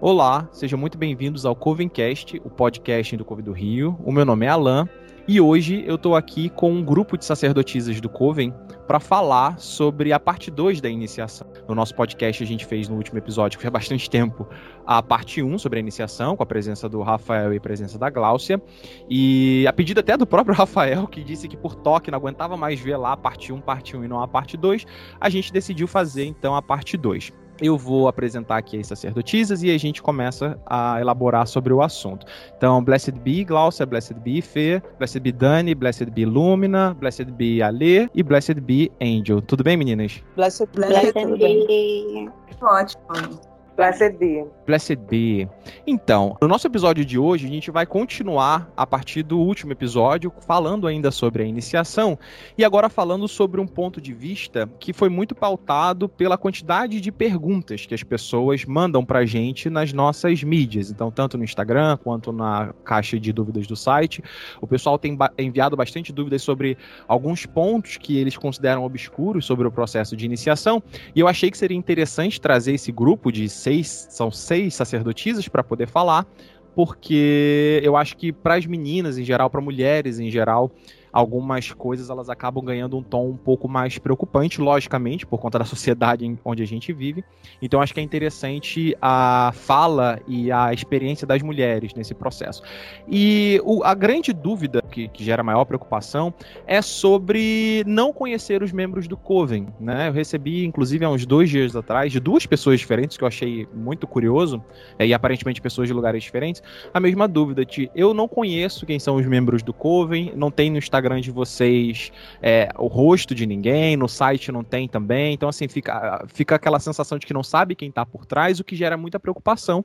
Olá, 0.00 0.48
sejam 0.50 0.76
muito 0.76 0.98
bem-vindos 0.98 1.46
ao 1.46 1.54
Covencast, 1.54 2.40
o 2.44 2.50
podcast 2.50 3.16
do 3.16 3.24
Cove 3.24 3.42
do 3.42 3.52
Rio. 3.52 3.96
O 4.04 4.10
meu 4.10 4.24
nome 4.24 4.44
é 4.44 4.48
Alan 4.48 4.88
e 5.28 5.40
hoje 5.40 5.84
eu 5.86 5.94
estou 5.94 6.16
aqui 6.16 6.48
com 6.50 6.72
um 6.72 6.84
grupo 6.84 7.16
de 7.16 7.24
sacerdotisas 7.24 8.00
do 8.00 8.08
Coven 8.08 8.52
para 8.86 9.00
falar 9.00 9.58
sobre 9.58 10.12
a 10.12 10.20
parte 10.20 10.50
2 10.50 10.80
da 10.80 10.88
iniciação. 10.88 11.46
No 11.68 11.74
nosso 11.74 11.94
podcast 11.94 12.42
a 12.42 12.46
gente 12.46 12.64
fez 12.64 12.88
no 12.88 12.96
último 12.96 13.18
episódio, 13.18 13.58
que 13.58 13.62
foi 13.62 13.68
há 13.68 13.70
bastante 13.70 14.08
tempo, 14.08 14.48
a 14.86 15.02
parte 15.02 15.42
1 15.42 15.52
um 15.52 15.58
sobre 15.58 15.78
a 15.78 15.80
iniciação, 15.80 16.36
com 16.36 16.42
a 16.42 16.46
presença 16.46 16.88
do 16.88 17.00
Rafael 17.02 17.52
e 17.52 17.56
a 17.56 17.60
presença 17.60 17.98
da 17.98 18.10
Gláucia. 18.10 18.60
E 19.08 19.64
a 19.66 19.72
pedido 19.72 20.00
até 20.00 20.16
do 20.16 20.26
próprio 20.26 20.54
Rafael, 20.56 21.06
que 21.06 21.22
disse 21.22 21.48
que 21.48 21.56
por 21.56 21.74
toque 21.74 22.10
não 22.10 22.18
aguentava 22.18 22.56
mais 22.56 22.80
ver 22.80 22.96
lá 22.96 23.12
a 23.12 23.16
parte 23.16 23.52
1, 23.52 23.56
um, 23.56 23.60
parte 23.60 23.96
1 23.96 24.00
um, 24.00 24.04
e 24.04 24.08
não 24.08 24.20
a 24.20 24.28
parte 24.28 24.56
2, 24.56 24.84
a 25.20 25.28
gente 25.28 25.52
decidiu 25.52 25.86
fazer 25.86 26.24
então 26.24 26.54
a 26.54 26.62
parte 26.62 26.96
2 26.96 27.43
eu 27.60 27.76
vou 27.78 28.08
apresentar 28.08 28.56
aqui 28.56 28.78
as 28.78 28.86
sacerdotisas 28.86 29.62
e 29.62 29.70
a 29.70 29.78
gente 29.78 30.02
começa 30.02 30.58
a 30.66 31.00
elaborar 31.00 31.46
sobre 31.46 31.72
o 31.72 31.82
assunto. 31.82 32.26
Então, 32.56 32.82
Blessed 32.82 33.12
be 33.20 33.44
Glaucia, 33.44 33.86
Blessed 33.86 34.14
be 34.20 34.40
Fê, 34.40 34.82
Blessed 34.98 35.20
be 35.20 35.32
Dani, 35.32 35.74
Blessed 35.74 36.10
be 36.10 36.24
Lumina, 36.24 36.94
Blessed 36.94 37.30
be 37.32 37.62
Ale 37.62 38.10
e 38.14 38.22
Blessed 38.22 38.60
be 38.60 38.90
Angel. 39.00 39.40
Tudo 39.42 39.62
bem, 39.62 39.76
meninas? 39.76 40.22
Blessed, 40.36 40.68
blessed, 40.74 41.12
blessed 41.12 41.66
be. 41.66 42.30
Ótimo. 42.60 43.53
Blessed 43.76 44.18
be. 44.18 44.44
Blessed 44.66 44.96
be. 44.96 45.48
Então, 45.84 46.36
no 46.40 46.46
nosso 46.46 46.66
episódio 46.66 47.04
de 47.04 47.18
hoje, 47.18 47.46
a 47.46 47.50
gente 47.50 47.72
vai 47.72 47.84
continuar 47.84 48.72
a 48.76 48.86
partir 48.86 49.24
do 49.24 49.38
último 49.38 49.72
episódio, 49.72 50.32
falando 50.46 50.86
ainda 50.86 51.10
sobre 51.10 51.42
a 51.42 51.46
iniciação, 51.46 52.16
e 52.56 52.64
agora 52.64 52.88
falando 52.88 53.26
sobre 53.26 53.60
um 53.60 53.66
ponto 53.66 54.00
de 54.00 54.14
vista 54.14 54.70
que 54.78 54.92
foi 54.92 55.08
muito 55.08 55.34
pautado 55.34 56.08
pela 56.08 56.38
quantidade 56.38 57.00
de 57.00 57.10
perguntas 57.10 57.84
que 57.84 57.94
as 57.94 58.02
pessoas 58.04 58.64
mandam 58.64 59.04
pra 59.04 59.26
gente 59.26 59.68
nas 59.68 59.92
nossas 59.92 60.44
mídias. 60.44 60.88
Então, 60.90 61.10
tanto 61.10 61.36
no 61.36 61.42
Instagram 61.42 61.96
quanto 61.96 62.32
na 62.32 62.72
caixa 62.84 63.18
de 63.18 63.32
dúvidas 63.32 63.66
do 63.66 63.74
site, 63.74 64.22
o 64.60 64.68
pessoal 64.68 64.98
tem 64.98 65.18
enviado 65.36 65.76
bastante 65.76 66.12
dúvidas 66.12 66.42
sobre 66.42 66.78
alguns 67.08 67.44
pontos 67.44 67.96
que 67.96 68.16
eles 68.18 68.36
consideram 68.36 68.84
obscuros 68.84 69.44
sobre 69.44 69.66
o 69.66 69.72
processo 69.72 70.16
de 70.16 70.24
iniciação, 70.24 70.80
e 71.14 71.18
eu 71.18 71.26
achei 71.26 71.50
que 71.50 71.58
seria 71.58 71.76
interessante 71.76 72.40
trazer 72.40 72.74
esse 72.74 72.92
grupo 72.92 73.32
de 73.32 73.48
seis, 73.64 74.06
são 74.10 74.30
seis 74.30 74.74
sacerdotisas 74.74 75.48
para 75.48 75.64
poder 75.64 75.88
falar, 75.88 76.26
porque 76.74 77.80
eu 77.82 77.96
acho 77.96 78.16
que 78.16 78.32
para 78.32 78.56
as 78.56 78.66
meninas 78.66 79.16
em 79.16 79.24
geral, 79.24 79.48
para 79.48 79.60
mulheres 79.60 80.18
em 80.18 80.30
geral, 80.30 80.70
algumas 81.14 81.70
coisas 81.70 82.10
elas 82.10 82.28
acabam 82.28 82.64
ganhando 82.64 82.96
um 82.98 83.02
tom 83.02 83.28
um 83.28 83.36
pouco 83.36 83.68
mais 83.68 83.98
preocupante, 83.98 84.60
logicamente, 84.60 85.24
por 85.24 85.38
conta 85.38 85.60
da 85.60 85.64
sociedade 85.64 86.36
onde 86.44 86.60
a 86.60 86.66
gente 86.66 86.92
vive. 86.92 87.22
Então 87.62 87.80
acho 87.80 87.94
que 87.94 88.00
é 88.00 88.02
interessante 88.02 88.96
a 89.00 89.52
fala 89.54 90.18
e 90.26 90.50
a 90.50 90.72
experiência 90.72 91.24
das 91.24 91.40
mulheres 91.40 91.94
nesse 91.94 92.14
processo. 92.14 92.64
E 93.08 93.60
o, 93.64 93.84
a 93.84 93.94
grande 93.94 94.32
dúvida 94.32 94.82
que, 94.90 95.06
que, 95.06 95.22
gera 95.22 95.44
maior 95.44 95.64
preocupação 95.64 96.34
é 96.66 96.82
sobre 96.82 97.84
não 97.86 98.12
conhecer 98.12 98.60
os 98.64 98.72
membros 98.72 99.06
do 99.06 99.16
Coven. 99.16 99.68
Né? 99.78 100.08
Eu 100.08 100.12
recebi, 100.12 100.64
inclusive, 100.64 101.04
há 101.04 101.10
uns 101.10 101.24
dois 101.24 101.48
dias 101.48 101.76
atrás, 101.76 102.10
de 102.10 102.18
duas 102.18 102.44
pessoas 102.44 102.80
diferentes, 102.80 103.16
que 103.16 103.22
eu 103.22 103.28
achei 103.28 103.68
muito 103.72 104.04
curioso, 104.06 104.62
é, 104.98 105.06
e 105.06 105.14
aparentemente 105.14 105.62
pessoas 105.62 105.86
de 105.86 105.94
lugares 105.94 106.24
diferentes, 106.24 106.60
a 106.92 106.98
mesma 106.98 107.28
dúvida 107.28 107.64
de 107.64 107.88
eu 107.94 108.12
não 108.12 108.26
conheço 108.26 108.84
quem 108.84 108.98
são 108.98 109.14
os 109.14 109.26
membros 109.26 109.62
do 109.62 109.72
Coven, 109.72 110.32
não 110.34 110.50
tem 110.50 110.70
no 110.70 110.78
Instagram 110.78 111.03
Instagram 111.04 111.20
de 111.20 111.30
vocês 111.30 112.10
é, 112.40 112.70
o 112.78 112.86
rosto 112.86 113.34
de 113.34 113.46
ninguém, 113.46 113.96
no 113.96 114.08
site 114.08 114.50
não 114.50 114.64
tem 114.64 114.88
também. 114.88 115.34
Então, 115.34 115.48
assim, 115.48 115.68
fica, 115.68 116.24
fica 116.28 116.54
aquela 116.54 116.80
sensação 116.80 117.18
de 117.18 117.26
que 117.26 117.34
não 117.34 117.42
sabe 117.42 117.74
quem 117.74 117.90
está 117.90 118.06
por 118.06 118.24
trás, 118.24 118.58
o 118.58 118.64
que 118.64 118.74
gera 118.74 118.96
muita 118.96 119.20
preocupação 119.20 119.84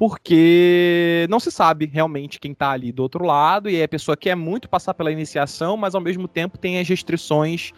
porque 0.00 1.26
não 1.28 1.38
se 1.38 1.50
sabe 1.50 1.84
realmente 1.84 2.40
quem 2.40 2.52
está 2.52 2.70
ali 2.70 2.90
do 2.90 3.02
outro 3.02 3.22
lado, 3.22 3.68
e 3.68 3.82
a 3.82 3.86
pessoa 3.86 4.16
quer 4.16 4.34
muito 4.34 4.66
passar 4.66 4.94
pela 4.94 5.12
iniciação, 5.12 5.76
mas 5.76 5.94
ao 5.94 6.00
mesmo 6.00 6.26
tempo 6.26 6.56
tem 6.56 6.80
as 6.80 6.88
restrições 6.88 7.70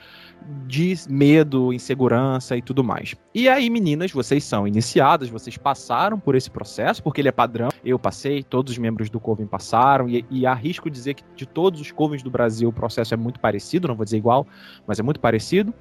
de 0.69 0.95
medo, 1.11 1.73
insegurança 1.73 2.57
e 2.57 2.63
tudo 2.63 2.85
mais. 2.85 3.17
E 3.35 3.49
aí, 3.49 3.69
meninas, 3.69 4.13
vocês 4.13 4.45
são 4.45 4.69
iniciadas, 4.69 5.31
vocês 5.31 5.57
passaram 5.57 6.17
por 6.17 6.37
esse 6.37 6.49
processo, 6.49 7.03
porque 7.03 7.21
ele 7.21 7.29
é 7.29 7.33
padrão. 7.33 7.71
Eu 7.85 7.99
passei, 7.99 8.45
todos 8.45 8.75
os 8.75 8.79
membros 8.79 9.11
do 9.11 9.19
Coven 9.19 9.49
passaram, 9.49 10.09
e, 10.09 10.25
e 10.31 10.47
arrisco 10.47 10.89
dizer 10.89 11.15
que 11.15 11.25
de 11.35 11.45
todos 11.45 11.81
os 11.81 11.91
Covens 11.91 12.23
do 12.23 12.31
Brasil 12.31 12.69
o 12.69 12.73
processo 12.73 13.13
é 13.13 13.17
muito 13.17 13.41
parecido, 13.41 13.89
não 13.89 13.97
vou 13.97 14.05
dizer 14.05 14.19
igual, 14.19 14.47
mas 14.87 15.01
é 15.01 15.03
muito 15.03 15.19
parecido. 15.19 15.75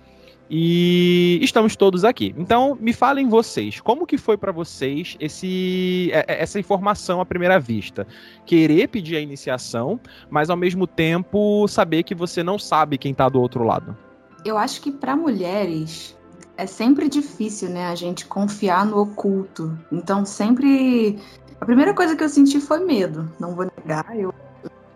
E 0.53 1.39
estamos 1.41 1.77
todos 1.77 2.03
aqui. 2.03 2.35
Então, 2.37 2.77
me 2.77 2.91
falem 2.91 3.29
vocês, 3.29 3.79
como 3.79 4.05
que 4.05 4.17
foi 4.17 4.37
para 4.37 4.51
vocês 4.51 5.15
esse, 5.17 6.11
é, 6.11 6.25
é, 6.27 6.43
essa 6.43 6.59
informação 6.59 7.21
à 7.21 7.25
primeira 7.25 7.57
vista? 7.57 8.05
Querer 8.45 8.89
pedir 8.89 9.15
a 9.15 9.21
iniciação, 9.21 9.97
mas 10.29 10.49
ao 10.49 10.57
mesmo 10.57 10.85
tempo 10.85 11.65
saber 11.69 12.03
que 12.03 12.13
você 12.13 12.43
não 12.43 12.59
sabe 12.59 12.97
quem 12.97 13.13
tá 13.13 13.29
do 13.29 13.39
outro 13.39 13.63
lado. 13.63 13.97
Eu 14.43 14.57
acho 14.57 14.81
que 14.81 14.91
para 14.91 15.15
mulheres 15.15 16.17
é 16.57 16.65
sempre 16.65 17.07
difícil, 17.07 17.69
né, 17.69 17.85
a 17.85 17.95
gente 17.95 18.25
confiar 18.25 18.85
no 18.85 18.97
oculto. 18.97 19.79
Então, 19.89 20.25
sempre 20.25 21.17
a 21.61 21.65
primeira 21.65 21.93
coisa 21.93 22.13
que 22.13 22.25
eu 22.25 22.29
senti 22.29 22.59
foi 22.59 22.83
medo, 22.83 23.31
não 23.39 23.55
vou 23.55 23.71
negar. 23.77 24.05
Eu 24.19 24.33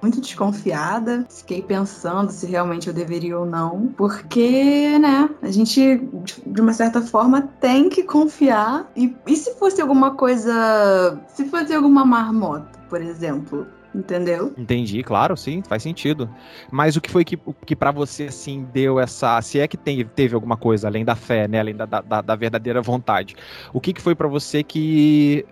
muito 0.05 0.21
desconfiada, 0.21 1.25
fiquei 1.27 1.63
pensando 1.63 2.31
se 2.31 2.45
realmente 2.45 2.87
eu 2.87 2.93
deveria 2.93 3.39
ou 3.39 3.45
não, 3.45 3.87
porque, 3.97 4.99
né, 4.99 5.27
a 5.41 5.49
gente, 5.49 5.99
de 6.45 6.61
uma 6.61 6.73
certa 6.73 7.01
forma, 7.01 7.41
tem 7.59 7.89
que 7.89 8.03
confiar. 8.03 8.87
E, 8.95 9.15
e 9.25 9.35
se 9.35 9.55
fosse 9.55 9.81
alguma 9.81 10.11
coisa. 10.11 11.19
Se 11.27 11.45
fosse 11.45 11.73
alguma 11.73 12.05
marmota, 12.05 12.79
por 12.87 13.01
exemplo? 13.01 13.65
Entendeu? 13.95 14.53
Entendi, 14.57 15.01
claro, 15.01 15.37
sim, 15.37 15.63
faz 15.63 15.81
sentido. 15.81 16.29
Mas 16.69 16.97
o 16.97 17.01
que 17.01 17.09
foi 17.09 17.23
que, 17.23 17.39
que 17.65 17.75
para 17.75 17.91
você, 17.91 18.25
assim, 18.25 18.67
deu 18.73 18.99
essa. 18.99 19.41
Se 19.41 19.59
é 19.59 19.67
que 19.67 19.77
tem, 19.77 20.05
teve 20.05 20.35
alguma 20.35 20.57
coisa 20.57 20.87
além 20.87 21.05
da 21.05 21.15
fé, 21.15 21.47
né? 21.47 21.61
Além 21.61 21.75
da, 21.75 21.85
da, 21.85 22.21
da 22.21 22.35
verdadeira 22.35 22.81
vontade. 22.81 23.35
O 23.73 23.79
que, 23.79 23.93
que 23.93 24.01
foi 24.01 24.13
para 24.13 24.27
você 24.27 24.63
que 24.63 25.45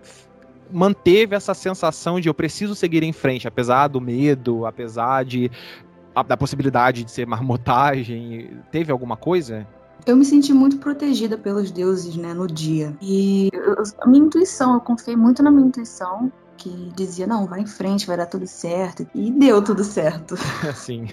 manteve 0.70 1.34
essa 1.34 1.54
sensação 1.54 2.20
de 2.20 2.28
eu 2.28 2.34
preciso 2.34 2.74
seguir 2.74 3.02
em 3.02 3.12
frente, 3.12 3.46
apesar 3.46 3.88
do 3.88 4.00
medo, 4.00 4.66
apesar 4.66 5.24
de 5.24 5.50
da 6.26 6.36
possibilidade 6.36 7.04
de 7.04 7.10
ser 7.10 7.26
marmotagem? 7.28 8.50
Teve 8.70 8.92
alguma 8.92 9.16
coisa? 9.16 9.66
Eu 10.06 10.16
me 10.16 10.24
senti 10.24 10.52
muito 10.52 10.76
protegida 10.78 11.38
pelos 11.38 11.70
deuses, 11.70 12.16
né, 12.16 12.34
no 12.34 12.46
dia. 12.46 12.94
E 13.00 13.48
eu, 13.52 13.74
a 14.00 14.06
minha 14.06 14.24
intuição, 14.24 14.74
eu 14.74 14.80
confiei 14.80 15.16
muito 15.16 15.42
na 15.42 15.50
minha 15.50 15.66
intuição 15.66 16.30
que 16.56 16.70
dizia, 16.94 17.26
não, 17.26 17.46
vai 17.46 17.60
em 17.60 17.66
frente, 17.66 18.06
vai 18.06 18.16
dar 18.16 18.26
tudo 18.26 18.46
certo. 18.46 19.06
E 19.14 19.30
deu 19.30 19.62
tudo 19.62 19.84
certo. 19.84 20.36
Sim. 20.74 21.06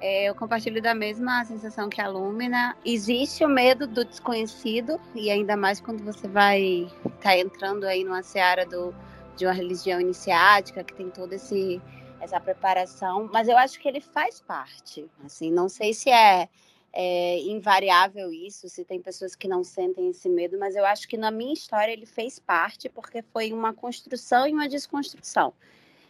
É, 0.00 0.28
eu 0.28 0.34
compartilho 0.34 0.82
da 0.82 0.94
mesma 0.94 1.44
sensação 1.44 1.88
que 1.88 2.00
a 2.00 2.08
Lumina. 2.08 2.76
Existe 2.84 3.44
o 3.44 3.48
medo 3.48 3.86
do 3.86 4.04
desconhecido, 4.04 5.00
e 5.14 5.30
ainda 5.30 5.56
mais 5.56 5.80
quando 5.80 6.02
você 6.04 6.28
vai 6.28 6.62
estar 7.04 7.20
tá 7.20 7.38
entrando 7.38 7.84
aí 7.84 8.04
numa 8.04 8.22
seara 8.22 8.66
do, 8.66 8.94
de 9.36 9.46
uma 9.46 9.52
religião 9.52 10.00
iniciática, 10.00 10.84
que 10.84 10.94
tem 10.94 11.10
toda 11.10 11.34
esse 11.34 11.80
essa 12.22 12.38
preparação, 12.38 13.28
mas 13.32 13.48
eu 13.48 13.58
acho 13.58 13.80
que 13.80 13.88
ele 13.88 14.00
faz 14.00 14.40
parte. 14.40 15.10
Assim, 15.24 15.50
não 15.50 15.68
sei 15.68 15.92
se 15.92 16.08
é 16.08 16.48
é 16.92 17.38
invariável 17.40 18.32
isso, 18.32 18.68
se 18.68 18.84
tem 18.84 19.00
pessoas 19.00 19.34
que 19.34 19.48
não 19.48 19.64
sentem 19.64 20.10
esse 20.10 20.28
medo, 20.28 20.58
mas 20.58 20.76
eu 20.76 20.84
acho 20.84 21.08
que 21.08 21.16
na 21.16 21.30
minha 21.30 21.54
história 21.54 21.92
ele 21.92 22.06
fez 22.06 22.38
parte 22.38 22.88
porque 22.88 23.22
foi 23.22 23.52
uma 23.52 23.72
construção 23.72 24.46
e 24.46 24.52
uma 24.52 24.68
desconstrução. 24.68 25.54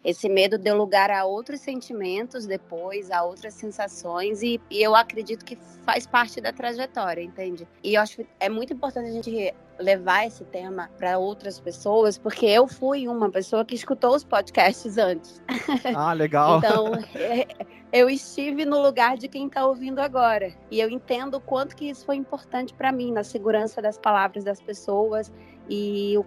Esse 0.04 0.28
medo 0.28 0.58
deu 0.58 0.76
lugar 0.76 1.12
a 1.12 1.24
outros 1.24 1.60
sentimentos 1.60 2.44
depois, 2.44 3.08
a 3.12 3.22
outras 3.22 3.54
sensações, 3.54 4.42
e, 4.42 4.60
e 4.68 4.82
eu 4.82 4.96
acredito 4.96 5.44
que 5.44 5.56
faz 5.84 6.06
parte 6.08 6.40
da 6.40 6.52
trajetória, 6.52 7.22
entende? 7.22 7.68
E 7.84 7.94
eu 7.94 8.02
acho 8.02 8.16
que 8.16 8.26
é 8.40 8.48
muito 8.48 8.72
importante 8.72 9.08
a 9.08 9.12
gente 9.12 9.54
levar 9.78 10.26
esse 10.26 10.44
tema 10.44 10.90
para 10.98 11.18
outras 11.18 11.60
pessoas, 11.60 12.18
porque 12.18 12.46
eu 12.46 12.66
fui 12.66 13.06
uma 13.06 13.30
pessoa 13.30 13.64
que 13.64 13.76
escutou 13.76 14.16
os 14.16 14.24
podcasts 14.24 14.98
antes. 14.98 15.40
Ah, 15.94 16.12
legal. 16.12 16.58
então, 16.58 16.94
é, 17.14 17.46
eu 17.92 18.08
estive 18.08 18.64
no 18.64 18.80
lugar 18.80 19.18
de 19.18 19.28
quem 19.28 19.46
está 19.46 19.66
ouvindo 19.66 19.98
agora. 19.98 20.54
E 20.70 20.80
eu 20.80 20.88
entendo 20.88 21.34
o 21.34 21.40
quanto 21.40 21.76
que 21.76 21.90
isso 21.90 22.06
foi 22.06 22.16
importante 22.16 22.72
para 22.72 22.90
mim, 22.90 23.12
na 23.12 23.22
segurança 23.22 23.82
das 23.82 23.98
palavras 23.98 24.42
das 24.42 24.62
pessoas 24.62 25.30
e 25.68 26.16
o 26.16 26.24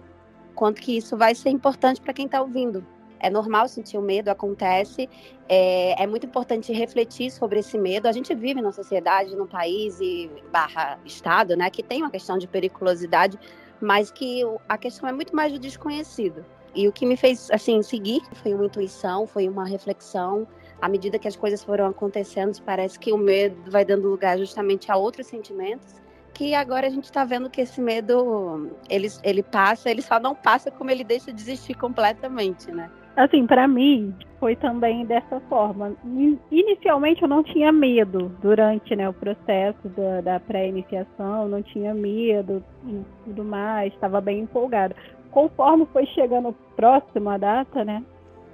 quanto 0.54 0.80
que 0.80 0.96
isso 0.96 1.16
vai 1.16 1.34
ser 1.34 1.50
importante 1.50 2.00
para 2.00 2.12
quem 2.12 2.26
está 2.26 2.40
ouvindo. 2.40 2.86
É 3.18 3.28
normal 3.28 3.66
sentir 3.66 3.98
o 3.98 4.02
medo, 4.02 4.28
acontece. 4.28 5.08
É, 5.48 6.00
é, 6.00 6.06
muito 6.06 6.26
importante 6.26 6.72
refletir 6.72 7.32
sobre 7.32 7.58
esse 7.58 7.76
medo. 7.76 8.06
A 8.06 8.12
gente 8.12 8.32
vive 8.32 8.60
numa 8.60 8.72
sociedade, 8.72 9.34
num 9.34 9.46
país 9.46 9.98
e 10.00 10.30
barra 10.52 11.00
estado, 11.04 11.56
né, 11.56 11.68
que 11.68 11.82
tem 11.82 12.02
uma 12.02 12.10
questão 12.10 12.38
de 12.38 12.46
periculosidade, 12.46 13.38
mas 13.80 14.12
que 14.12 14.42
a 14.68 14.78
questão 14.78 15.08
é 15.08 15.12
muito 15.12 15.34
mais 15.34 15.52
do 15.52 15.58
desconhecido. 15.58 16.44
E 16.74 16.86
o 16.86 16.92
que 16.92 17.06
me 17.06 17.16
fez 17.16 17.50
assim 17.50 17.82
seguir 17.82 18.22
foi 18.34 18.54
uma 18.54 18.66
intuição, 18.66 19.26
foi 19.26 19.48
uma 19.48 19.64
reflexão 19.64 20.46
à 20.80 20.88
medida 20.88 21.18
que 21.18 21.28
as 21.28 21.36
coisas 21.36 21.62
foram 21.62 21.86
acontecendo, 21.86 22.60
parece 22.62 22.98
que 22.98 23.12
o 23.12 23.18
medo 23.18 23.70
vai 23.70 23.84
dando 23.84 24.08
lugar 24.08 24.38
justamente 24.38 24.90
a 24.90 24.96
outros 24.96 25.26
sentimentos 25.26 26.00
que 26.36 26.54
agora 26.54 26.86
a 26.86 26.90
gente 26.90 27.04
está 27.04 27.24
vendo 27.24 27.48
que 27.48 27.62
esse 27.62 27.80
medo 27.80 28.70
ele, 28.90 29.08
ele 29.22 29.42
passa, 29.42 29.90
ele 29.90 30.02
só 30.02 30.20
não 30.20 30.34
passa 30.34 30.70
como 30.70 30.90
ele 30.90 31.02
deixa 31.02 31.32
de 31.32 31.40
existir 31.40 31.74
completamente, 31.74 32.70
né? 32.70 32.90
Assim, 33.16 33.46
para 33.46 33.66
mim 33.66 34.14
foi 34.38 34.54
também 34.54 35.06
dessa 35.06 35.40
forma. 35.48 35.96
Inicialmente 36.50 37.22
eu 37.22 37.28
não 37.28 37.42
tinha 37.42 37.72
medo 37.72 38.30
durante 38.42 38.94
né, 38.94 39.08
o 39.08 39.14
processo 39.14 39.88
da, 39.88 40.20
da 40.20 40.40
pré-iniciação, 40.40 41.48
não 41.48 41.62
tinha 41.62 41.94
medo 41.94 42.62
e 42.86 43.02
tudo 43.24 43.42
mais, 43.42 43.94
estava 43.94 44.20
bem 44.20 44.40
empolgada. 44.40 44.94
Conforme 45.30 45.86
foi 45.90 46.04
chegando 46.08 46.54
próximo 46.76 47.30
a 47.30 47.38
data, 47.38 47.82
né? 47.82 48.04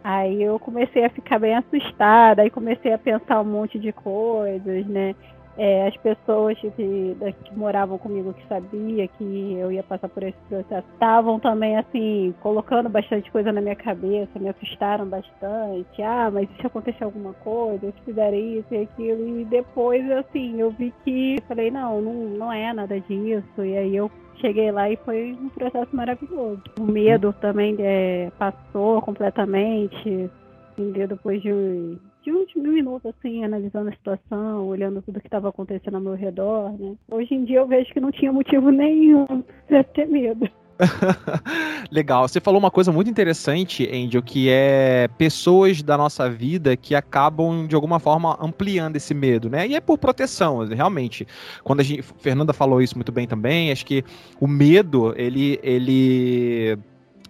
Aí 0.04 0.43
eu 0.43 0.58
comecei 0.58 1.04
a 1.04 1.10
ficar 1.10 1.38
bem 1.38 1.54
assustada, 1.54 2.43
aí 2.43 2.50
comecei 2.50 2.93
a 2.93 2.99
pensar 2.99 3.40
um 3.40 3.44
monte 3.44 3.78
de 3.78 3.93
coisas, 3.93 4.87
né? 4.87 5.14
É, 5.56 5.87
as 5.87 5.96
pessoas 5.99 6.58
que, 6.58 6.70
que, 6.70 7.54
moravam 7.54 7.99
comigo 7.99 8.32
que 8.32 8.46
sabia 8.49 9.06
que 9.06 9.54
eu 9.54 9.70
ia 9.70 9.82
passar 9.82 10.08
por 10.08 10.22
esse 10.22 10.38
processo 10.49 10.87
estavam 10.94 11.38
também 11.38 11.76
assim 11.76 12.34
colocando 12.40 12.88
bastante 12.88 13.31
coisa 13.31 13.52
na 13.52 13.60
minha 13.60 13.76
cabeça, 13.76 14.38
me 14.38 14.49
assustaram 14.49 15.06
bastante. 15.06 16.02
Ah, 16.02 16.31
mas 16.32 16.49
se 16.56 16.66
acontecer 16.66 17.04
alguma 17.04 17.34
coisa, 17.34 17.93
se 17.93 18.04
fizer 18.04 18.32
isso 18.34 18.66
e 18.70 18.78
aquilo 18.78 19.40
e 19.40 19.44
depois 19.44 20.10
assim 20.10 20.58
eu 20.58 20.70
vi 20.70 20.93
que 21.04 21.37
falei 21.46 21.70
não, 21.70 22.00
não, 22.00 22.14
não 22.14 22.52
é 22.52 22.72
nada 22.72 22.98
disso 23.00 23.62
e 23.62 23.76
aí 23.76 23.94
eu 23.94 24.10
cheguei 24.40 24.72
lá 24.72 24.90
e 24.90 24.96
foi 24.96 25.32
um 25.32 25.48
processo 25.50 25.94
maravilhoso. 25.94 26.62
O 26.78 26.84
medo 26.84 27.32
também 27.40 27.76
é, 27.78 28.31
passou 28.38 29.00
completamente, 29.00 30.31
depois 30.76 31.40
de 31.43 31.98
de 32.22 32.32
uns 32.32 32.54
minutos, 32.54 33.12
assim, 33.19 33.44
analisando 33.44 33.88
a 33.88 33.92
situação, 33.92 34.66
olhando 34.66 35.02
tudo 35.02 35.20
que 35.20 35.26
estava 35.26 35.48
acontecendo 35.48 35.96
ao 35.96 36.00
meu 36.00 36.14
redor, 36.14 36.72
né? 36.78 36.94
Hoje 37.10 37.34
em 37.34 37.44
dia 37.44 37.58
eu 37.58 37.66
vejo 37.66 37.92
que 37.92 38.00
não 38.00 38.10
tinha 38.10 38.32
motivo 38.32 38.70
nenhum 38.70 39.26
para 39.66 39.84
ter 39.84 40.06
medo. 40.06 40.48
Legal. 41.90 42.26
Você 42.26 42.40
falou 42.40 42.58
uma 42.58 42.70
coisa 42.70 42.90
muito 42.90 43.10
interessante, 43.10 43.88
Angel, 43.92 44.22
que 44.22 44.48
é 44.48 45.08
pessoas 45.19 45.82
da 45.82 45.96
nossa 45.96 46.28
vida 46.30 46.76
que 46.76 46.94
acabam, 46.94 47.66
de 47.66 47.74
alguma 47.74 47.98
forma, 47.98 48.36
ampliando 48.40 48.96
esse 48.96 49.14
medo, 49.14 49.48
né? 49.48 49.66
E 49.66 49.74
é 49.74 49.80
por 49.80 49.98
proteção, 49.98 50.66
realmente. 50.66 51.26
Quando 51.62 51.80
a 51.80 51.82
gente. 51.82 52.02
Fernanda 52.02 52.52
falou 52.52 52.80
isso 52.80 52.96
muito 52.96 53.12
bem 53.12 53.26
também, 53.26 53.70
acho 53.70 53.86
que 53.86 54.04
o 54.40 54.46
medo, 54.46 55.14
ele. 55.16 55.58
ele 55.62 56.78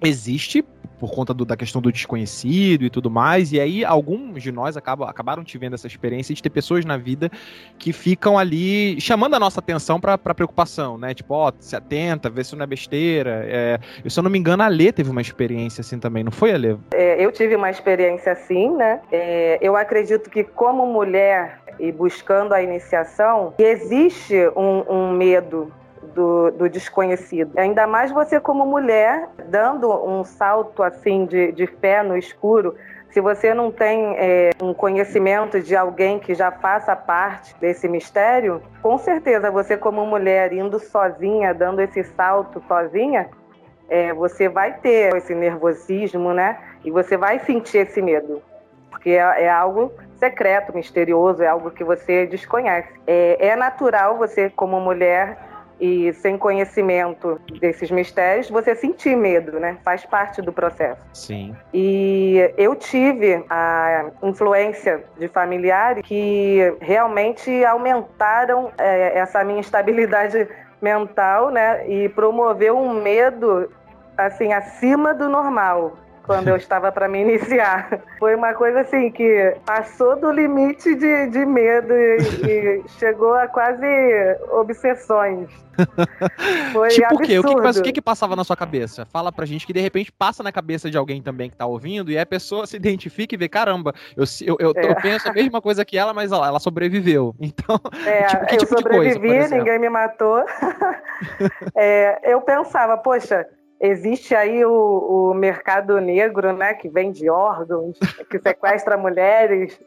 existe 0.04 0.64
por 1.02 1.10
conta 1.10 1.34
do, 1.34 1.44
da 1.44 1.56
questão 1.56 1.82
do 1.82 1.90
desconhecido 1.90 2.84
e 2.84 2.88
tudo 2.88 3.10
mais. 3.10 3.52
E 3.52 3.58
aí, 3.58 3.84
alguns 3.84 4.40
de 4.40 4.52
nós 4.52 4.76
acabam, 4.76 5.08
acabaram 5.08 5.42
tivendo 5.42 5.74
essa 5.74 5.88
experiência 5.88 6.32
de 6.32 6.40
ter 6.40 6.48
pessoas 6.48 6.84
na 6.84 6.96
vida 6.96 7.28
que 7.76 7.92
ficam 7.92 8.38
ali 8.38 9.00
chamando 9.00 9.34
a 9.34 9.40
nossa 9.40 9.58
atenção 9.58 10.00
para 10.00 10.16
preocupação, 10.16 10.96
né? 10.96 11.12
Tipo, 11.12 11.34
ó, 11.34 11.48
oh, 11.48 11.52
se 11.58 11.74
atenta, 11.74 12.30
vê 12.30 12.44
se 12.44 12.54
não 12.54 12.62
é 12.62 12.68
besteira. 12.68 13.44
É, 13.48 13.80
se 14.08 14.16
eu 14.16 14.22
não 14.22 14.30
me 14.30 14.38
engano, 14.38 14.62
a 14.62 14.68
Lê 14.68 14.92
teve 14.92 15.10
uma 15.10 15.20
experiência 15.20 15.80
assim 15.80 15.98
também, 15.98 16.22
não 16.22 16.30
foi, 16.30 16.56
Lê? 16.56 16.76
É, 16.92 17.20
eu 17.20 17.32
tive 17.32 17.56
uma 17.56 17.68
experiência 17.68 18.30
assim, 18.30 18.70
né? 18.76 19.00
É, 19.10 19.58
eu 19.60 19.74
acredito 19.74 20.30
que, 20.30 20.44
como 20.44 20.86
mulher 20.86 21.58
e 21.80 21.90
buscando 21.90 22.52
a 22.52 22.62
iniciação, 22.62 23.54
existe 23.58 24.36
um, 24.54 24.84
um 24.88 25.10
medo 25.10 25.72
do, 26.14 26.50
do, 26.50 26.68
desconhecido. 26.68 27.58
Ainda 27.58 27.86
mais 27.86 28.10
você 28.10 28.40
como 28.40 28.66
mulher, 28.66 29.28
dando 29.46 29.90
um 30.04 30.24
salto 30.24 30.82
assim 30.82 31.24
de, 31.26 31.52
de 31.52 31.66
fé 31.66 32.02
no 32.02 32.16
escuro, 32.16 32.74
se 33.10 33.20
você 33.20 33.52
não 33.52 33.70
tem 33.70 34.16
é, 34.16 34.50
um 34.60 34.72
conhecimento 34.72 35.60
de 35.60 35.76
alguém 35.76 36.18
que 36.18 36.34
já 36.34 36.50
faça 36.50 36.96
parte 36.96 37.54
desse 37.60 37.86
mistério, 37.86 38.62
com 38.80 38.96
certeza 38.96 39.50
você 39.50 39.76
como 39.76 40.04
mulher 40.06 40.52
indo 40.52 40.78
sozinha, 40.78 41.52
dando 41.52 41.80
esse 41.80 42.02
salto 42.02 42.62
sozinha, 42.66 43.28
é, 43.88 44.14
você 44.14 44.48
vai 44.48 44.78
ter 44.78 45.14
esse 45.14 45.34
nervosismo, 45.34 46.32
né? 46.32 46.58
E 46.82 46.90
você 46.90 47.18
vai 47.18 47.38
sentir 47.40 47.78
esse 47.78 48.00
medo, 48.00 48.42
porque 48.90 49.10
é, 49.10 49.42
é 49.44 49.50
algo 49.50 49.92
secreto, 50.16 50.74
misterioso, 50.74 51.42
é 51.42 51.48
algo 51.48 51.70
que 51.70 51.84
você 51.84 52.26
desconhece. 52.26 52.88
É, 53.06 53.48
é 53.48 53.56
natural 53.56 54.16
você 54.16 54.48
como 54.48 54.80
mulher 54.80 55.36
e 55.82 56.12
sem 56.12 56.38
conhecimento 56.38 57.40
desses 57.60 57.90
mistérios, 57.90 58.48
você 58.48 58.72
sentir 58.72 59.16
medo, 59.16 59.58
né? 59.58 59.78
Faz 59.84 60.06
parte 60.06 60.40
do 60.40 60.52
processo. 60.52 61.04
Sim. 61.12 61.56
E 61.74 62.52
eu 62.56 62.76
tive 62.76 63.44
a 63.50 64.12
influência 64.22 65.02
de 65.18 65.26
familiares 65.26 66.06
que 66.06 66.72
realmente 66.80 67.64
aumentaram 67.64 68.70
é, 68.78 69.18
essa 69.18 69.42
minha 69.42 69.60
estabilidade 69.60 70.48
mental, 70.80 71.50
né? 71.50 71.84
E 71.88 72.08
promoveu 72.10 72.78
um 72.78 73.02
medo 73.02 73.68
assim 74.16 74.52
acima 74.52 75.12
do 75.12 75.28
normal 75.28 75.96
quando 76.24 76.48
eu 76.48 76.56
estava 76.56 76.90
para 76.92 77.08
me 77.08 77.20
iniciar. 77.20 78.00
Foi 78.18 78.34
uma 78.34 78.54
coisa 78.54 78.80
assim 78.80 79.10
que 79.10 79.54
passou 79.66 80.16
do 80.16 80.30
limite 80.30 80.94
de, 80.94 81.26
de 81.28 81.44
medo 81.44 81.92
e, 81.92 82.16
e 82.46 82.88
chegou 82.98 83.34
a 83.34 83.48
quase 83.48 83.86
obsessões. 84.50 85.50
Foi 86.72 86.88
tipo 86.88 87.06
absurdo. 87.06 87.22
o 87.22 87.26
quê? 87.26 87.38
O, 87.38 87.42
que, 87.42 87.80
o 87.80 87.82
que, 87.82 87.92
que, 87.92 88.02
passava 88.02 88.36
na 88.36 88.44
sua 88.44 88.56
cabeça? 88.56 89.06
Fala 89.06 89.32
pra 89.32 89.46
gente 89.46 89.66
que 89.66 89.72
de 89.72 89.80
repente 89.80 90.12
passa 90.12 90.42
na 90.42 90.52
cabeça 90.52 90.90
de 90.90 90.96
alguém 90.96 91.22
também 91.22 91.48
que 91.48 91.56
tá 91.56 91.66
ouvindo 91.66 92.10
e 92.10 92.18
a 92.18 92.26
pessoa 92.26 92.66
se 92.68 92.76
identifica 92.76 93.34
e 93.34 93.38
vê, 93.38 93.48
caramba, 93.48 93.94
eu, 94.16 94.24
eu, 94.42 94.56
eu, 94.60 94.72
é. 94.76 94.90
eu 94.90 94.94
penso 94.96 95.28
a 95.28 95.32
mesma 95.32 95.60
coisa 95.60 95.84
que 95.84 95.96
ela, 95.96 96.12
mas 96.12 96.30
ela, 96.30 96.46
ela 96.46 96.60
sobreviveu. 96.60 97.34
Então, 97.52 97.78
é, 98.06 98.26
tipo, 98.26 98.46
que 98.46 98.54
eu 98.54 98.58
tipo 98.60 98.76
sobrevivi, 98.78 99.28
de 99.28 99.38
coisa, 99.38 99.56
ninguém 99.56 99.78
me 99.78 99.88
matou. 99.90 100.42
é, 101.74 102.32
eu 102.32 102.40
pensava, 102.40 102.96
poxa, 102.96 103.46
existe 103.82 104.32
aí 104.32 104.64
o, 104.64 104.70
o, 104.72 105.34
mercado 105.34 106.00
negro, 106.00 106.52
né, 106.52 106.72
que 106.72 106.88
vende 106.88 107.28
órgãos, 107.28 107.98
que 108.30 108.38
sequestra 108.38 108.96
mulheres. 108.96 109.78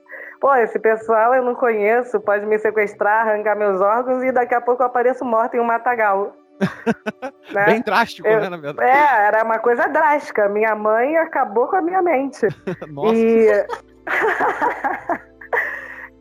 Pô, 0.42 0.54
esse 0.56 0.78
pessoal 0.78 1.34
eu 1.34 1.42
não 1.42 1.56
conheço, 1.56 2.20
pode 2.20 2.46
me 2.46 2.60
sequestrar, 2.60 3.26
arrancar 3.26 3.56
meus 3.56 3.80
órgãos 3.80 4.22
e 4.22 4.34
daqui 4.34 4.54
a 4.54 4.60
pouco 4.60 4.84
eu 4.84 4.88
apareço 4.88 5.24
morta 5.24 5.56
em 5.56 5.62
um 5.62 5.64
matagal. 5.64 6.36
né? 7.54 7.66
Bem 7.66 7.82
drástico, 7.82 8.28
eu, 8.28 8.42
né, 8.42 8.50
na 8.50 8.58
verdade? 8.58 8.90
É, 8.90 9.28
era 9.28 9.44
uma 9.44 9.60
coisa 9.60 9.88
drástica. 9.88 10.50
Minha 10.50 10.76
mãe 10.76 11.16
acabou 11.18 11.68
com 11.68 11.78
a 11.78 11.82
minha 11.82 12.02
mente. 12.02 12.48
Nossa. 12.92 13.16
E... 13.16 13.66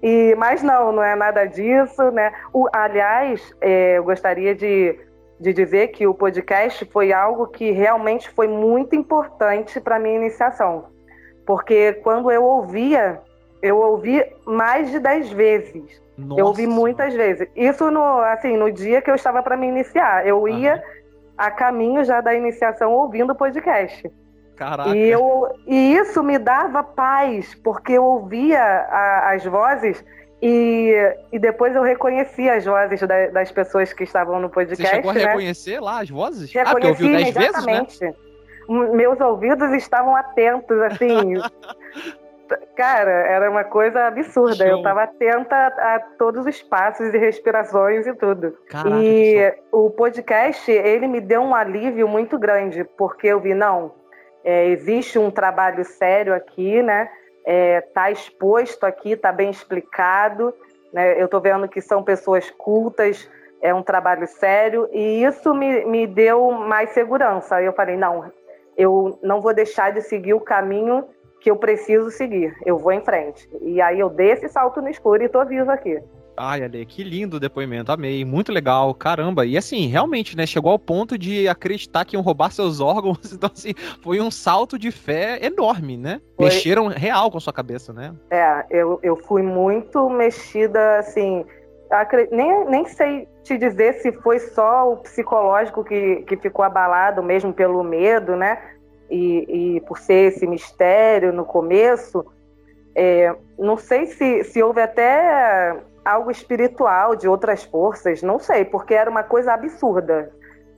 e... 0.02 0.34
Mas 0.36 0.62
não, 0.62 0.92
não 0.92 1.02
é 1.02 1.16
nada 1.16 1.44
disso, 1.44 2.10
né? 2.12 2.32
O, 2.52 2.68
aliás, 2.72 3.52
é, 3.60 3.98
eu 3.98 4.04
gostaria 4.04 4.54
de 4.54 4.98
de 5.44 5.52
dizer 5.52 5.88
que 5.88 6.06
o 6.06 6.14
podcast 6.14 6.86
foi 6.86 7.12
algo 7.12 7.46
que 7.48 7.70
realmente 7.70 8.30
foi 8.30 8.48
muito 8.48 8.96
importante 8.96 9.78
para 9.78 9.98
minha 9.98 10.16
iniciação. 10.16 10.86
Porque 11.44 11.92
quando 12.02 12.30
eu 12.30 12.42
ouvia, 12.42 13.20
eu 13.60 13.76
ouvi 13.76 14.24
mais 14.46 14.90
de 14.90 14.98
dez 14.98 15.30
vezes. 15.30 16.02
Nossa. 16.16 16.40
Eu 16.40 16.46
ouvi 16.46 16.66
muitas 16.66 17.12
vezes. 17.12 17.46
Isso 17.54 17.90
no, 17.90 18.20
assim, 18.20 18.56
no 18.56 18.72
dia 18.72 19.02
que 19.02 19.10
eu 19.10 19.14
estava 19.14 19.42
para 19.42 19.54
me 19.54 19.66
iniciar. 19.66 20.26
Eu 20.26 20.48
ia 20.48 20.82
a 21.36 21.50
caminho 21.50 22.02
já 22.04 22.22
da 22.22 22.34
iniciação 22.34 22.94
ouvindo 22.94 23.34
o 23.34 23.36
podcast. 23.36 24.10
Caraca. 24.56 24.96
E, 24.96 25.10
eu, 25.10 25.46
e 25.66 25.94
isso 25.94 26.22
me 26.22 26.38
dava 26.38 26.82
paz, 26.82 27.54
porque 27.56 27.92
eu 27.92 28.04
ouvia 28.04 28.62
a, 28.62 29.32
as 29.32 29.44
vozes 29.44 30.02
e, 30.42 30.92
e 31.32 31.38
depois 31.38 31.74
eu 31.74 31.82
reconheci 31.82 32.48
as 32.48 32.64
vozes 32.64 33.00
da, 33.00 33.28
das 33.28 33.50
pessoas 33.50 33.92
que 33.92 34.04
estavam 34.04 34.40
no 34.40 34.50
podcast. 34.50 34.84
Você 34.84 34.96
chegou 34.96 35.10
a 35.10 35.14
né? 35.14 35.24
reconhecer 35.26 35.80
lá 35.80 36.02
as 36.02 36.10
vozes? 36.10 36.52
Reconheci 36.52 36.86
ah, 36.86 36.90
ouviu 36.90 37.12
dez 37.12 37.34
vezes, 37.34 37.66
né? 37.66 38.14
Meus 38.68 39.20
ouvidos 39.20 39.72
estavam 39.72 40.16
atentos, 40.16 40.78
assim. 40.82 41.34
Cara, 42.76 43.10
era 43.10 43.50
uma 43.50 43.64
coisa 43.64 44.06
absurda. 44.06 44.56
Show. 44.56 44.66
Eu 44.66 44.76
estava 44.78 45.04
atenta 45.04 45.56
a, 45.56 45.94
a, 45.94 46.00
todos 46.18 46.44
os 46.46 46.62
passos 46.62 47.12
e 47.14 47.18
respirações 47.18 48.06
e 48.06 48.14
tudo. 48.14 48.56
Caraca, 48.68 48.96
e 49.02 49.54
o 49.72 49.90
podcast, 49.90 50.70
ele 50.70 51.06
me 51.06 51.20
deu 51.20 51.40
um 51.40 51.54
alívio 51.54 52.06
muito 52.06 52.38
grande, 52.38 52.84
porque 52.98 53.28
eu 53.28 53.40
vi, 53.40 53.54
não, 53.54 53.94
é, 54.44 54.66
existe 54.66 55.18
um 55.18 55.30
trabalho 55.30 55.84
sério 55.84 56.34
aqui, 56.34 56.82
né? 56.82 57.08
Está 57.46 57.52
é, 57.52 57.80
tá 57.80 58.10
exposto 58.10 58.84
aqui, 58.84 59.12
está 59.12 59.30
bem 59.30 59.50
explicado. 59.50 60.54
Né? 60.92 61.20
Eu 61.20 61.26
estou 61.26 61.40
vendo 61.40 61.68
que 61.68 61.80
são 61.80 62.02
pessoas 62.02 62.50
cultas, 62.50 63.28
é 63.60 63.72
um 63.74 63.82
trabalho 63.82 64.26
sério, 64.26 64.88
e 64.92 65.24
isso 65.24 65.54
me, 65.54 65.84
me 65.84 66.06
deu 66.06 66.50
mais 66.52 66.90
segurança. 66.90 67.62
Eu 67.62 67.72
falei, 67.72 67.96
não, 67.96 68.32
eu 68.76 69.18
não 69.22 69.40
vou 69.40 69.54
deixar 69.54 69.92
de 69.92 70.00
seguir 70.00 70.34
o 70.34 70.40
caminho 70.40 71.06
que 71.40 71.50
eu 71.50 71.56
preciso 71.56 72.10
seguir, 72.10 72.56
eu 72.64 72.78
vou 72.78 72.92
em 72.92 73.04
frente. 73.04 73.48
E 73.60 73.80
aí 73.80 74.00
eu 74.00 74.08
dei 74.08 74.30
esse 74.30 74.48
salto 74.48 74.80
no 74.80 74.88
escuro 74.88 75.22
e 75.22 75.26
estou 75.26 75.44
vivo 75.44 75.70
aqui. 75.70 76.02
Ai, 76.36 76.64
Ale, 76.64 76.84
que 76.84 77.04
lindo 77.04 77.36
o 77.36 77.40
depoimento, 77.40 77.92
amei, 77.92 78.24
muito 78.24 78.52
legal, 78.52 78.92
caramba. 78.94 79.46
E 79.46 79.56
assim, 79.56 79.86
realmente, 79.86 80.36
né, 80.36 80.46
chegou 80.46 80.72
ao 80.72 80.78
ponto 80.78 81.16
de 81.16 81.48
acreditar 81.48 82.04
que 82.04 82.16
iam 82.16 82.22
roubar 82.22 82.50
seus 82.50 82.80
órgãos, 82.82 83.32
então 83.32 83.50
assim, 83.52 83.72
foi 84.02 84.20
um 84.20 84.30
salto 84.30 84.78
de 84.78 84.90
fé 84.90 85.38
enorme, 85.44 85.96
né? 85.96 86.20
Foi. 86.36 86.46
Mexeram 86.46 86.88
real 86.88 87.30
com 87.30 87.38
a 87.38 87.40
sua 87.40 87.52
cabeça, 87.52 87.92
né? 87.92 88.14
É, 88.30 88.66
eu, 88.70 88.98
eu 89.02 89.16
fui 89.16 89.42
muito 89.42 90.08
mexida, 90.10 90.98
assim, 90.98 91.44
nem, 92.30 92.64
nem 92.66 92.86
sei 92.86 93.28
te 93.42 93.56
dizer 93.56 93.94
se 93.94 94.10
foi 94.10 94.38
só 94.38 94.92
o 94.92 94.96
psicológico 94.96 95.84
que, 95.84 96.22
que 96.22 96.36
ficou 96.36 96.64
abalado 96.64 97.22
mesmo 97.22 97.52
pelo 97.52 97.84
medo, 97.84 98.34
né? 98.34 98.60
E, 99.10 99.76
e 99.76 99.80
por 99.82 99.98
ser 99.98 100.32
esse 100.32 100.46
mistério 100.46 101.32
no 101.32 101.44
começo, 101.44 102.24
é, 102.96 103.34
não 103.58 103.76
sei 103.76 104.06
se, 104.06 104.44
se 104.44 104.62
houve 104.62 104.80
até 104.80 105.76
algo 106.04 106.30
espiritual 106.30 107.16
de 107.16 107.26
outras 107.26 107.64
forças, 107.64 108.22
não 108.22 108.38
sei, 108.38 108.64
porque 108.64 108.94
era 108.94 109.10
uma 109.10 109.22
coisa 109.22 109.54
absurda. 109.54 110.30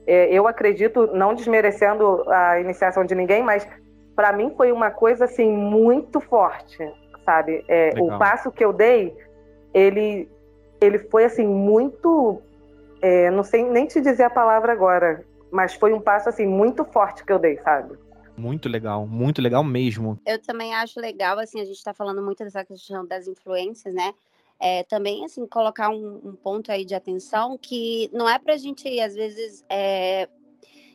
É, 0.05 0.31
eu 0.33 0.47
acredito, 0.47 1.07
não 1.13 1.33
desmerecendo 1.33 2.23
a 2.29 2.59
iniciação 2.59 3.03
de 3.03 3.13
ninguém, 3.13 3.43
mas 3.43 3.67
para 4.15 4.31
mim 4.31 4.53
foi 4.55 4.71
uma 4.71 4.89
coisa 4.89 5.25
assim 5.25 5.51
muito 5.51 6.21
forte, 6.21 6.77
sabe? 7.25 7.63
É, 7.67 7.93
o 7.99 8.17
passo 8.17 8.51
que 8.51 8.63
eu 8.63 8.71
dei, 8.71 9.15
ele, 9.73 10.29
ele 10.79 10.97
foi 10.97 11.25
assim 11.25 11.45
muito, 11.45 12.41
é, 13.01 13.29
não 13.31 13.43
sei 13.43 13.63
nem 13.63 13.85
te 13.85 13.99
dizer 13.99 14.23
a 14.23 14.29
palavra 14.29 14.71
agora, 14.71 15.25
mas 15.51 15.73
foi 15.73 15.93
um 15.93 15.99
passo 15.99 16.29
assim 16.29 16.45
muito 16.45 16.85
forte 16.85 17.25
que 17.25 17.31
eu 17.31 17.37
dei, 17.37 17.57
sabe? 17.57 17.97
Muito 18.37 18.69
legal, 18.69 19.05
muito 19.05 19.41
legal 19.41 19.63
mesmo. 19.63 20.19
Eu 20.25 20.39
também 20.39 20.73
acho 20.75 20.99
legal, 21.01 21.39
assim, 21.39 21.59
a 21.59 21.65
gente 21.65 21.77
está 21.77 21.93
falando 21.93 22.21
muito 22.21 22.43
dessa 22.43 22.63
questão 22.63 23.05
das 23.05 23.27
influências, 23.27 23.93
né? 23.93 24.13
É, 24.59 24.83
também 24.83 25.23
assim 25.25 25.45
colocar 25.45 25.89
um, 25.89 26.21
um, 26.23 26.35
ponto 26.35 26.71
aí 26.71 26.83
de 26.83 26.95
atenção 26.95 27.57
que 27.57 28.09
não 28.11 28.27
é 28.27 28.39
para 28.39 28.53
a 28.53 28.57
gente 28.57 28.99
às 28.99 29.13
vezes 29.13 29.63
é, 29.69 30.27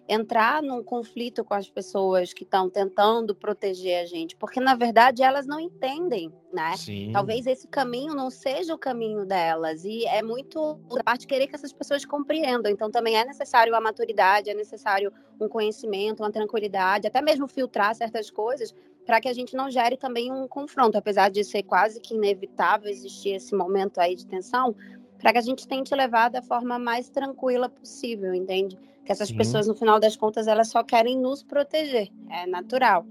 entrar 0.09 0.63
num 0.63 0.83
conflito 0.83 1.45
com 1.45 1.55
as 1.55 1.71
pessoas 1.71 2.33
que 2.33 2.43
estão 2.43 2.69
tentando 2.69 3.35
proteger 3.35 4.03
a 4.03 4.05
gente, 4.05 4.37
porque 4.37 4.61
na 4.61 4.75
verdade 4.75 5.23
elas 5.23 5.47
não 5.47 5.61
entendem, 5.61 6.33
né? 6.53 6.77
Sim. 6.77 7.11
Talvez 7.13 7.47
esse 7.47 7.69
caminho 7.69 8.15
não 8.15 8.29
seja 8.29 8.75
o 8.75 8.79
caminho 8.79 9.25
delas 9.25 9.85
e 9.85 10.05
é 10.07 10.23
muito 10.23 10.75
da 10.95 11.05
parte 11.05 11.27
querer 11.27 11.47
que 11.47 11.55
essas 11.55 11.73
pessoas 11.73 12.05
compreendam. 12.05 12.71
Então 12.71 12.91
também 12.91 13.17
é 13.17 13.25
necessário 13.25 13.75
a 13.75 13.81
maturidade, 13.81 14.51
é 14.51 14.55
necessário 14.55 15.13
um 15.41 15.49
conhecimento, 15.49 16.23
uma 16.23 16.33
tranquilidade, 16.33 17.07
até 17.07 17.23
mesmo 17.23 17.47
filtrar 17.47 17.95
certas 17.95 18.31
coisas 18.31 18.75
para 19.07 19.21
que 19.21 19.29
a 19.29 19.33
gente 19.33 19.57
não 19.57 19.71
gere 19.71 19.97
também 19.97 20.33
um 20.33 20.47
confronto, 20.47 20.97
apesar 20.97 21.31
de 21.31 21.43
ser 21.45 21.63
quase 21.63 22.01
que 22.01 22.15
inevitável 22.15 22.89
existir 22.89 23.31
esse 23.31 23.55
momento 23.55 23.99
aí 23.99 24.15
de 24.15 24.27
tensão, 24.27 24.75
para 25.19 25.33
que 25.33 25.39
a 25.39 25.43
gente 25.43 25.67
tente 25.67 25.95
levar 25.95 26.29
da 26.29 26.43
forma 26.43 26.79
mais 26.79 27.09
tranquila 27.09 27.69
possível, 27.69 28.35
entende? 28.35 28.79
Que 29.05 29.13
essas 29.13 29.29
Sim. 29.29 29.37
pessoas, 29.37 29.67
no 29.67 29.75
final 29.75 29.99
das 29.99 30.17
contas, 30.17 30.47
elas 30.47 30.69
só 30.69 30.83
querem 30.83 31.19
nos 31.19 31.43
proteger, 31.43 32.09
é 32.29 32.47
natural. 32.47 33.07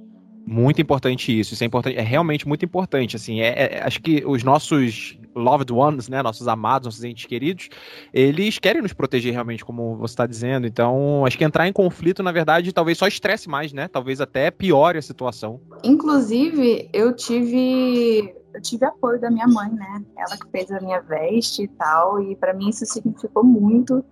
Muito 0.46 0.82
importante 0.82 1.38
isso, 1.38 1.54
isso 1.54 1.64
é 1.64 1.68
importante, 1.68 1.98
é 1.98 2.02
realmente 2.02 2.48
muito 2.48 2.66
importante, 2.66 3.16
assim, 3.16 3.42
é, 3.42 3.78
é, 3.78 3.84
acho 3.84 4.02
que 4.02 4.24
os 4.26 4.44
nossos 4.44 5.18
loved 5.36 5.72
ones, 5.72 6.10
né, 6.10 6.22
nossos 6.22 6.48
amados, 6.48 6.88
nossos 6.88 7.04
entes 7.04 7.26
queridos, 7.26 7.70
eles 8.14 8.58
querem 8.60 8.82
nos 8.82 8.94
proteger 8.94 9.32
realmente, 9.32 9.64
como 9.64 9.96
você 9.98 10.14
está 10.14 10.26
dizendo, 10.26 10.68
então 10.68 11.26
acho 11.26 11.38
que 11.38 11.44
entrar 11.44 11.68
em 11.68 11.74
conflito, 11.74 12.24
na 12.24 12.32
verdade, 12.32 12.74
talvez 12.74 12.98
só 12.98 13.08
estresse 13.08 13.48
mais, 13.48 13.72
né, 13.72 13.88
talvez 13.88 14.20
até 14.20 14.52
piore 14.52 14.98
a 14.98 15.02
situação. 15.02 15.62
Inclusive, 15.84 16.90
eu 16.92 17.16
tive 17.16 18.34
eu 18.54 18.62
tive 18.62 18.86
apoio 18.86 19.20
da 19.20 19.32
minha 19.32 19.48
mãe, 19.48 19.72
né? 19.72 20.04
Ela 20.18 20.38
que 20.38 20.50
fez 20.52 20.70
a 20.72 20.80
minha 20.82 21.00
veste 21.00 21.64
e 21.64 21.68
tal, 21.70 22.22
e 22.22 22.36
para 22.36 22.54
mim 22.54 22.70
isso 22.70 22.86
significou 22.86 23.44
muito. 23.44 24.04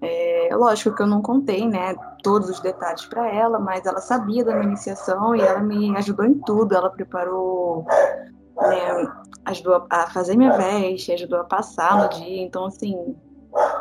É, 0.00 0.48
lógico 0.52 0.94
que 0.94 1.02
eu 1.02 1.06
não 1.06 1.20
contei, 1.20 1.66
né, 1.66 1.94
todos 2.22 2.48
os 2.48 2.60
detalhes 2.60 3.04
para 3.06 3.28
ela, 3.32 3.58
mas 3.58 3.84
ela 3.86 4.00
sabia 4.00 4.44
da 4.44 4.52
minha 4.52 4.68
iniciação 4.68 5.34
e 5.34 5.40
ela 5.40 5.60
me 5.60 5.96
ajudou 5.96 6.24
em 6.24 6.34
tudo. 6.34 6.74
Ela 6.74 6.90
preparou, 6.90 7.84
né, 8.56 9.06
ajudou 9.44 9.86
a 9.90 10.06
fazer 10.08 10.36
minha 10.36 10.56
veste, 10.56 11.12
ajudou 11.12 11.40
a 11.40 11.44
passar 11.44 12.02
no 12.02 12.08
dia. 12.10 12.42
Então, 12.42 12.66
assim, 12.66 13.16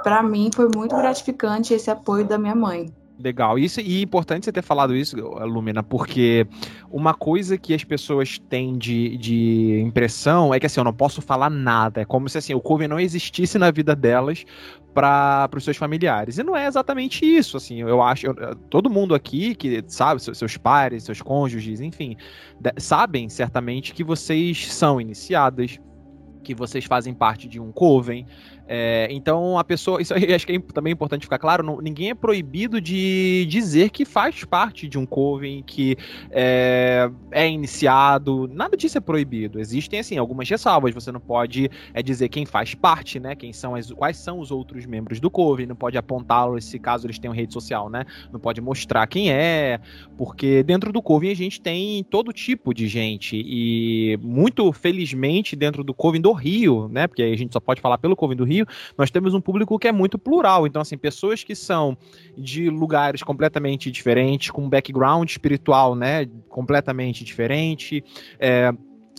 para 0.03 0.23
mim 0.23 0.49
foi 0.53 0.69
muito 0.73 0.95
gratificante 0.95 1.73
esse 1.73 1.89
apoio 1.91 2.25
da 2.25 2.37
minha 2.37 2.55
mãe. 2.55 2.93
Legal. 3.19 3.57
Isso, 3.57 3.81
e 3.81 4.03
importante 4.03 4.45
você 4.45 4.51
ter 4.51 4.61
falado 4.61 4.95
isso, 4.95 5.17
Lumina, 5.17 5.81
porque 5.81 6.45
uma 6.91 7.15
coisa 7.15 7.57
que 7.57 7.73
as 7.73 7.83
pessoas 7.83 8.37
têm 8.37 8.77
de, 8.77 9.17
de 9.17 9.81
impressão 9.83 10.53
é 10.53 10.59
que 10.59 10.67
assim, 10.67 10.79
eu 10.79 10.83
não 10.83 10.93
posso 10.93 11.19
falar 11.19 11.49
nada. 11.49 12.01
É 12.01 12.05
como 12.05 12.29
se 12.29 12.37
assim, 12.37 12.53
o 12.53 12.61
Coven 12.61 12.87
não 12.87 12.99
existisse 12.99 13.57
na 13.57 13.71
vida 13.71 13.95
delas 13.95 14.45
para 14.93 15.49
os 15.55 15.63
seus 15.63 15.77
familiares. 15.77 16.37
E 16.37 16.43
não 16.43 16.55
é 16.55 16.67
exatamente 16.67 17.25
isso, 17.25 17.57
assim, 17.57 17.81
eu 17.81 18.01
acho, 18.03 18.27
eu, 18.27 18.55
todo 18.69 18.89
mundo 18.89 19.15
aqui 19.15 19.55
que 19.55 19.83
sabe, 19.87 20.21
seus, 20.21 20.37
seus 20.37 20.57
pares, 20.57 21.03
seus 21.03 21.21
cônjuges, 21.21 21.81
enfim, 21.81 22.15
de, 22.59 22.71
sabem 22.77 23.29
certamente 23.29 23.93
que 23.93 24.03
vocês 24.03 24.71
são 24.71 25.01
iniciadas, 25.01 25.79
que 26.43 26.55
vocês 26.55 26.85
fazem 26.85 27.13
parte 27.13 27.47
de 27.47 27.59
um 27.59 27.71
coven, 27.71 28.25
é, 28.67 29.07
então 29.11 29.57
a 29.57 29.63
pessoa, 29.63 30.01
isso 30.01 30.13
acho 30.13 30.45
que 30.45 30.53
é 30.53 30.59
também 30.59 30.91
importante 30.91 31.21
ficar 31.21 31.39
claro, 31.39 31.63
não, 31.63 31.79
ninguém 31.79 32.09
é 32.09 32.15
proibido 32.15 32.81
de 32.81 33.45
dizer 33.49 33.89
que 33.89 34.03
faz 34.03 34.43
parte 34.43 34.87
de 34.87 34.97
um 34.97 35.05
coven, 35.05 35.63
que 35.65 35.97
é, 36.29 37.09
é, 37.31 37.49
iniciado, 37.49 38.49
nada 38.51 38.75
disso 38.75 38.97
é 38.97 39.01
proibido. 39.01 39.59
Existem 39.59 39.99
assim 39.99 40.17
algumas 40.17 40.49
ressalvas. 40.49 40.93
Você 40.93 41.11
não 41.11 41.19
pode 41.19 41.69
é, 41.93 42.03
dizer 42.03 42.29
quem 42.29 42.45
faz 42.45 42.75
parte, 42.75 43.19
né? 43.19 43.35
Quem 43.35 43.53
são 43.53 43.75
as, 43.75 43.91
quais 43.91 44.17
são 44.17 44.39
os 44.39 44.51
outros 44.51 44.85
membros 44.85 45.19
do 45.19 45.29
coven, 45.29 45.65
não 45.65 45.75
pode 45.75 45.97
apontá-los 45.97 46.65
se 46.65 46.77
caso 46.77 47.07
eles 47.07 47.17
tenham 47.17 47.33
rede 47.33 47.53
social, 47.53 47.89
né? 47.89 48.05
Não 48.31 48.39
pode 48.39 48.59
mostrar 48.59 49.07
quem 49.07 49.31
é, 49.31 49.79
porque 50.17 50.63
dentro 50.63 50.91
do 50.91 51.01
coven 51.01 51.31
a 51.31 51.35
gente 51.35 51.61
tem 51.61 52.03
todo 52.03 52.33
tipo 52.33 52.73
de 52.73 52.87
gente 52.87 53.41
e 53.45 54.17
muito 54.21 54.71
felizmente 54.73 55.55
dentro 55.55 55.83
do 55.83 55.93
coven 55.93 56.19
do 56.19 56.33
Rio, 56.33 56.89
né? 56.89 57.07
Porque 57.07 57.23
a 57.23 57.37
gente 57.37 57.53
só 57.53 57.59
pode 57.59 57.79
falar 57.79 57.97
pelo 57.97 58.15
coven 58.15 58.35
do 58.35 58.43
Rio 58.43 58.56
Rio, 58.57 58.67
nós 58.97 59.11
temos 59.11 59.33
um 59.33 59.41
público 59.41 59.77
que 59.79 59.87
é 59.87 59.91
muito 59.91 60.17
plural. 60.17 60.65
Então, 60.67 60.81
assim, 60.81 60.97
pessoas 60.97 61.43
que 61.43 61.55
são 61.55 61.97
de 62.37 62.69
lugares 62.69 63.23
completamente 63.23 63.91
diferentes, 63.91 64.51
com 64.51 64.63
um 64.63 64.69
background 64.69 65.29
espiritual, 65.29 65.95
né, 65.95 66.27
completamente 66.49 67.23
diferente, 67.23 68.03
é, 68.39 68.71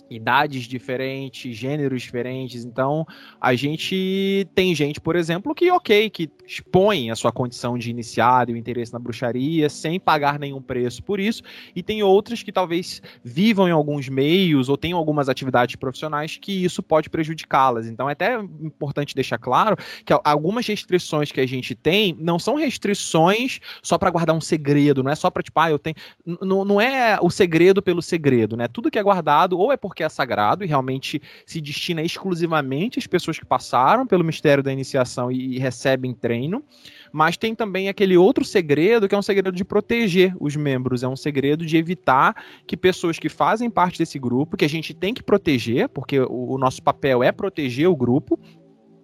idades 0.09 0.63
diferentes, 0.63 1.55
gêneros 1.55 2.01
diferentes. 2.01 2.65
Então, 2.65 3.05
a 3.39 3.55
gente 3.55 4.47
tem 4.55 4.73
gente, 4.73 4.99
por 4.99 5.15
exemplo, 5.15 5.53
que, 5.53 5.69
ok, 5.71 6.09
que 6.09 6.29
expõe 6.45 7.11
a 7.11 7.15
sua 7.15 7.31
condição 7.31 7.77
de 7.77 7.89
iniciado 7.89 8.51
e 8.51 8.53
o 8.53 8.57
interesse 8.57 8.91
na 8.91 8.99
bruxaria 8.99 9.69
sem 9.69 9.99
pagar 9.99 10.39
nenhum 10.39 10.61
preço 10.61 11.03
por 11.03 11.19
isso, 11.19 11.43
e 11.75 11.83
tem 11.83 12.01
outras 12.01 12.41
que 12.41 12.51
talvez 12.51 13.01
vivam 13.23 13.67
em 13.67 13.71
alguns 13.71 14.09
meios 14.09 14.69
ou 14.69 14.77
tenham 14.77 14.97
algumas 14.97 15.29
atividades 15.29 15.75
profissionais 15.75 16.37
que 16.37 16.63
isso 16.63 16.81
pode 16.81 17.09
prejudicá-las. 17.09 17.87
Então, 17.87 18.09
é 18.09 18.13
até 18.13 18.39
importante 18.61 19.15
deixar 19.15 19.37
claro 19.37 19.77
que 20.05 20.13
algumas 20.23 20.65
restrições 20.67 21.31
que 21.31 21.39
a 21.39 21.47
gente 21.47 21.75
tem 21.75 22.15
não 22.19 22.39
são 22.39 22.55
restrições 22.55 23.59
só 23.83 23.97
para 23.97 24.09
guardar 24.09 24.35
um 24.35 24.41
segredo, 24.41 25.03
não 25.03 25.11
é 25.11 25.15
só 25.15 25.29
para, 25.29 25.43
tipo, 25.43 25.59
ah, 25.59 25.69
eu 25.69 25.79
tenho. 25.79 25.95
N 26.25 26.37
não 26.65 26.81
é 26.81 27.17
o 27.21 27.29
segredo 27.29 27.81
pelo 27.81 28.01
segredo, 28.01 28.57
né? 28.57 28.67
Tudo 28.67 28.91
que 28.91 28.99
é 28.99 29.03
guardado 29.03 29.57
ou 29.57 29.71
é 29.71 29.77
porque 29.77 29.98
porque 29.99 30.03
é 30.03 30.09
sagrado 30.09 30.63
e 30.63 30.67
realmente 30.67 31.21
se 31.45 31.59
destina 31.59 32.01
exclusivamente 32.01 32.99
às 32.99 33.05
pessoas 33.05 33.37
que 33.37 33.45
passaram 33.45 34.07
pelo 34.07 34.23
mistério 34.23 34.63
da 34.63 34.71
iniciação 34.71 35.29
e, 35.29 35.59
recebem 35.59 36.13
treino. 36.13 36.63
Mas 37.11 37.35
tem 37.35 37.53
também 37.53 37.89
aquele 37.89 38.15
outro 38.15 38.45
segredo 38.45 39.09
que 39.09 39.15
é 39.15 39.17
um 39.17 39.21
segredo 39.21 39.51
de 39.51 39.65
proteger 39.65 40.33
os 40.39 40.55
membros, 40.55 41.03
é 41.03 41.07
um 41.07 41.15
segredo 41.15 41.65
de 41.65 41.75
evitar 41.75 42.33
que 42.65 42.77
pessoas 42.77 43.19
que 43.19 43.27
fazem 43.27 43.69
parte 43.69 43.97
desse 43.97 44.17
grupo, 44.17 44.55
que 44.55 44.63
a 44.63 44.69
gente 44.69 44.93
tem 44.93 45.13
que 45.13 45.23
proteger, 45.23 45.89
porque 45.89 46.19
o, 46.19 46.53
o 46.53 46.57
nosso 46.57 46.81
papel 46.81 47.21
é 47.21 47.31
proteger 47.31 47.89
o 47.89 47.95
grupo, 47.95 48.39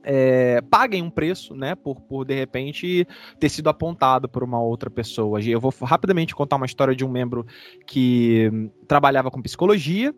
é, 0.05 0.61
paguem 0.61 1.01
um 1.01 1.09
preço, 1.09 1.55
né, 1.55 1.73
por, 1.75 1.99
por 1.99 2.23
de 2.23 2.35
repente 2.35 3.07
ter 3.39 3.49
sido 3.49 3.67
apontado 3.69 4.29
por 4.29 4.43
uma 4.43 4.61
outra 4.61 4.89
pessoa. 4.89 5.41
Eu 5.41 5.59
vou 5.59 5.73
rapidamente 5.81 6.35
contar 6.35 6.57
uma 6.57 6.67
história 6.67 6.95
de 6.95 7.03
um 7.03 7.09
membro 7.09 7.45
que 7.87 8.49
trabalhava 8.87 9.31
com 9.31 9.41
psicologia 9.41 10.13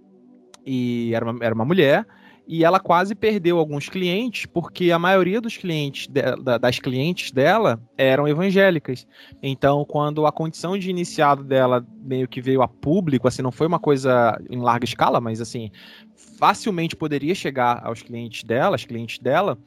e 0.68 1.14
era 1.16 1.32
uma, 1.32 1.46
era 1.46 1.56
uma 1.56 1.66
mulher, 1.66 2.06
e 2.48 2.64
ela 2.64 2.80
quase 2.80 3.14
perdeu 3.14 3.58
alguns 3.58 3.90
clientes, 3.90 4.46
porque 4.46 4.92
a 4.92 5.00
maioria 5.00 5.42
dos 5.42 5.58
clientes 5.58 6.08
de, 6.08 6.22
da, 6.38 6.58
das 6.58 6.80
clientes 6.80 7.32
dela 7.32 7.82
eram 7.98 8.28
evangélicas. 8.28 9.06
Então, 9.44 9.84
quando 9.84 10.26
a 10.26 10.32
condição 10.32 10.78
de 10.78 10.90
iniciado 10.90 11.44
dela 11.44 11.86
meio 12.02 12.28
que 12.28 12.42
veio 12.42 12.62
a 12.62 12.68
público, 12.68 13.28
assim, 13.28 13.42
não 13.42 13.52
foi 13.52 13.68
uma 13.68 13.80
coisa 13.80 14.40
em 14.50 14.60
larga 14.60 14.86
escala, 14.86 15.20
mas 15.20 15.42
assim, 15.42 15.72
facilmente 16.16 16.96
poderia 16.96 17.36
chegar 17.36 17.82
aos 17.86 18.02
clientes 18.02 18.44
dela, 18.44 18.76
as 18.76 18.86
clientes 18.86 19.20
dela, 19.20 19.58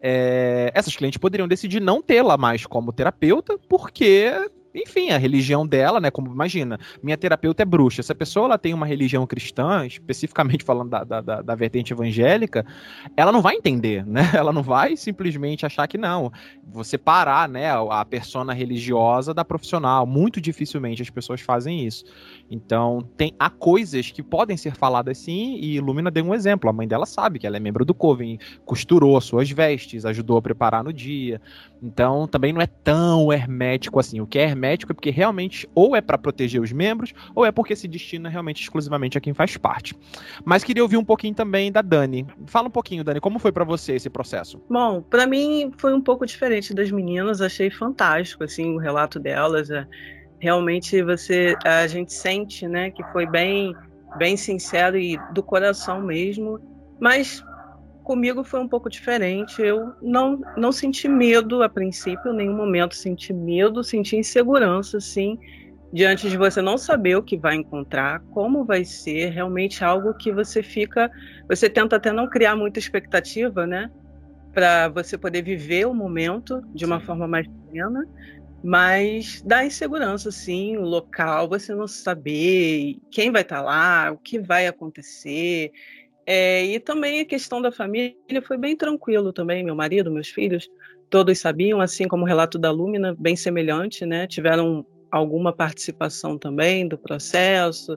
é, 0.00 0.70
essas 0.74 0.94
clientes 0.94 1.18
poderiam 1.18 1.48
decidir 1.48 1.80
não 1.80 2.00
tê-la 2.00 2.36
mais 2.36 2.64
como 2.66 2.92
terapeuta, 2.92 3.58
porque 3.68 4.48
enfim, 4.74 5.10
a 5.10 5.18
religião 5.18 5.66
dela, 5.66 6.00
né? 6.00 6.10
Como 6.10 6.32
imagina, 6.32 6.78
minha 7.02 7.16
terapeuta 7.16 7.62
é 7.62 7.66
bruxa. 7.66 8.02
Se 8.02 8.12
a 8.12 8.14
pessoa 8.14 8.46
ela 8.46 8.58
tem 8.58 8.74
uma 8.74 8.86
religião 8.86 9.26
cristã, 9.26 9.86
especificamente 9.86 10.64
falando 10.64 10.90
da, 10.90 11.04
da, 11.04 11.42
da, 11.42 11.54
vertente 11.54 11.92
evangélica, 11.92 12.64
ela 13.16 13.32
não 13.32 13.42
vai 13.42 13.54
entender, 13.54 14.04
né? 14.06 14.22
Ela 14.38 14.52
não 14.52 14.62
vai 14.62 14.96
simplesmente 14.96 15.66
achar 15.66 15.86
que 15.86 15.98
não. 15.98 16.30
Você 16.64 16.96
parar, 16.96 17.48
né, 17.48 17.70
a 17.72 18.04
persona 18.04 18.52
religiosa 18.52 19.34
da 19.34 19.44
profissional. 19.44 20.06
Muito 20.06 20.40
dificilmente 20.40 21.02
as 21.02 21.10
pessoas 21.10 21.40
fazem 21.40 21.84
isso. 21.84 22.04
Então, 22.50 23.06
tem 23.16 23.34
há 23.38 23.50
coisas 23.50 24.10
que 24.10 24.22
podem 24.22 24.56
ser 24.56 24.74
faladas 24.74 25.18
sim, 25.18 25.58
e 25.60 25.80
Lumina 25.80 26.10
deu 26.10 26.24
um 26.24 26.34
exemplo. 26.34 26.68
A 26.68 26.72
mãe 26.72 26.88
dela 26.88 27.06
sabe 27.06 27.38
que 27.38 27.46
ela 27.46 27.56
é 27.56 27.60
membro 27.60 27.84
do 27.84 27.94
Coven, 27.94 28.38
costurou 28.64 29.20
suas 29.20 29.50
vestes, 29.50 30.04
ajudou 30.04 30.38
a 30.38 30.42
preparar 30.42 30.82
no 30.82 30.92
dia. 30.92 31.40
Então, 31.82 32.26
também 32.26 32.52
não 32.52 32.60
é 32.60 32.66
tão 32.66 33.32
hermético 33.32 34.00
assim. 34.00 34.20
O 34.20 34.26
que 34.26 34.38
é 34.38 34.42
hermético 34.42 34.92
é 34.92 34.94
porque 34.94 35.10
realmente 35.10 35.68
ou 35.74 35.94
é 35.94 36.00
para 36.00 36.18
proteger 36.18 36.60
os 36.60 36.72
membros, 36.72 37.12
ou 37.34 37.44
é 37.44 37.52
porque 37.52 37.76
se 37.76 37.86
destina 37.86 38.28
realmente 38.28 38.62
exclusivamente 38.62 39.18
a 39.18 39.20
quem 39.20 39.34
faz 39.34 39.56
parte. 39.56 39.94
Mas 40.44 40.64
queria 40.64 40.82
ouvir 40.82 40.96
um 40.96 41.04
pouquinho 41.04 41.34
também 41.34 41.70
da 41.70 41.82
Dani. 41.82 42.26
Fala 42.46 42.68
um 42.68 42.70
pouquinho, 42.70 43.04
Dani, 43.04 43.20
como 43.20 43.38
foi 43.38 43.52
para 43.52 43.64
você 43.64 43.94
esse 43.94 44.10
processo? 44.10 44.60
Bom, 44.68 45.02
para 45.02 45.26
mim 45.26 45.72
foi 45.76 45.94
um 45.94 46.00
pouco 46.00 46.26
diferente 46.26 46.74
das 46.74 46.90
meninas, 46.90 47.40
achei 47.40 47.70
fantástico 47.70 48.44
assim 48.44 48.74
o 48.74 48.78
relato 48.78 49.18
delas. 49.18 49.70
É, 49.70 49.86
realmente 50.38 51.02
você 51.02 51.54
a 51.64 51.86
gente 51.86 52.12
sente, 52.12 52.66
né, 52.66 52.90
que 52.90 53.02
foi 53.12 53.26
bem 53.26 53.74
bem 54.16 54.36
sincero 54.36 54.96
e 54.96 55.18
do 55.32 55.42
coração 55.42 56.00
mesmo. 56.00 56.58
Mas 57.00 57.42
comigo 58.02 58.42
foi 58.42 58.60
um 58.60 58.68
pouco 58.68 58.88
diferente. 58.88 59.60
Eu 59.60 59.92
não, 60.00 60.40
não 60.56 60.72
senti 60.72 61.06
medo 61.06 61.62
a 61.62 61.68
princípio, 61.68 62.32
em 62.32 62.36
nenhum 62.36 62.56
momento 62.56 62.94
senti 62.94 63.34
medo, 63.34 63.84
senti 63.84 64.16
insegurança, 64.16 64.98
sim, 64.98 65.38
diante 65.92 66.28
de 66.30 66.36
você 66.36 66.62
não 66.62 66.78
saber 66.78 67.16
o 67.16 67.22
que 67.22 67.36
vai 67.36 67.56
encontrar, 67.56 68.20
como 68.30 68.64
vai 68.64 68.82
ser, 68.84 69.30
realmente 69.30 69.84
algo 69.84 70.14
que 70.14 70.32
você 70.32 70.62
fica. 70.62 71.10
Você 71.48 71.68
tenta 71.68 71.96
até 71.96 72.10
não 72.10 72.28
criar 72.28 72.56
muita 72.56 72.78
expectativa, 72.78 73.66
né? 73.66 73.90
Para 74.54 74.88
você 74.88 75.18
poder 75.18 75.42
viver 75.42 75.86
o 75.86 75.94
momento 75.94 76.62
de 76.74 76.86
uma 76.86 77.00
forma 77.00 77.28
mais 77.28 77.46
plena, 77.70 78.06
mas 78.62 79.40
dá 79.42 79.64
insegurança, 79.64 80.30
sim, 80.30 80.76
o 80.76 80.82
local, 80.82 81.48
você 81.48 81.74
não 81.74 81.86
saber 81.86 82.96
quem 83.10 83.30
vai 83.30 83.42
estar 83.42 83.62
lá, 83.62 84.10
o 84.12 84.18
que 84.18 84.38
vai 84.38 84.66
acontecer. 84.66 85.70
É, 86.26 86.64
e 86.64 86.80
também 86.80 87.20
a 87.20 87.24
questão 87.24 87.62
da 87.62 87.72
família 87.72 88.14
foi 88.46 88.58
bem 88.58 88.76
tranquilo 88.76 89.32
também. 89.32 89.64
Meu 89.64 89.74
marido, 89.74 90.10
meus 90.10 90.28
filhos, 90.28 90.68
todos 91.08 91.38
sabiam, 91.38 91.80
assim 91.80 92.06
como 92.06 92.24
o 92.24 92.26
relato 92.26 92.58
da 92.58 92.70
Lúmina, 92.70 93.16
bem 93.18 93.36
semelhante, 93.36 94.04
né? 94.04 94.26
Tiveram 94.26 94.84
alguma 95.10 95.52
participação 95.52 96.36
também 96.36 96.86
do 96.86 96.98
processo. 96.98 97.96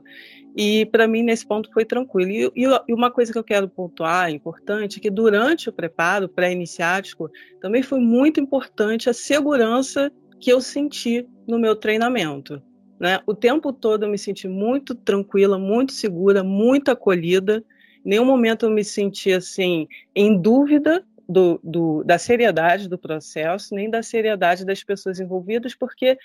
E 0.55 0.85
para 0.85 1.07
mim, 1.07 1.23
nesse 1.23 1.45
ponto, 1.45 1.71
foi 1.73 1.85
tranquilo. 1.85 2.51
E, 2.55 2.63
e, 2.63 2.93
uma 2.93 3.09
coisa 3.11 3.31
que 3.31 3.37
eu 3.37 3.43
quero 3.43 3.67
pontuar, 3.67 4.29
importante, 4.31 4.99
é 4.99 5.01
que 5.01 5.09
durante 5.09 5.69
o 5.69 5.73
preparo 5.73 6.29
pré-iniciático, 6.29 7.29
também 7.59 7.81
foi 7.81 7.99
muito 7.99 8.39
importante 8.39 9.09
a 9.09 9.13
segurança 9.13 10.11
que 10.41 10.51
eu 10.51 10.59
senti 10.59 11.27
no 11.47 11.59
meu 11.59 11.75
treinamento. 11.75 12.61
Né? 12.99 13.19
O 13.25 13.33
tempo 13.33 13.71
todo 13.71 14.03
eu 14.03 14.09
me 14.09 14.17
senti 14.17 14.47
muito 14.47 14.93
tranquila, 14.93 15.57
muito 15.57 15.93
segura, 15.93 16.43
muito 16.43 16.91
acolhida 16.91 17.63
nenhum 18.03 18.25
momento 18.25 18.65
eu 18.65 18.71
me 18.71 18.83
senti 18.83 19.31
assim 19.31 19.87
em 20.15 20.39
dúvida 20.39 21.05
do, 21.27 21.59
do, 21.63 22.03
da 22.03 22.17
seriedade 22.17 22.89
do 22.89 22.97
processo, 22.97 23.73
nem 23.73 23.89
da 23.89 24.03
seriedade 24.03 24.65
das 24.65 24.83
pessoas 24.83 25.19
envolvidas, 25.19 25.73
porque 25.73 26.17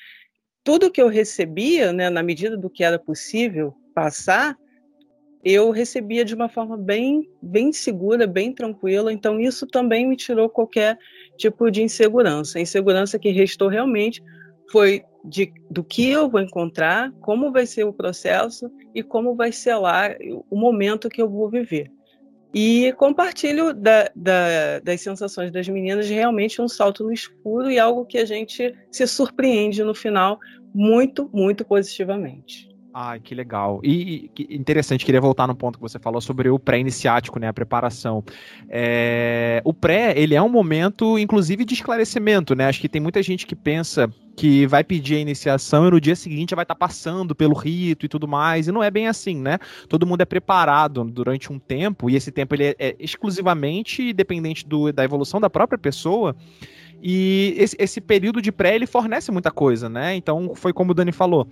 tudo 0.65 0.91
que 0.91 1.01
eu 1.01 1.09
recebia, 1.09 1.93
né, 1.93 2.11
na 2.11 2.23
medida 2.23 2.57
do 2.57 2.69
que 2.69 2.83
era 2.83 2.99
possível 2.99 3.75
passar, 3.95 4.57
eu 5.49 5.71
recebia 5.71 6.25
de 6.25 6.35
uma 6.35 6.49
forma 6.49 6.77
bem, 6.77 7.31
bem 7.41 7.73
segura, 7.73 8.27
bem 8.27 8.53
tranquila. 8.53 9.13
Então 9.13 9.39
isso 9.39 9.65
também 9.65 10.05
me 10.05 10.17
tirou 10.17 10.49
qualquer 10.51 10.99
tipo 11.37 11.71
de 11.71 11.85
insegurança. 11.85 12.59
A 12.59 12.63
insegurança 12.63 13.17
que 13.17 13.31
restou 13.31 13.69
realmente 13.69 14.21
foi 14.73 15.05
de, 15.25 15.53
do 15.71 15.85
que 15.85 16.11
eu 16.11 16.29
vou 16.29 16.41
encontrar, 16.41 17.13
como 17.21 17.53
vai 17.53 17.65
ser 17.65 17.85
o 17.85 17.93
processo 17.93 18.69
e 18.93 19.05
como 19.05 19.37
vai 19.37 19.53
ser 19.53 19.77
lá 19.77 20.09
o 20.51 20.57
momento 20.57 21.09
que 21.09 21.23
eu 21.23 21.31
vou 21.31 21.49
viver. 21.49 21.93
E 22.53 22.93
compartilho 22.95 23.73
da, 23.73 24.11
da, 24.17 24.81
das 24.81 25.01
sensações 25.01 25.53
das 25.53 25.69
meninas 25.69 26.09
de 26.09 26.15
realmente 26.15 26.61
um 26.61 26.67
salto 26.67 27.05
no 27.05 27.13
escuro 27.13 27.71
e 27.71 27.79
algo 27.79 28.05
que 28.05 28.19
a 28.19 28.25
gente 28.25 28.75
se 28.91 29.07
surpreende 29.07 29.85
no 29.85 29.95
final 29.95 30.41
muito, 30.75 31.31
muito 31.33 31.65
positivamente. 31.65 32.76
Ai, 32.99 33.21
que 33.21 33.35
legal. 33.35 33.79
E, 33.85 34.31
interessante, 34.49 35.05
queria 35.05 35.21
voltar 35.21 35.47
no 35.47 35.55
ponto 35.55 35.77
que 35.77 35.83
você 35.83 35.99
falou 35.99 36.19
sobre 36.19 36.49
o 36.49 36.59
pré-iniciático, 36.59 37.39
né, 37.39 37.47
a 37.47 37.53
preparação. 37.53 38.25
É, 38.71 39.61
o 39.67 39.75
pré, 39.75 40.15
ele 40.19 40.35
é 40.35 40.41
um 40.41 40.49
momento, 40.49 41.19
inclusive, 41.19 41.67
de 41.67 41.75
esclarecimento, 41.75 42.55
né? 42.55 42.65
Acho 42.67 42.81
que 42.81 42.89
tem 42.89 42.99
muita 42.99 43.23
gente 43.23 43.47
que 43.47 43.55
pensa 43.55 44.11
que 44.35 44.67
vai 44.67 44.83
pedir 44.83 45.17
a 45.17 45.19
iniciação 45.19 45.87
e 45.87 45.91
no 45.91 46.01
dia 46.01 46.17
seguinte 46.17 46.55
vai 46.55 46.65
estar 46.65 46.75
tá 46.75 46.79
passando 46.79 47.35
pelo 47.35 47.55
rito 47.55 48.07
e 48.07 48.09
tudo 48.09 48.27
mais, 48.27 48.67
e 48.67 48.73
não 48.73 48.83
é 48.83 48.91
bem 48.91 49.09
assim, 49.09 49.37
né? 49.37 49.59
Todo 49.91 50.07
mundo 50.07 50.23
é 50.23 50.25
preparado 50.25 51.05
durante 51.05 51.53
um 51.53 51.59
tempo, 51.59 52.09
e 52.09 52.17
esse 52.17 52.33
tempo 52.33 52.55
ele 52.55 52.65
é, 52.65 52.77
é 52.79 52.97
exclusivamente 52.99 54.11
dependente 54.15 54.67
do, 54.67 54.91
da 54.91 55.05
evolução 55.05 55.39
da 55.39 55.51
própria 55.51 55.79
pessoa, 55.79 56.35
e 57.03 57.55
esse, 57.59 57.77
esse 57.79 58.01
período 58.01 58.41
de 58.41 58.51
pré, 58.51 58.75
ele 58.75 58.87
fornece 58.87 59.31
muita 59.31 59.51
coisa, 59.51 59.87
né? 59.87 60.17
Então, 60.17 60.55
foi 60.55 60.73
como 60.73 60.93
o 60.93 60.95
Dani 60.95 61.13
falou, 61.13 61.47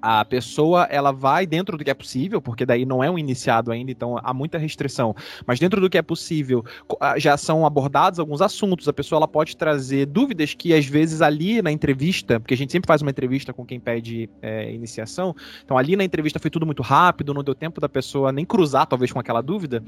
a 0.00 0.24
pessoa 0.24 0.84
ela 0.90 1.12
vai 1.12 1.46
dentro 1.46 1.76
do 1.76 1.84
que 1.84 1.90
é 1.90 1.94
possível, 1.94 2.40
porque 2.40 2.64
daí 2.66 2.84
não 2.84 3.02
é 3.02 3.10
um 3.10 3.18
iniciado 3.18 3.70
ainda, 3.70 3.90
então 3.90 4.18
há 4.22 4.32
muita 4.32 4.58
restrição. 4.58 5.14
Mas 5.46 5.58
dentro 5.58 5.80
do 5.80 5.90
que 5.90 5.98
é 5.98 6.02
possível, 6.02 6.64
já 7.16 7.36
são 7.36 7.64
abordados 7.64 8.18
alguns 8.18 8.40
assuntos. 8.40 8.88
A 8.88 8.92
pessoa 8.92 9.18
ela 9.18 9.28
pode 9.28 9.56
trazer 9.56 10.06
dúvidas 10.06 10.54
que 10.54 10.74
às 10.74 10.86
vezes 10.86 11.22
ali 11.22 11.62
na 11.62 11.70
entrevista, 11.70 12.40
porque 12.40 12.54
a 12.54 12.56
gente 12.56 12.72
sempre 12.72 12.86
faz 12.86 13.02
uma 13.02 13.10
entrevista 13.10 13.52
com 13.52 13.64
quem 13.64 13.78
pede 13.80 14.28
é, 14.42 14.72
iniciação, 14.72 15.34
então 15.64 15.76
ali 15.76 15.96
na 15.96 16.04
entrevista 16.04 16.38
foi 16.38 16.50
tudo 16.50 16.66
muito 16.66 16.82
rápido, 16.82 17.34
não 17.34 17.44
deu 17.44 17.54
tempo 17.54 17.80
da 17.80 17.88
pessoa 17.88 18.32
nem 18.32 18.44
cruzar 18.44 18.86
talvez 18.86 19.12
com 19.12 19.18
aquela 19.18 19.40
dúvida, 19.40 19.82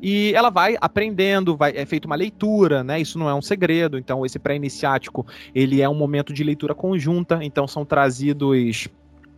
e 0.00 0.32
ela 0.34 0.50
vai 0.50 0.76
aprendendo, 0.80 1.56
vai 1.56 1.72
é 1.76 1.84
feita 1.84 2.06
uma 2.06 2.16
leitura, 2.16 2.82
né? 2.82 3.00
Isso 3.00 3.18
não 3.18 3.28
é 3.28 3.34
um 3.34 3.42
segredo. 3.42 3.98
Então 3.98 4.24
esse 4.24 4.38
pré-iniciático 4.38 5.26
ele 5.54 5.82
é 5.82 5.88
um 5.88 5.94
momento 5.94 6.32
de 6.32 6.42
leitura 6.42 6.74
conjunta, 6.74 7.38
então 7.42 7.66
são 7.66 7.84
trazidos 7.84 8.88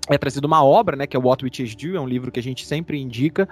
é 0.08 0.18
trazido 0.18 0.46
uma 0.46 0.64
obra, 0.64 0.96
né, 0.96 1.06
que 1.06 1.16
é 1.16 1.20
What 1.20 1.44
Witches 1.44 1.74
Do, 1.74 1.96
é 1.96 2.00
um 2.00 2.06
livro 2.06 2.30
que 2.30 2.40
a 2.40 2.42
gente 2.42 2.66
sempre 2.66 3.00
indica. 3.00 3.48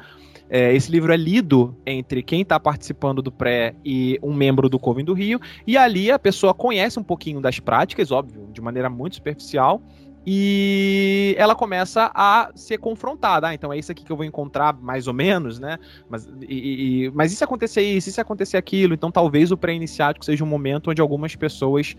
É, 0.48 0.72
esse 0.74 0.90
livro 0.90 1.12
é 1.12 1.16
lido 1.16 1.76
entre 1.84 2.22
quem 2.22 2.42
está 2.42 2.58
participando 2.58 3.20
do 3.20 3.32
pré 3.32 3.74
e 3.84 4.18
um 4.22 4.32
membro 4.32 4.68
do 4.68 4.78
Coven 4.78 5.04
do 5.04 5.12
Rio, 5.12 5.40
e 5.66 5.76
ali 5.76 6.10
a 6.10 6.18
pessoa 6.18 6.54
conhece 6.54 6.98
um 6.98 7.02
pouquinho 7.02 7.40
das 7.40 7.58
práticas, 7.58 8.10
óbvio, 8.10 8.48
de 8.52 8.60
maneira 8.60 8.88
muito 8.88 9.16
superficial, 9.16 9.82
e 10.28 11.36
ela 11.38 11.54
começa 11.54 12.10
a 12.12 12.50
ser 12.56 12.78
confrontada. 12.78 13.46
Ah, 13.46 13.54
então 13.54 13.72
é 13.72 13.78
isso 13.78 13.92
aqui 13.92 14.04
que 14.04 14.10
eu 14.10 14.16
vou 14.16 14.26
encontrar, 14.26 14.72
mais 14.72 15.06
ou 15.06 15.14
menos, 15.14 15.60
né? 15.60 15.78
Mas, 16.10 16.28
e, 16.48 17.04
e, 17.04 17.10
mas 17.14 17.30
se 17.30 17.44
acontecer 17.44 17.82
isso, 17.82 18.10
se 18.10 18.20
acontecer 18.20 18.56
aquilo? 18.56 18.92
Então 18.92 19.08
talvez 19.12 19.52
o 19.52 19.56
pré-iniciático 19.56 20.24
seja 20.24 20.42
um 20.42 20.48
momento 20.48 20.90
onde 20.90 21.00
algumas 21.00 21.36
pessoas 21.36 21.96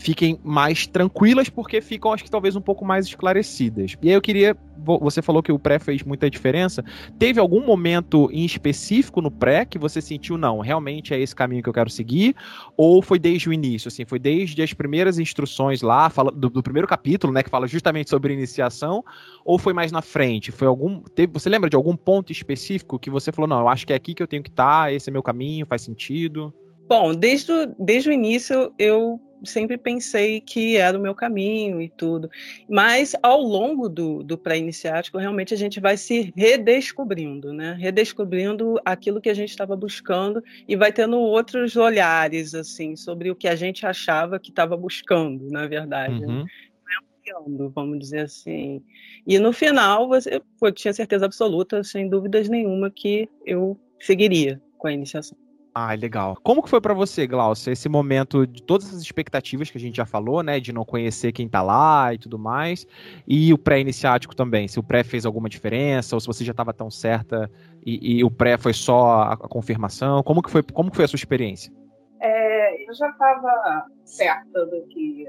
fiquem 0.00 0.40
mais 0.42 0.86
tranquilas, 0.86 1.50
porque 1.50 1.82
ficam, 1.82 2.10
acho 2.10 2.24
que 2.24 2.30
talvez 2.30 2.56
um 2.56 2.60
pouco 2.60 2.86
mais 2.86 3.04
esclarecidas. 3.04 3.96
E 4.00 4.08
aí 4.08 4.14
eu 4.14 4.22
queria. 4.22 4.56
Você 5.02 5.20
falou 5.20 5.42
que 5.42 5.52
o 5.52 5.58
pré 5.58 5.78
fez 5.78 6.02
muita 6.02 6.30
diferença. 6.30 6.82
Teve 7.18 7.38
algum 7.38 7.64
momento 7.66 8.30
em 8.32 8.46
específico 8.46 9.20
no 9.20 9.30
pré 9.30 9.66
que 9.66 9.78
você 9.78 10.00
sentiu, 10.00 10.38
não, 10.38 10.60
realmente 10.60 11.12
é 11.12 11.20
esse 11.20 11.36
caminho 11.36 11.62
que 11.62 11.68
eu 11.68 11.72
quero 11.72 11.90
seguir? 11.90 12.34
Ou 12.78 13.02
foi 13.02 13.18
desde 13.18 13.50
o 13.50 13.52
início, 13.52 13.88
assim, 13.88 14.06
foi 14.06 14.18
desde 14.18 14.62
as 14.62 14.72
primeiras 14.72 15.18
instruções 15.18 15.82
lá, 15.82 16.08
fala, 16.08 16.32
do, 16.32 16.48
do 16.48 16.62
primeiro 16.62 16.88
capítulo, 16.88 17.30
né, 17.30 17.42
que 17.42 17.50
fala 17.50 17.66
justamente 17.66 18.08
sobre 18.08 18.32
iniciação, 18.32 19.04
ou 19.44 19.58
foi 19.58 19.74
mais 19.74 19.92
na 19.92 20.00
frente? 20.00 20.50
Foi 20.50 20.66
algum. 20.66 21.02
Teve, 21.02 21.30
você 21.34 21.50
lembra 21.50 21.68
de 21.68 21.76
algum 21.76 21.94
ponto 21.94 22.32
específico 22.32 22.98
que 22.98 23.10
você 23.10 23.30
falou, 23.30 23.46
não, 23.46 23.60
eu 23.60 23.68
acho 23.68 23.86
que 23.86 23.92
é 23.92 23.96
aqui 23.96 24.14
que 24.14 24.22
eu 24.22 24.26
tenho 24.26 24.42
que 24.42 24.48
estar, 24.48 24.84
tá, 24.84 24.92
esse 24.92 25.10
é 25.10 25.12
meu 25.12 25.22
caminho, 25.22 25.66
faz 25.66 25.82
sentido? 25.82 26.54
Bom, 26.88 27.14
desde 27.14 27.52
desde 27.78 28.08
o 28.08 28.12
início 28.12 28.72
eu 28.78 29.20
sempre 29.44 29.76
pensei 29.76 30.40
que 30.40 30.76
era 30.76 30.98
o 30.98 31.00
meu 31.00 31.14
caminho 31.14 31.80
e 31.80 31.88
tudo. 31.88 32.30
Mas 32.68 33.14
ao 33.22 33.40
longo 33.40 33.88
do, 33.88 34.22
do 34.22 34.36
pré-iniciático, 34.36 35.18
realmente 35.18 35.54
a 35.54 35.56
gente 35.56 35.80
vai 35.80 35.96
se 35.96 36.32
redescobrindo, 36.36 37.52
né? 37.52 37.76
Redescobrindo 37.78 38.80
aquilo 38.84 39.20
que 39.20 39.30
a 39.30 39.34
gente 39.34 39.50
estava 39.50 39.76
buscando 39.76 40.42
e 40.68 40.76
vai 40.76 40.92
tendo 40.92 41.18
outros 41.18 41.76
olhares, 41.76 42.54
assim, 42.54 42.96
sobre 42.96 43.30
o 43.30 43.36
que 43.36 43.48
a 43.48 43.56
gente 43.56 43.86
achava 43.86 44.38
que 44.38 44.50
estava 44.50 44.76
buscando, 44.76 45.48
na 45.50 45.66
verdade. 45.66 46.20
Né? 46.20 46.26
Uhum. 46.26 46.42
Né? 46.42 47.70
Vamos 47.74 47.98
dizer 47.98 48.20
assim. 48.20 48.82
E 49.26 49.38
no 49.38 49.52
final, 49.52 50.08
você, 50.08 50.40
eu 50.62 50.72
tinha 50.72 50.92
certeza 50.92 51.26
absoluta, 51.26 51.84
sem 51.84 52.08
dúvidas 52.08 52.48
nenhuma, 52.48 52.90
que 52.90 53.28
eu 53.46 53.78
seguiria 54.00 54.60
com 54.76 54.88
a 54.88 54.92
iniciação. 54.92 55.38
Ah, 55.74 55.94
legal. 55.94 56.36
Como 56.42 56.62
que 56.62 56.68
foi 56.68 56.80
para 56.80 56.92
você, 56.92 57.26
Glaucia, 57.26 57.72
esse 57.72 57.88
momento 57.88 58.46
de 58.46 58.62
todas 58.62 58.88
essas 58.88 59.02
expectativas 59.02 59.70
que 59.70 59.78
a 59.78 59.80
gente 59.80 59.96
já 59.96 60.04
falou, 60.04 60.42
né, 60.42 60.58
de 60.58 60.72
não 60.72 60.84
conhecer 60.84 61.32
quem 61.32 61.48
tá 61.48 61.62
lá 61.62 62.12
e 62.12 62.18
tudo 62.18 62.38
mais, 62.38 62.86
e 63.26 63.52
o 63.52 63.58
pré-iniciático 63.58 64.34
também, 64.34 64.66
se 64.66 64.80
o 64.80 64.82
pré 64.82 65.04
fez 65.04 65.24
alguma 65.24 65.48
diferença, 65.48 66.16
ou 66.16 66.20
se 66.20 66.26
você 66.26 66.44
já 66.44 66.50
estava 66.50 66.72
tão 66.72 66.90
certa 66.90 67.48
e, 67.86 68.18
e, 68.18 68.24
o 68.24 68.30
pré 68.30 68.58
foi 68.58 68.72
só 68.72 69.22
a, 69.22 69.32
a, 69.32 69.36
confirmação, 69.36 70.22
como 70.22 70.42
que 70.42 70.50
foi, 70.50 70.62
como 70.62 70.90
que 70.90 70.96
foi 70.96 71.04
a 71.04 71.08
sua 71.08 71.16
experiência? 71.16 71.72
É, 72.20 72.88
eu 72.88 72.94
já 72.94 73.08
estava 73.08 73.86
certa 74.04 74.66
do 74.66 74.82
que, 74.88 75.24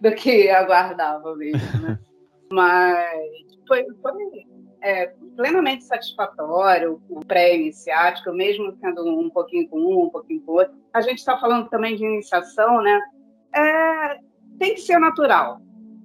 do 0.00 0.12
que 0.12 0.50
aguardava 0.50 1.34
mesmo, 1.36 1.80
né? 1.80 1.98
Mas 2.52 2.96
foi, 3.66 3.84
foi 4.00 4.12
é, 4.86 5.12
plenamente 5.36 5.82
satisfatório, 5.82 7.02
o 7.08 7.18
pré-iniciático, 7.24 8.32
mesmo 8.32 8.72
sendo 8.80 9.04
um 9.04 9.28
pouquinho 9.28 9.68
com 9.68 9.80
um, 9.80 10.04
um 10.04 10.10
pouquinho 10.10 10.40
com 10.42 10.52
outro. 10.52 10.72
A 10.94 11.00
gente 11.00 11.18
está 11.18 11.36
falando 11.38 11.68
também 11.68 11.96
de 11.96 12.04
iniciação, 12.04 12.80
né? 12.80 13.00
É, 13.52 14.20
tem 14.60 14.74
que 14.74 14.80
ser 14.80 15.00
natural. 15.00 15.60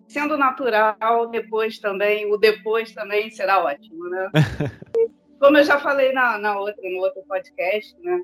Sendo 0.08 0.36
natural, 0.36 1.28
depois 1.30 1.78
também, 1.78 2.26
o 2.34 2.38
depois 2.38 2.92
também 2.92 3.30
será 3.30 3.64
ótimo, 3.64 4.10
né? 4.10 4.32
Como 5.40 5.58
eu 5.58 5.64
já 5.64 5.80
falei 5.80 6.12
na, 6.12 6.40
na 6.40 6.60
outra, 6.60 6.82
no 6.82 7.02
outro 7.02 7.22
podcast, 7.28 7.96
né? 8.02 8.20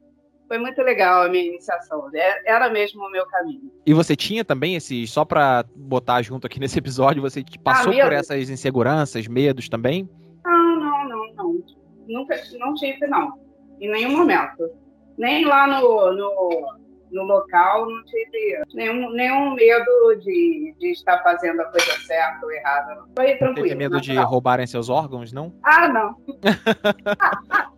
Foi 0.48 0.58
muito 0.58 0.82
legal 0.82 1.24
a 1.24 1.30
minha 1.30 1.46
iniciação. 1.46 2.10
É, 2.16 2.52
era 2.52 2.68
mesmo 2.68 3.06
o 3.06 3.12
meu 3.12 3.28
caminho. 3.28 3.72
E 3.86 3.94
você 3.94 4.16
tinha 4.16 4.44
também 4.44 4.76
esse, 4.76 5.06
só 5.06 5.24
para 5.24 5.64
botar 5.76 6.24
junto 6.24 6.48
aqui 6.48 6.60
nesse 6.60 6.80
episódio, 6.80 7.22
você 7.22 7.44
passou 7.64 7.94
ah, 7.94 8.06
por 8.06 8.14
essas 8.14 8.50
inseguranças, 8.50 9.28
medos 9.28 9.70
também? 9.70 10.10
Não, 10.48 10.80
não, 10.80 11.10
não, 11.10 11.34
não. 11.34 11.64
Nunca, 12.08 12.36
não 12.58 12.74
tive, 12.74 13.06
não. 13.08 13.38
Em 13.82 13.92
nenhum 13.92 14.18
momento. 14.18 14.72
Nem 15.18 15.44
lá 15.44 15.68
no, 15.68 16.14
no, 16.14 16.78
no 17.12 17.24
local 17.24 17.90
não 17.90 18.04
tive 18.06 18.62
nenhum, 18.74 19.12
nenhum 19.12 19.54
medo 19.54 20.16
de, 20.22 20.74
de 20.80 20.92
estar 20.92 21.22
fazendo 21.22 21.62
a 21.62 21.66
coisa 21.66 21.92
certa 22.06 22.46
ou 22.46 22.52
errada. 22.52 23.04
Foi 23.16 23.36
tranquilo. 23.36 23.48
Não 23.48 23.54
teve 23.56 23.76
medo 23.76 24.00
de 24.00 24.16
roubarem 24.16 24.66
seus 24.66 24.90
órgãos, 24.90 25.34
não? 25.34 25.54
Ah, 25.64 25.90
não. 25.90 26.16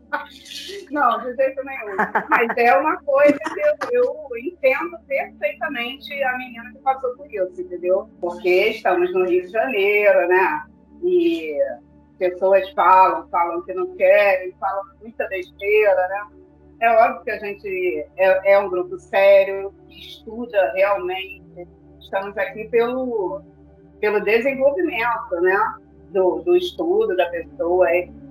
não, 0.92 1.22
de 1.22 1.36
jeito 1.36 1.64
nenhum. 1.64 1.96
Mas 2.30 2.56
é 2.56 2.78
uma 2.78 2.98
coisa 2.98 3.38
que 3.38 3.62
eu, 3.62 4.04
eu, 4.04 4.30
entendo 4.38 4.96
perfeitamente 5.08 6.24
a 6.24 6.38
menina 6.38 6.72
que 6.72 6.80
passou 6.80 7.16
por 7.16 7.26
isso, 7.34 7.62
entendeu? 7.62 8.08
Porque 8.22 8.70
estamos 8.70 9.12
no 9.14 9.26
Rio 9.26 9.42
de 9.44 9.52
Janeiro, 9.52 10.28
né? 10.28 10.66
E 11.04 11.58
pessoas 12.20 12.70
falam, 12.72 13.28
falam 13.30 13.62
que 13.64 13.74
não 13.74 13.96
querem, 13.96 14.54
falam 14.60 14.84
muita 15.02 15.28
besteira, 15.28 16.08
né? 16.10 16.28
É 16.82 16.92
óbvio 16.92 17.24
que 17.24 17.32
a 17.32 17.40
gente 17.40 18.08
é, 18.18 18.54
é 18.54 18.60
um 18.60 18.70
grupo 18.70 18.98
sério, 19.00 19.74
estuda 19.90 20.72
realmente. 20.74 21.68
Estamos 22.00 22.38
aqui 22.38 22.68
pelo, 22.70 23.42
pelo 24.00 24.20
desenvolvimento, 24.22 25.42
né? 25.42 25.76
Do, 26.12 26.42
do 26.42 26.56
estudo 26.56 27.16
da 27.16 27.28
pessoa. 27.30 27.88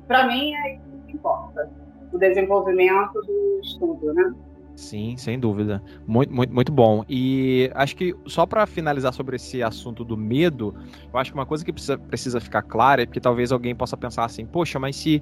Para 0.06 0.26
mim, 0.26 0.54
é 0.54 0.74
isso 0.74 1.06
que 1.06 1.14
importa. 1.14 1.70
O 2.12 2.18
desenvolvimento 2.18 3.12
do 3.12 3.60
estudo, 3.62 4.14
né? 4.14 4.34
Sim, 4.78 5.16
sem 5.16 5.40
dúvida. 5.40 5.82
Muito, 6.06 6.32
muito, 6.32 6.54
muito 6.54 6.70
bom. 6.70 7.04
E 7.08 7.68
acho 7.74 7.96
que 7.96 8.14
só 8.26 8.46
para 8.46 8.64
finalizar 8.64 9.12
sobre 9.12 9.34
esse 9.34 9.60
assunto 9.60 10.04
do 10.04 10.16
medo, 10.16 10.72
eu 11.12 11.18
acho 11.18 11.32
que 11.32 11.36
uma 11.36 11.44
coisa 11.44 11.64
que 11.64 11.72
precisa, 11.72 11.98
precisa 11.98 12.40
ficar 12.40 12.62
clara 12.62 13.02
é 13.02 13.06
que 13.06 13.20
talvez 13.20 13.50
alguém 13.50 13.74
possa 13.74 13.96
pensar 13.96 14.24
assim: 14.24 14.46
poxa, 14.46 14.78
mas 14.78 14.94
se 14.94 15.20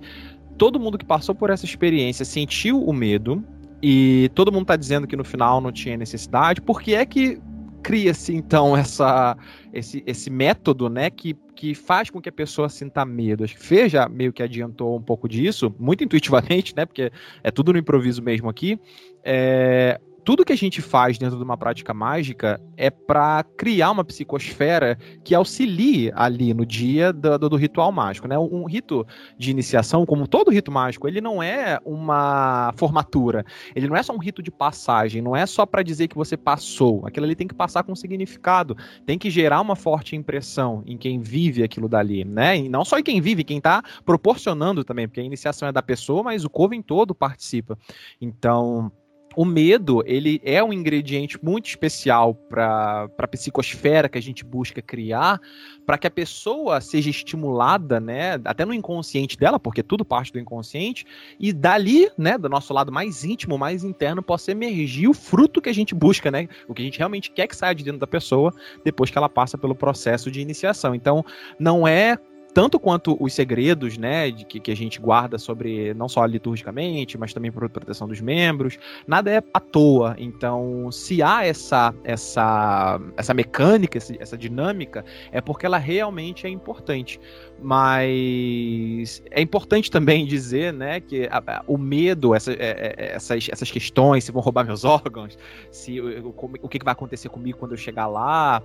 todo 0.59 0.79
mundo 0.79 0.99
que 0.99 1.07
passou 1.07 1.35
por 1.35 1.49
essa 1.49 1.65
experiência 1.65 2.23
sentiu 2.23 2.85
o 2.85 2.93
medo 2.93 3.43
e 3.83 4.31
todo 4.35 4.53
mundo 4.53 4.63
está 4.63 4.77
dizendo 4.77 5.07
que 5.07 5.17
no 5.17 5.25
final 5.25 5.59
não 5.59 5.73
tinha 5.73 5.97
necessidade, 5.97 6.61
por 6.61 6.83
que 6.83 6.95
é 6.95 7.07
que 7.07 7.41
cria-se 7.87 8.35
então 8.35 8.77
essa, 8.77 9.37
esse, 9.73 10.03
esse 10.05 10.29
método, 10.29 10.91
né, 10.91 11.09
que, 11.09 11.35
que 11.55 11.73
faz 11.73 12.11
com 12.11 12.21
que 12.21 12.29
a 12.29 12.33
pessoa 12.33 12.69
sinta 12.69 13.05
medo. 13.05 13.45
Acho 13.45 13.55
que 13.55 13.63
Fê 13.63 13.89
já 13.89 14.09
meio 14.09 14.33
que 14.33 14.43
adiantou 14.43 14.97
um 14.97 15.01
pouco 15.01 15.29
disso, 15.29 15.73
muito 15.79 16.03
intuitivamente, 16.03 16.75
né, 16.75 16.85
porque 16.85 17.13
é 17.45 17.51
tudo 17.53 17.73
no 17.73 17.79
improviso 17.79 18.21
mesmo 18.21 18.49
aqui. 18.49 18.81
É, 19.23 20.01
tudo 20.27 20.45
que 20.45 20.53
a 20.53 20.57
gente 20.57 20.83
faz 20.83 21.19
dentro 21.19 21.39
de 21.39 21.45
uma 21.45 21.57
prática 21.57 21.95
mágica 21.95 22.61
é 22.77 22.91
para 22.91 23.45
criar 23.57 23.93
uma 23.93 24.05
psicosfera 24.05 24.99
que 25.23 25.37
auxilie 25.37 26.11
ali 26.17 26.53
no 26.53 26.67
dia 26.67 27.13
do, 27.13 27.39
do, 27.39 27.49
do, 27.51 27.57
ritual 27.57 27.93
mágico, 27.93 28.27
né? 28.27 28.37
Um 28.37 28.65
rito 28.65 29.07
de 29.39 29.53
iniciação, 29.53 30.05
como 30.05 30.27
todo 30.27 30.51
rito 30.51 30.73
mágico, 30.73 31.07
ele 31.07 31.21
não 31.21 31.41
é 31.41 31.79
uma 31.85 32.75
formatura, 32.77 33.45
ele 33.73 33.87
não 33.87 33.95
é 33.95 34.03
só 34.03 34.13
um 34.13 34.19
rito 34.19 34.43
de 34.43 34.51
passagem, 34.51 35.23
não 35.23 35.37
é 35.37 35.47
só 35.47 35.65
para 35.65 35.85
dizer 35.85 36.09
que 36.09 36.17
você 36.17 36.37
passou. 36.37 37.07
Aquilo 37.07 37.25
ali 37.25 37.37
tem 37.37 37.47
que 37.47 37.55
passar 37.55 37.85
com 37.85 37.95
significado, 37.95 38.77
tem 39.07 39.17
que 39.17 39.31
gerar 39.31 39.61
uma 39.61 39.77
forte 39.77 40.17
impressão 40.17 40.83
em 40.87 40.99
quem 40.99 41.21
vive 41.21 41.63
aquilo 41.63 41.89
dali, 41.89 42.25
né? 42.25 42.57
E 42.57 42.69
não 42.69 42.85
só 42.85 42.99
em 42.99 43.05
quem 43.05 43.21
vive, 43.21 43.45
quem 43.45 43.59
está 43.59 43.81
proporcionando 44.05 44.83
também, 44.83 45.07
porque 45.07 45.21
a 45.21 45.25
iniciação 45.25 45.69
é 45.69 45.73
da 45.73 45.83
pessoa, 45.83 46.25
mas 46.25 46.45
o 46.45 46.51
coven 46.51 46.83
todo 46.83 47.15
participa. 47.15 47.79
Então, 48.21 48.91
o 49.37 49.45
medo, 49.45 50.03
ele 50.07 50.41
é 50.43 50.65
um 50.65 50.73
ingrediente 50.73 51.39
muito 51.45 51.69
especial 51.69 52.35
para 52.35 53.09
a 53.19 53.29
psicosfera 53.29 54.09
que 54.09 54.17
a 54.17 54.23
gente 54.23 54.43
busca 54.43 54.81
criar, 54.81 55.39
para 55.85 55.99
que 55.99 56.07
a 56.07 56.11
pessoa 56.11 56.81
seja 56.81 57.11
estimulada, 57.11 58.01
né, 58.01 58.41
até 58.47 58.65
no 58.65 58.73
inconsciente 58.73 59.37
dela, 59.37 59.61
porque 59.61 59.83
tudo 59.83 60.07
parte 60.07 60.33
do 60.33 60.41
inconsciente, 60.41 61.05
e 61.39 61.53
dali, 61.53 62.09
né, 62.17 62.39
do 62.39 62.49
nosso 62.49 62.73
lado 62.73 62.91
mais 62.91 63.25
íntimo, 63.25 63.59
mais 63.59 63.85
interno, 63.85 64.23
possa 64.23 64.51
emergir 64.53 65.07
o 65.07 65.15
fruto 65.15 65.61
que 65.61 65.69
a 65.69 65.75
gente 65.75 65.95
busca, 65.95 66.31
né, 66.31 66.49
o 66.67 66.73
que 66.73 66.81
a 66.81 66.85
gente 66.85 66.99
realmente 66.99 67.31
quer 67.31 67.47
que 67.47 67.55
saia 67.55 67.75
de 67.75 67.85
dentro 67.85 68.01
da 68.01 68.07
pessoa 68.07 68.55
depois 68.83 69.11
que 69.11 69.19
ela 69.19 69.29
passa 69.29 69.59
pelo 69.59 69.75
processo 69.75 70.31
de 70.31 70.41
iniciação. 70.41 70.95
Então, 70.95 71.23
não 71.59 71.87
é 71.87 72.19
tanto 72.57 72.81
quanto 72.81 73.23
os 73.23 73.35
segredos, 73.35 73.99
né, 73.99 74.31
de 74.31 74.47
que, 74.47 74.59
que 74.59 74.71
a 74.71 74.75
gente 74.75 74.99
guarda 74.99 75.37
sobre 75.37 75.93
não 75.93 76.09
só 76.09 76.25
liturgicamente, 76.25 77.19
mas 77.19 77.35
também 77.35 77.53
por 77.53 77.69
proteção 77.69 78.09
dos 78.09 78.19
membros, 78.19 78.79
nada 79.07 79.31
é 79.31 79.43
à 79.53 79.61
toa. 79.61 80.17
Então, 80.17 80.91
se 80.91 81.23
há 81.23 81.45
essa 81.45 81.95
essa 82.03 82.99
essa 83.15 83.35
mecânica, 83.35 83.99
essa 84.19 84.39
dinâmica, 84.39 85.05
é 85.31 85.39
porque 85.43 85.67
ela 85.67 85.77
realmente 85.77 86.47
é 86.47 86.49
importante. 86.49 87.21
Mas 87.61 89.23
é 89.31 89.43
importante 89.43 89.91
também 89.91 90.25
dizer, 90.27 90.73
né, 90.73 90.99
que 90.99 91.29
a, 91.31 91.43
a, 91.47 91.65
o 91.67 91.77
medo, 91.77 92.35
essa, 92.35 92.53
é, 92.53 92.57
é, 92.97 93.17
essas, 93.17 93.51
essas 93.53 93.71
questões, 93.71 94.25
se 94.25 94.33
vão 94.33 94.41
roubar 94.41 94.65
meus 94.65 94.83
órgãos, 94.97 95.37
se 95.71 96.01
o, 96.01 96.35
o 96.63 96.69
que 96.71 96.83
vai 96.83 96.93
acontecer 96.93 97.29
comigo 97.29 97.59
quando 97.59 97.73
eu 97.73 97.77
chegar 97.77 98.07
lá, 98.07 98.63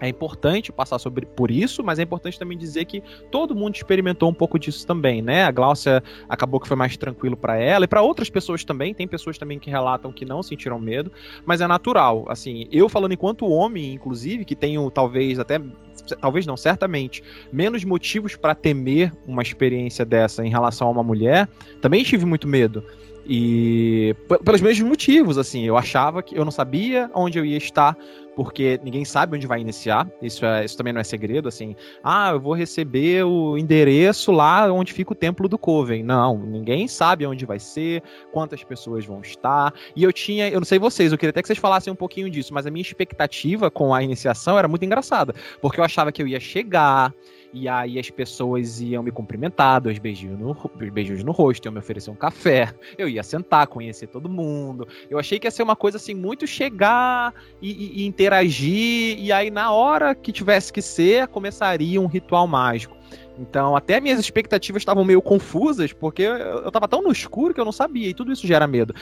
é 0.00 0.08
importante 0.08 0.72
passar 0.72 0.98
sobre, 0.98 1.24
por 1.24 1.50
isso, 1.50 1.82
mas 1.82 1.98
é 1.98 2.02
importante 2.02 2.38
também 2.38 2.58
dizer 2.58 2.84
que 2.84 3.02
todo 3.30 3.54
mundo 3.54 3.76
experimentou 3.76 4.28
um 4.28 4.34
pouco 4.34 4.58
disso 4.58 4.86
também, 4.86 5.22
né? 5.22 5.44
A 5.44 5.50
Gláucia 5.50 6.02
acabou 6.28 6.58
que 6.58 6.66
foi 6.66 6.76
mais 6.76 6.96
tranquilo 6.96 7.36
para 7.36 7.56
ela 7.56 7.84
e 7.84 7.88
para 7.88 8.02
outras 8.02 8.28
pessoas 8.28 8.64
também. 8.64 8.92
Tem 8.92 9.06
pessoas 9.06 9.38
também 9.38 9.58
que 9.58 9.70
relatam 9.70 10.12
que 10.12 10.24
não 10.24 10.42
sentiram 10.42 10.78
medo, 10.78 11.12
mas 11.46 11.60
é 11.60 11.66
natural. 11.66 12.24
Assim, 12.28 12.66
eu 12.72 12.88
falando 12.88 13.12
enquanto 13.12 13.46
homem, 13.46 13.94
inclusive, 13.94 14.44
que 14.44 14.56
tenho 14.56 14.90
talvez 14.90 15.38
até 15.38 15.60
talvez 16.20 16.44
não, 16.44 16.56
certamente, 16.56 17.22
menos 17.52 17.84
motivos 17.84 18.36
para 18.36 18.54
temer 18.54 19.12
uma 19.26 19.42
experiência 19.42 20.04
dessa 20.04 20.44
em 20.44 20.50
relação 20.50 20.88
a 20.88 20.90
uma 20.90 21.02
mulher, 21.02 21.48
também 21.80 22.02
tive 22.02 22.26
muito 22.26 22.46
medo. 22.46 22.84
E 23.26 24.14
pelos 24.44 24.60
mesmos 24.60 24.88
motivos, 24.88 25.38
assim, 25.38 25.64
eu 25.64 25.76
achava 25.76 26.22
que 26.22 26.36
eu 26.36 26.44
não 26.44 26.52
sabia 26.52 27.10
onde 27.14 27.38
eu 27.38 27.44
ia 27.44 27.56
estar, 27.56 27.96
porque 28.36 28.78
ninguém 28.82 29.04
sabe 29.04 29.36
onde 29.36 29.46
vai 29.46 29.60
iniciar. 29.60 30.06
Isso, 30.20 30.44
é, 30.44 30.64
isso 30.64 30.76
também 30.76 30.92
não 30.92 31.00
é 31.00 31.04
segredo, 31.04 31.48
assim. 31.48 31.74
Ah, 32.02 32.32
eu 32.32 32.40
vou 32.40 32.52
receber 32.52 33.24
o 33.24 33.56
endereço 33.56 34.30
lá 34.30 34.70
onde 34.70 34.92
fica 34.92 35.12
o 35.12 35.16
templo 35.16 35.48
do 35.48 35.56
Coven. 35.56 36.02
Não, 36.02 36.38
ninguém 36.38 36.86
sabe 36.86 37.26
onde 37.26 37.46
vai 37.46 37.58
ser, 37.58 38.02
quantas 38.30 38.62
pessoas 38.62 39.06
vão 39.06 39.20
estar. 39.22 39.72
E 39.96 40.02
eu 40.02 40.12
tinha, 40.12 40.48
eu 40.48 40.60
não 40.60 40.66
sei 40.66 40.78
vocês, 40.78 41.10
eu 41.10 41.18
queria 41.18 41.30
até 41.30 41.40
que 41.40 41.48
vocês 41.48 41.58
falassem 41.58 41.92
um 41.92 41.96
pouquinho 41.96 42.28
disso, 42.28 42.52
mas 42.52 42.66
a 42.66 42.70
minha 42.70 42.82
expectativa 42.82 43.70
com 43.70 43.94
a 43.94 44.02
iniciação 44.02 44.58
era 44.58 44.68
muito 44.68 44.84
engraçada, 44.84 45.34
porque 45.62 45.80
eu 45.80 45.84
achava 45.84 46.12
que 46.12 46.20
eu 46.20 46.28
ia 46.28 46.40
chegar, 46.40 47.14
e 47.54 47.68
aí 47.68 48.00
as 48.00 48.10
pessoas 48.10 48.80
iam 48.80 49.00
me 49.00 49.12
cumprimentar, 49.12 49.80
dois 49.80 49.98
beijinhos 50.00 50.38
no, 50.38 50.56
beijinhos 50.92 51.22
no 51.22 51.30
rosto, 51.30 51.64
iam 51.66 51.72
me 51.72 51.78
oferecer 51.78 52.10
um 52.10 52.16
café, 52.16 52.74
eu 52.98 53.08
ia 53.08 53.22
sentar, 53.22 53.68
conhecer 53.68 54.08
todo 54.08 54.28
mundo. 54.28 54.88
Eu 55.08 55.20
achei 55.20 55.38
que 55.38 55.46
ia 55.46 55.50
ser 55.52 55.62
uma 55.62 55.76
coisa 55.76 55.96
assim, 55.96 56.14
muito 56.14 56.48
chegar 56.48 57.32
e, 57.62 57.70
e, 57.70 58.02
e 58.02 58.06
interagir, 58.06 59.18
e 59.20 59.30
aí 59.30 59.52
na 59.52 59.70
hora 59.70 60.16
que 60.16 60.32
tivesse 60.32 60.72
que 60.72 60.82
ser, 60.82 61.28
começaria 61.28 62.00
um 62.00 62.06
ritual 62.06 62.48
mágico. 62.48 62.96
Então, 63.38 63.76
até 63.76 64.00
minhas 64.00 64.18
expectativas 64.18 64.82
estavam 64.82 65.04
meio 65.04 65.22
confusas, 65.22 65.92
porque 65.92 66.22
eu 66.22 66.66
estava 66.66 66.88
tão 66.88 67.02
no 67.02 67.12
escuro 67.12 67.54
que 67.54 67.60
eu 67.60 67.64
não 67.64 67.72
sabia, 67.72 68.08
e 68.08 68.14
tudo 68.14 68.32
isso 68.32 68.46
gera 68.46 68.66
medo 68.66 68.94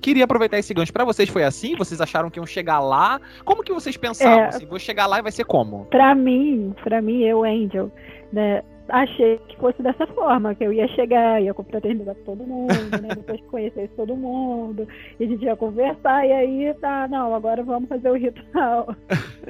queria 0.00 0.24
aproveitar 0.24 0.58
esse 0.58 0.72
gancho. 0.72 0.92
Para 0.92 1.04
vocês 1.04 1.28
foi 1.28 1.44
assim? 1.44 1.76
Vocês 1.76 2.00
acharam 2.00 2.30
que 2.30 2.38
iam 2.38 2.46
chegar 2.46 2.80
lá? 2.80 3.20
Como 3.44 3.62
que 3.62 3.72
vocês 3.72 3.96
pensavam? 3.96 4.44
É, 4.44 4.46
assim, 4.48 4.66
vou 4.66 4.78
chegar 4.78 5.06
lá 5.06 5.18
e 5.18 5.22
vai 5.22 5.32
ser 5.32 5.44
como? 5.44 5.86
Para 5.86 6.14
mim, 6.14 6.74
para 6.82 7.00
mim, 7.00 7.22
eu, 7.22 7.44
Angel, 7.44 7.90
né? 8.32 8.62
achei 8.90 9.38
que 9.48 9.56
fosse 9.56 9.82
dessa 9.82 10.06
forma, 10.08 10.54
que 10.54 10.64
eu 10.64 10.72
ia 10.72 10.88
chegar, 10.88 11.40
ia 11.40 11.54
confraternizar 11.54 12.14
com 12.16 12.24
todo 12.24 12.44
mundo, 12.44 13.02
né? 13.02 13.08
Depois 13.14 13.40
que 13.40 13.46
conhecesse 13.46 13.94
todo 13.94 14.16
mundo, 14.16 14.86
e 15.18 15.24
a 15.24 15.26
gente 15.26 15.44
ia 15.44 15.56
conversar, 15.56 16.26
e 16.26 16.32
aí, 16.32 16.74
tá, 16.80 17.08
não, 17.08 17.34
agora 17.34 17.62
vamos 17.62 17.88
fazer 17.88 18.10
o 18.10 18.14
ritual. 18.14 18.94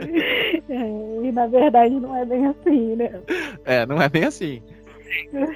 é, 0.68 1.27
e 1.27 1.33
na 1.33 1.46
verdade 1.46 1.99
não 1.99 2.14
é 2.14 2.25
bem 2.25 2.46
assim, 2.46 2.96
né? 2.96 3.20
É, 3.64 3.87
não 3.87 4.01
é 4.01 4.09
bem 4.09 4.25
assim. 4.25 4.62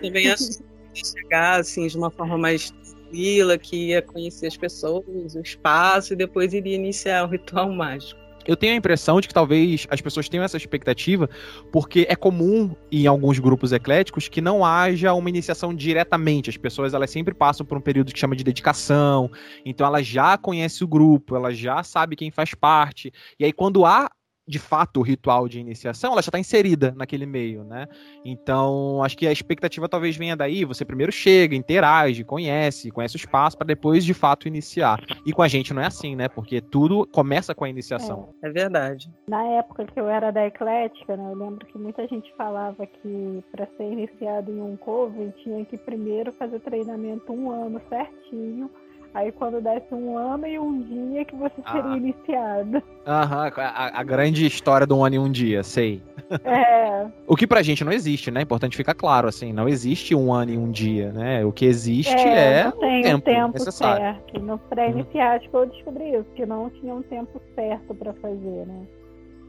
Também 0.01 0.31
acho 0.31 0.63
que 0.93 1.07
chegar 1.07 1.61
assim 1.61 1.87
de 1.87 1.97
uma 1.97 2.11
forma 2.11 2.39
mais 2.39 2.73
tranquila, 3.15 3.57
que 3.57 3.89
ia 3.89 4.03
conhecer 4.03 4.49
as 4.49 4.57
pessoas, 4.57 5.35
o 5.35 5.41
espaço, 5.41 6.13
e 6.13 6.17
depois 6.17 6.53
iria 6.53 6.75
iniciar 6.75 7.25
o 7.25 7.29
ritual 7.29 7.71
mágico 7.73 8.25
eu 8.47 8.59
tenho 8.59 8.75
a 8.75 8.77
impressão 8.77 9.23
de 9.23 9.29
que 9.29 9.33
talvez 9.33 9.87
as 9.89 10.03
pessoas 10.03 10.29
tenham 10.29 10.45
essa 10.45 10.59
expectativa, 10.59 11.31
porque 11.73 12.07
é 12.11 12.15
comum 12.15 12.77
em 12.93 13.07
alguns 13.07 13.39
grupos 13.39 13.73
ecléticos 13.73 14.29
que 14.29 14.43
não 14.43 14.63
haja 14.63 15.15
uma 15.15 15.31
iniciação 15.31 15.75
diretamente. 15.75 16.51
As 16.51 16.57
pessoas 16.59 16.93
elas 16.93 17.11
sempre 17.11 17.33
passam 17.33 17.65
por 17.65 17.79
um 17.79 17.81
período 17.81 18.13
que 18.13 18.19
chama 18.19 18.37
de 18.37 18.45
dedicação, 18.45 19.31
então 19.65 19.87
ela 19.87 20.03
já 20.03 20.37
conhece 20.37 20.85
o 20.85 20.87
grupo, 20.87 21.35
ela 21.35 21.55
já 21.55 21.83
sabe 21.83 22.17
quem 22.17 22.31
faz 22.31 22.55
parte. 22.55 23.11
E 23.39 23.47
aí 23.47 23.53
quando 23.53 23.87
há 23.87 24.11
de 24.47 24.59
fato 24.59 25.01
o 25.01 25.03
ritual 25.03 25.49
de 25.49 25.59
iniciação, 25.59 26.13
ela 26.13 26.23
já 26.23 26.29
está 26.29 26.39
inserida 26.39 26.93
naquele 26.97 27.25
meio, 27.27 27.65
né? 27.65 27.87
Então, 28.25 29.03
acho 29.03 29.17
que 29.17 29.27
a 29.27 29.33
expectativa 29.33 29.89
talvez 29.89 30.17
venha 30.17 30.37
daí, 30.37 30.65
você 30.65 30.85
primeiro 30.85 31.11
chega, 31.11 31.57
interage, 31.57 32.25
conhece, 32.25 32.91
conhece 32.91 33.17
o 33.17 33.19
espaço 33.19 33.57
para 33.57 33.67
depois 33.67 34.05
de 34.05 34.13
fato 34.13 34.47
iniciar. 34.47 35.01
E 35.27 35.33
com 35.33 35.43
a 35.43 35.49
gente 35.49 35.73
não 35.73 35.83
é 35.83 35.87
assim, 35.87 36.15
né? 36.15 36.29
Porque 36.29 36.61
tudo 36.61 37.07
começa 37.13 37.55
com 37.55 37.65
a 37.65 37.71
iniciação. 37.71 38.35
É, 38.43 38.49
é 38.49 38.51
verdade. 38.51 39.11
Na 39.27 39.43
época 39.45 39.87
que 39.87 39.99
eu 39.99 40.09
era 40.09 40.31
da 40.31 40.47
Eclética, 40.47 41.17
né, 41.17 41.33
eu 41.33 41.37
lembro 41.37 41.67
que 41.67 41.79
muita 41.79 42.07
gente 42.07 42.33
falava 42.37 42.87
que 42.87 43.45
para 43.51 43.67
ser 43.77 43.91
iniciado 43.91 44.53
em 44.53 44.61
um 44.61 44.77
coven 44.77 45.33
tinha 45.43 45.65
que 45.65 45.79
primeiro 45.79 46.33
fazer 46.33 46.61
treinamento 46.61 47.33
um 47.33 47.51
ano 47.51 47.81
certinho 47.89 48.71
Aí 49.15 49.31
quando 49.31 49.61
desse 49.61 49.95
um 49.95 50.19
ano 50.19 50.45
e 50.45 50.59
um 50.59 50.83
dia 50.83 51.25
que 51.25 51.37
você 51.37 51.55
seria 51.71 51.93
ah. 51.93 51.97
iniciado. 51.97 52.83
Aham, 53.07 53.53
a, 53.57 54.01
a, 54.01 54.03
grande 54.03 54.45
história 54.45 54.85
do 54.85 54.97
um 54.97 55.05
ano 55.05 55.15
e 55.15 55.19
um 55.21 55.31
dia, 55.31 55.63
sei. 55.63 56.03
É. 56.45 57.07
o 57.25 57.37
que 57.37 57.47
pra 57.47 57.63
gente 57.63 57.85
não 57.85 57.93
existe, 57.93 58.33
né? 58.33 58.43
Importante 58.43 58.77
ficar 58.77 58.95
claro, 58.95 59.29
assim, 59.29 59.53
não 59.53 59.69
existe 59.69 60.17
um 60.17 60.33
ano 60.33 60.51
e 60.51 60.59
um 60.59 60.69
dia, 60.69 61.13
né? 61.13 61.45
O 61.45 61.53
que 61.53 61.65
existe 61.65 62.13
é, 62.13 62.59
é 62.59 62.65
não 62.65 62.73
tem 62.73 63.01
o 63.01 63.03
tempo, 63.05 63.25
tempo 63.25 63.53
necessário. 63.53 64.03
certo. 64.03 64.41
No 64.41 64.59
pré-iniciático 64.59 65.59
eu 65.59 65.67
descobri 65.67 66.11
isso, 66.11 66.27
que 66.35 66.45
não 66.45 66.69
tinha 66.71 66.93
um 66.93 67.03
tempo 67.03 67.41
certo 67.55 67.95
para 67.95 68.13
fazer, 68.15 68.67
né? 68.67 68.83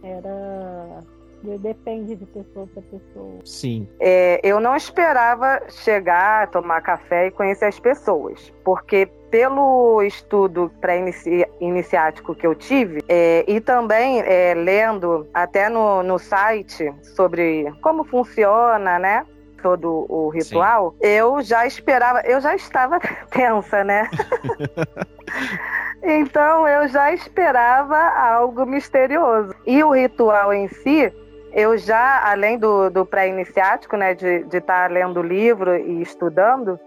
Era 0.03 1.03
Depende 1.59 2.15
de 2.15 2.25
pessoa 2.25 2.67
para 2.73 2.81
pessoa. 2.83 3.39
Sim. 3.43 3.87
É, 3.99 4.39
eu 4.43 4.59
não 4.59 4.75
esperava 4.75 5.61
chegar, 5.69 6.49
tomar 6.49 6.81
café 6.81 7.27
e 7.27 7.31
conhecer 7.31 7.65
as 7.65 7.79
pessoas, 7.79 8.53
porque 8.63 9.07
pelo 9.29 10.01
estudo 10.01 10.71
pré-iniciático 10.79 12.33
que 12.33 12.47
eu 12.47 12.55
tive, 12.55 13.03
é, 13.07 13.43
e 13.47 13.59
também 13.59 14.21
é, 14.21 14.53
lendo 14.53 15.27
até 15.33 15.67
no, 15.67 16.01
no 16.03 16.17
site 16.17 16.93
sobre 17.03 17.71
como 17.81 18.03
funciona, 18.03 18.97
né? 18.97 19.25
todo 19.65 20.05
o 20.07 20.29
ritual, 20.29 20.91
Sim. 20.91 21.07
eu 21.07 21.41
já 21.41 21.65
esperava, 21.65 22.21
eu 22.21 22.39
já 22.39 22.53
estava 22.55 22.99
tensa, 23.31 23.83
né? 23.83 24.07
então 26.03 26.67
eu 26.67 26.87
já 26.87 27.11
esperava 27.11 27.97
algo 27.97 28.63
misterioso. 28.63 29.55
E 29.65 29.83
o 29.83 29.89
ritual 29.89 30.53
em 30.53 30.67
si, 30.67 31.11
eu 31.55 31.77
já, 31.77 32.29
além 32.29 32.59
do, 32.59 32.89
do 32.89 33.05
pré-iniciático, 33.05 33.95
né, 33.95 34.13
de 34.13 34.45
estar 34.45 34.61
tá 34.61 34.87
lendo 34.87 35.21
o 35.21 35.23
livro 35.23 35.73
e 35.73 36.01
estudando, 36.01 36.77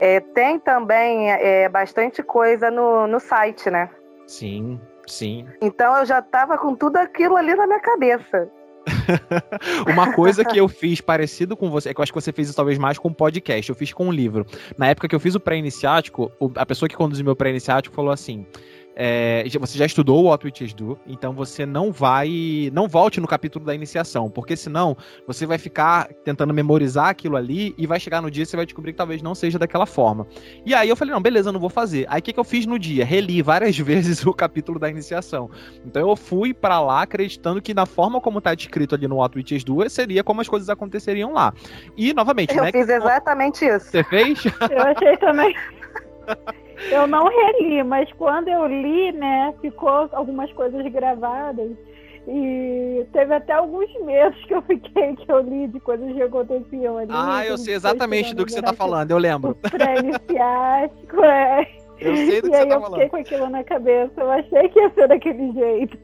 é, 0.00 0.20
tem 0.20 0.58
também 0.58 1.30
é, 1.30 1.68
bastante 1.68 2.22
coisa 2.22 2.70
no, 2.70 3.06
no 3.06 3.20
site, 3.20 3.70
né? 3.70 3.90
Sim, 4.26 4.80
sim. 5.06 5.46
Então 5.60 5.94
eu 5.98 6.06
já 6.06 6.20
estava 6.20 6.56
com 6.56 6.74
tudo 6.74 6.96
aquilo 6.96 7.36
ali 7.36 7.54
na 7.54 7.66
minha 7.66 7.80
cabeça. 7.80 8.50
Uma 9.86 10.12
coisa 10.14 10.44
que 10.44 10.58
eu 10.58 10.68
fiz 10.68 11.00
parecido 11.00 11.54
com 11.56 11.70
você, 11.70 11.90
é 11.90 11.94
que 11.94 12.00
eu 12.00 12.02
acho 12.02 12.12
que 12.12 12.20
você 12.20 12.32
fez 12.32 12.48
isso 12.48 12.56
talvez 12.56 12.78
mais 12.78 12.98
com 12.98 13.12
podcast, 13.12 13.68
eu 13.68 13.76
fiz 13.76 13.92
com 13.92 14.06
um 14.06 14.12
livro. 14.12 14.46
Na 14.78 14.88
época 14.88 15.08
que 15.08 15.14
eu 15.14 15.20
fiz 15.20 15.34
o 15.34 15.40
pré-iniciático, 15.40 16.32
a 16.54 16.64
pessoa 16.64 16.88
que 16.88 16.96
conduziu 16.96 17.24
meu 17.24 17.36
pré-iniciático 17.36 17.94
falou 17.94 18.12
assim: 18.12 18.46
é, 18.98 19.44
você 19.60 19.76
já 19.76 19.84
estudou 19.84 20.24
o 20.24 20.28
What 20.28 20.46
Witches 20.46 20.72
Do, 20.72 20.98
então 21.06 21.34
você 21.34 21.66
não 21.66 21.92
vai. 21.92 22.70
Não 22.72 22.88
volte 22.88 23.20
no 23.20 23.28
capítulo 23.28 23.62
da 23.62 23.74
iniciação, 23.74 24.30
porque 24.30 24.56
senão 24.56 24.96
você 25.26 25.44
vai 25.44 25.58
ficar 25.58 26.08
tentando 26.24 26.54
memorizar 26.54 27.08
aquilo 27.08 27.36
ali 27.36 27.74
e 27.76 27.86
vai 27.86 28.00
chegar 28.00 28.22
no 28.22 28.30
dia 28.30 28.44
e 28.44 28.46
você 28.46 28.56
vai 28.56 28.64
descobrir 28.64 28.92
que 28.92 28.98
talvez 28.98 29.20
não 29.20 29.34
seja 29.34 29.58
daquela 29.58 29.84
forma. 29.84 30.26
E 30.64 30.74
aí 30.74 30.88
eu 30.88 30.96
falei, 30.96 31.12
não, 31.12 31.20
beleza, 31.20 31.50
eu 31.50 31.52
não 31.52 31.60
vou 31.60 31.68
fazer. 31.68 32.06
Aí 32.08 32.20
o 32.20 32.22
que, 32.22 32.32
que 32.32 32.40
eu 32.40 32.44
fiz 32.44 32.64
no 32.64 32.78
dia? 32.78 33.04
Reli 33.04 33.42
várias 33.42 33.76
vezes 33.78 34.24
o 34.24 34.32
capítulo 34.32 34.78
da 34.78 34.88
iniciação. 34.88 35.50
Então 35.84 36.08
eu 36.08 36.16
fui 36.16 36.54
para 36.54 36.80
lá 36.80 37.02
acreditando 37.02 37.60
que 37.60 37.74
na 37.74 37.84
forma 37.84 38.18
como 38.18 38.40
tá 38.40 38.54
descrito 38.54 38.94
ali 38.94 39.06
no 39.06 39.16
What 39.16 39.36
Witches 39.36 39.62
Do 39.62 39.86
seria 39.90 40.24
como 40.24 40.40
as 40.40 40.48
coisas 40.48 40.70
aconteceriam 40.70 41.34
lá. 41.34 41.52
E 41.98 42.14
novamente, 42.14 42.56
eu 42.56 42.64
né, 42.64 42.72
fiz 42.72 42.88
exatamente 42.88 43.62
isso. 43.66 43.90
Você 43.90 44.02
fez? 44.04 44.42
Eu 44.70 44.82
achei 44.82 45.16
também. 45.18 45.54
Eu 46.90 47.06
não 47.06 47.28
reli, 47.28 47.82
mas 47.82 48.10
quando 48.14 48.48
eu 48.48 48.66
li, 48.66 49.12
né, 49.12 49.54
ficou 49.60 50.08
algumas 50.12 50.52
coisas 50.52 50.84
gravadas. 50.92 51.70
E 52.28 53.06
teve 53.12 53.34
até 53.34 53.52
alguns 53.52 53.88
meses 54.00 54.36
que 54.46 54.54
eu 54.54 54.62
fiquei 54.62 55.14
que 55.14 55.30
eu 55.30 55.40
li 55.40 55.68
de 55.68 55.78
coisas 55.78 56.12
que 56.12 56.22
aconteciam 56.22 56.98
ali. 56.98 57.10
Ah, 57.12 57.46
eu 57.46 57.56
sei 57.56 57.74
exatamente 57.74 58.34
do 58.34 58.44
que 58.44 58.52
você 58.52 58.60
tá 58.60 58.72
falando, 58.72 59.12
eu 59.12 59.18
lembro. 59.18 59.54
Pré-iniciático, 59.54 61.24
é. 61.24 61.68
Eu 62.00 62.16
sei 62.16 62.42
do 62.42 62.50
que 62.50 62.56
e 62.56 62.58
você 62.58 62.66
tá 62.66 62.80
falando. 62.80 63.00
Aí 63.00 63.02
eu 63.02 63.08
fiquei 63.08 63.08
com 63.08 63.16
aquilo 63.16 63.48
na 63.48 63.62
cabeça. 63.62 64.12
Eu 64.16 64.30
achei 64.30 64.68
que 64.68 64.80
ia 64.80 64.90
ser 64.90 65.08
daquele 65.08 65.52
jeito. 65.52 65.98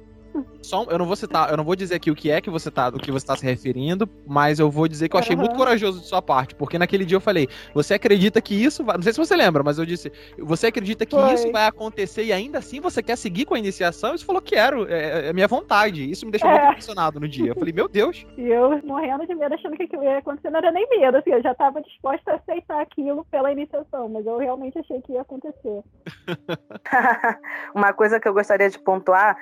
Só, 0.63 0.85
eu 0.85 0.99
não 0.99 1.07
vou 1.07 1.17
citar, 1.17 1.51
eu 1.51 1.57
não 1.57 1.65
vou 1.65 1.77
dizer 1.77 1.97
aqui 1.97 2.11
o 2.11 2.15
que 2.15 2.31
é 2.31 2.41
que 2.41 2.51
você 2.51 2.71
tá, 2.71 2.91
do 2.91 2.99
que 2.99 3.11
você 3.11 3.25
está 3.25 3.37
se 3.37 3.45
referindo, 3.45 4.09
mas 4.27 4.59
eu 4.59 4.71
vou 4.71 4.87
dizer 4.87 5.09
que 5.09 5.17
eu 5.17 5.21
achei 5.21 5.35
uhum. 5.35 5.43
muito 5.43 5.57
corajoso 5.57 6.01
de 6.01 6.07
sua 6.07 6.23
parte, 6.23 6.55
porque 6.55 6.79
naquele 6.79 7.05
dia 7.05 7.17
eu 7.17 7.21
falei, 7.21 7.49
você 7.75 7.95
acredita 7.95 8.41
que 8.41 8.55
isso 8.55 8.85
vai, 8.85 8.97
não 8.97 9.03
sei 9.03 9.13
se 9.13 9.19
você 9.19 9.37
lembra, 9.37 9.63
mas 9.63 9.79
eu 9.79 9.87
disse, 9.87 10.13
você 10.39 10.69
acredita 10.69 11.05
que 11.05 11.17
Foi. 11.17 11.35
isso 11.35 11.51
vai 11.51 11.67
acontecer 11.67 12.25
e 12.25 12.33
ainda 12.33 12.59
assim 12.59 12.81
você 12.81 13.03
quer 13.03 13.17
seguir 13.17 13.45
com 13.45 13.55
a 13.55 13.59
iniciação? 13.59 14.17
Você 14.17 14.25
falou 14.25 14.41
quero, 14.41 14.87
é, 14.89 15.29
é 15.29 15.33
minha 15.33 15.49
vontade. 15.49 16.09
Isso 16.09 16.25
me 16.25 16.33
deixou 16.33 16.49
é. 16.49 16.53
muito 16.53 16.71
impressionado 16.73 17.21
no 17.21 17.29
dia. 17.29 17.51
Eu 17.51 17.55
falei, 17.55 17.73
meu 17.73 17.89
Deus. 17.89 18.27
E 18.43 18.49
eu 18.49 18.81
morrendo 18.83 19.25
de 19.27 19.35
medo, 19.35 19.55
achando 19.55 19.77
que 19.77 19.85
aquilo 19.85 20.03
ia 20.03 20.19
acontecer, 20.19 20.51
não 20.51 20.59
era 20.59 20.73
nem 20.73 20.89
medo, 20.89 21.17
assim, 21.17 21.31
eu 21.31 21.43
já 21.43 21.53
estava 21.53 21.81
disposta 21.81 22.33
a 22.33 22.35
aceitar 22.37 22.81
aquilo 22.81 23.25
pela 23.31 23.53
iniciação, 23.53 24.09
mas 24.09 24.27
eu 24.27 24.37
realmente 24.39 24.79
achei 24.79 25.01
que 25.03 25.13
ia 25.13 25.21
acontecer. 25.21 25.83
Uma 27.75 27.93
coisa 27.93 28.19
que 28.19 28.27
eu 28.27 28.35
gostaria 28.35 28.69
de 28.69 28.79
pontuar 28.81 29.37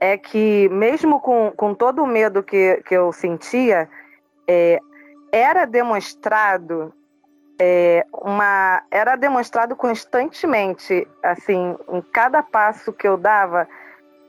é 0.00 0.16
que, 0.16 0.68
mesmo 0.70 1.20
com, 1.20 1.52
com 1.56 1.74
todo 1.74 2.02
o 2.02 2.06
medo 2.06 2.42
que, 2.42 2.82
que 2.86 2.94
eu 2.94 3.12
sentia, 3.12 3.88
é, 4.46 4.78
era 5.32 5.64
demonstrado 5.64 6.92
é, 7.58 8.04
uma 8.12 8.82
era 8.90 9.16
demonstrado 9.16 9.76
constantemente 9.76 11.06
assim 11.22 11.76
em 11.88 12.02
cada 12.12 12.42
passo 12.42 12.92
que 12.92 13.06
eu 13.06 13.16
dava 13.16 13.68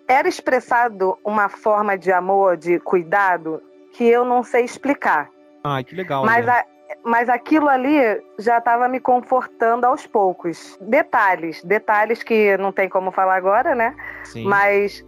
era 0.07 0.27
expressado 0.27 1.17
uma 1.23 1.49
forma 1.49 1.97
de 1.97 2.11
amor 2.11 2.55
de 2.55 2.79
cuidado 2.79 3.61
que 3.93 4.03
eu 4.03 4.23
não 4.23 4.43
sei 4.43 4.63
explicar 4.63 5.29
ah 5.63 5.83
que 5.83 5.95
legal 5.95 6.23
mas 6.23 6.45
né? 6.45 6.51
a, 6.51 6.65
mas 7.03 7.27
aquilo 7.27 7.67
ali 7.67 7.99
já 8.37 8.59
estava 8.59 8.87
me 8.87 8.99
confortando 8.99 9.85
aos 9.85 10.05
poucos 10.05 10.77
detalhes 10.81 11.63
detalhes 11.63 12.21
que 12.21 12.55
não 12.57 12.71
tem 12.71 12.87
como 12.87 13.11
falar 13.11 13.37
agora 13.37 13.73
né 13.73 13.95
Sim. 14.23 14.45
mas 14.45 15.03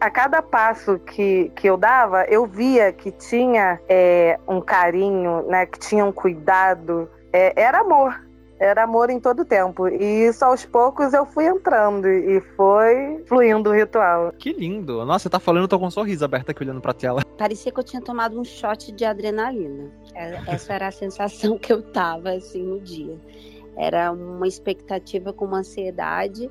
a 0.00 0.10
cada 0.10 0.42
passo 0.42 0.98
que, 0.98 1.50
que 1.54 1.68
eu 1.68 1.76
dava, 1.76 2.24
eu 2.24 2.46
via 2.46 2.92
que 2.92 3.10
tinha 3.10 3.80
é, 3.88 4.38
um 4.46 4.60
carinho, 4.60 5.42
né, 5.48 5.66
que 5.66 5.78
tinha 5.78 6.04
um 6.04 6.12
cuidado. 6.12 7.08
É, 7.32 7.60
era 7.60 7.80
amor, 7.80 8.20
era 8.58 8.82
amor 8.84 9.08
em 9.08 9.18
todo 9.18 9.40
o 9.40 9.44
tempo. 9.44 9.88
E 9.88 10.26
isso 10.26 10.44
aos 10.44 10.66
poucos 10.66 11.14
eu 11.14 11.24
fui 11.24 11.46
entrando 11.46 12.06
e 12.06 12.40
foi 12.56 13.24
fluindo 13.26 13.70
o 13.70 13.72
ritual. 13.72 14.32
Que 14.38 14.52
lindo. 14.52 15.04
Nossa, 15.04 15.24
você 15.24 15.30
tá 15.30 15.40
falando, 15.40 15.62
eu 15.62 15.68
tô 15.68 15.78
com 15.78 15.86
um 15.86 15.90
sorriso 15.90 16.24
aberto 16.24 16.50
aqui 16.50 16.62
olhando 16.62 16.80
pra 16.80 16.92
tela. 16.92 17.22
Parecia 17.38 17.72
que 17.72 17.80
eu 17.80 17.84
tinha 17.84 18.02
tomado 18.02 18.38
um 18.38 18.44
shot 18.44 18.92
de 18.92 19.04
adrenalina. 19.04 19.90
É, 20.14 20.42
essa 20.46 20.74
era 20.74 20.88
a 20.88 20.92
sensação 20.92 21.58
que 21.58 21.72
eu 21.72 21.82
tava, 21.82 22.32
assim, 22.32 22.62
no 22.62 22.80
dia. 22.80 23.16
Era 23.78 24.12
uma 24.12 24.46
expectativa 24.46 25.32
com 25.32 25.46
uma 25.46 25.58
ansiedade. 25.58 26.50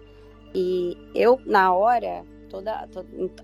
E 0.56 0.98
eu, 1.14 1.40
na 1.46 1.72
hora, 1.74 2.24
toda, 2.50 2.88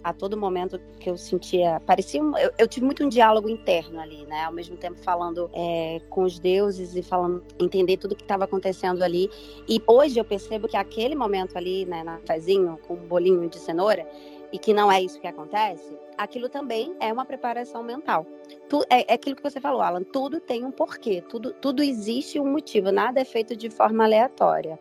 a 0.04 0.14
todo 0.14 0.36
momento 0.36 0.80
que 1.00 1.10
eu 1.10 1.18
sentia. 1.18 1.80
Parecia. 1.86 2.20
Eu, 2.20 2.52
eu, 2.58 2.68
tive 2.68 2.86
muito 2.86 3.04
um 3.04 3.10
diálogo 3.10 3.48
interno 3.48 4.00
ali, 4.00 4.26
né? 4.26 4.44
Ao 4.44 4.52
mesmo 4.52 4.76
tempo 4.76 5.00
falando 5.00 5.50
é, 5.54 6.02
com 6.10 6.24
os 6.24 6.40
deuses 6.40 6.96
e 6.96 7.02
falando, 7.02 7.44
entender 7.60 7.98
tudo 7.98 8.16
que 8.16 8.24
estava 8.24 8.44
acontecendo 8.44 9.04
ali. 9.04 9.30
E 9.68 9.82
hoje 9.88 10.20
eu 10.20 10.26
percebo 10.26 10.68
que 10.68 10.76
aquele 10.76 11.16
momento 11.16 11.56
ali, 11.56 11.86
né, 11.86 12.04
na 12.04 12.18
fezinho, 12.20 12.78
com 12.88 12.96
um 12.96 13.08
bolinho 13.08 13.48
de 13.50 13.60
cenoura, 13.60 14.06
e 14.52 14.58
que 14.58 14.74
não 14.74 14.92
é 14.92 15.02
isso 15.02 15.20
que 15.20 15.28
acontece, 15.28 15.98
aquilo 16.18 16.48
também 16.48 16.96
é 17.00 17.12
uma 17.12 17.26
preparação 17.26 17.84
mental. 17.84 18.26
Tu, 18.70 18.82
é, 18.90 19.12
é, 19.12 19.16
aquilo 19.16 19.36
que 19.36 19.44
você 19.44 19.60
falou, 19.60 19.82
Alan, 19.82 20.04
tudo 20.04 20.40
tem 20.40 20.64
um 20.64 20.72
porquê, 20.72 21.22
tudo, 21.22 21.52
tudo 21.54 21.84
existe 21.84 22.40
um 22.40 22.50
motivo, 22.50 22.92
nada 22.92 23.20
é 23.20 23.26
feito 23.26 23.56
de 23.56 23.70
forma 23.70 24.04
aleatória. 24.04 24.80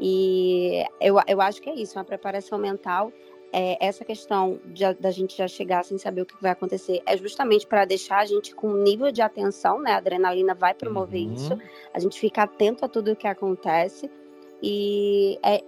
E 0.00 0.82
eu, 1.00 1.16
eu 1.26 1.40
acho 1.42 1.60
que 1.60 1.68
é 1.68 1.74
isso, 1.74 1.98
uma 1.98 2.04
preparação 2.04 2.58
mental. 2.58 3.12
É, 3.52 3.84
essa 3.84 4.04
questão 4.04 4.60
de, 4.66 4.94
da 4.94 5.10
gente 5.10 5.36
já 5.36 5.48
chegar 5.48 5.84
sem 5.84 5.98
saber 5.98 6.22
o 6.22 6.26
que 6.26 6.40
vai 6.40 6.52
acontecer 6.52 7.02
é 7.04 7.16
justamente 7.16 7.66
para 7.66 7.84
deixar 7.84 8.18
a 8.18 8.24
gente 8.24 8.54
com 8.54 8.68
um 8.68 8.82
nível 8.82 9.10
de 9.10 9.20
atenção, 9.20 9.80
né? 9.80 9.92
A 9.92 9.96
adrenalina 9.96 10.54
vai 10.54 10.72
promover 10.72 11.26
uhum. 11.26 11.34
isso, 11.34 11.58
a 11.92 11.98
gente 11.98 12.18
fica 12.18 12.44
atento 12.44 12.84
a 12.84 12.88
tudo 12.88 13.10
o 13.10 13.16
que 13.16 13.26
acontece. 13.26 14.08
E 14.62 15.38
é, 15.42 15.62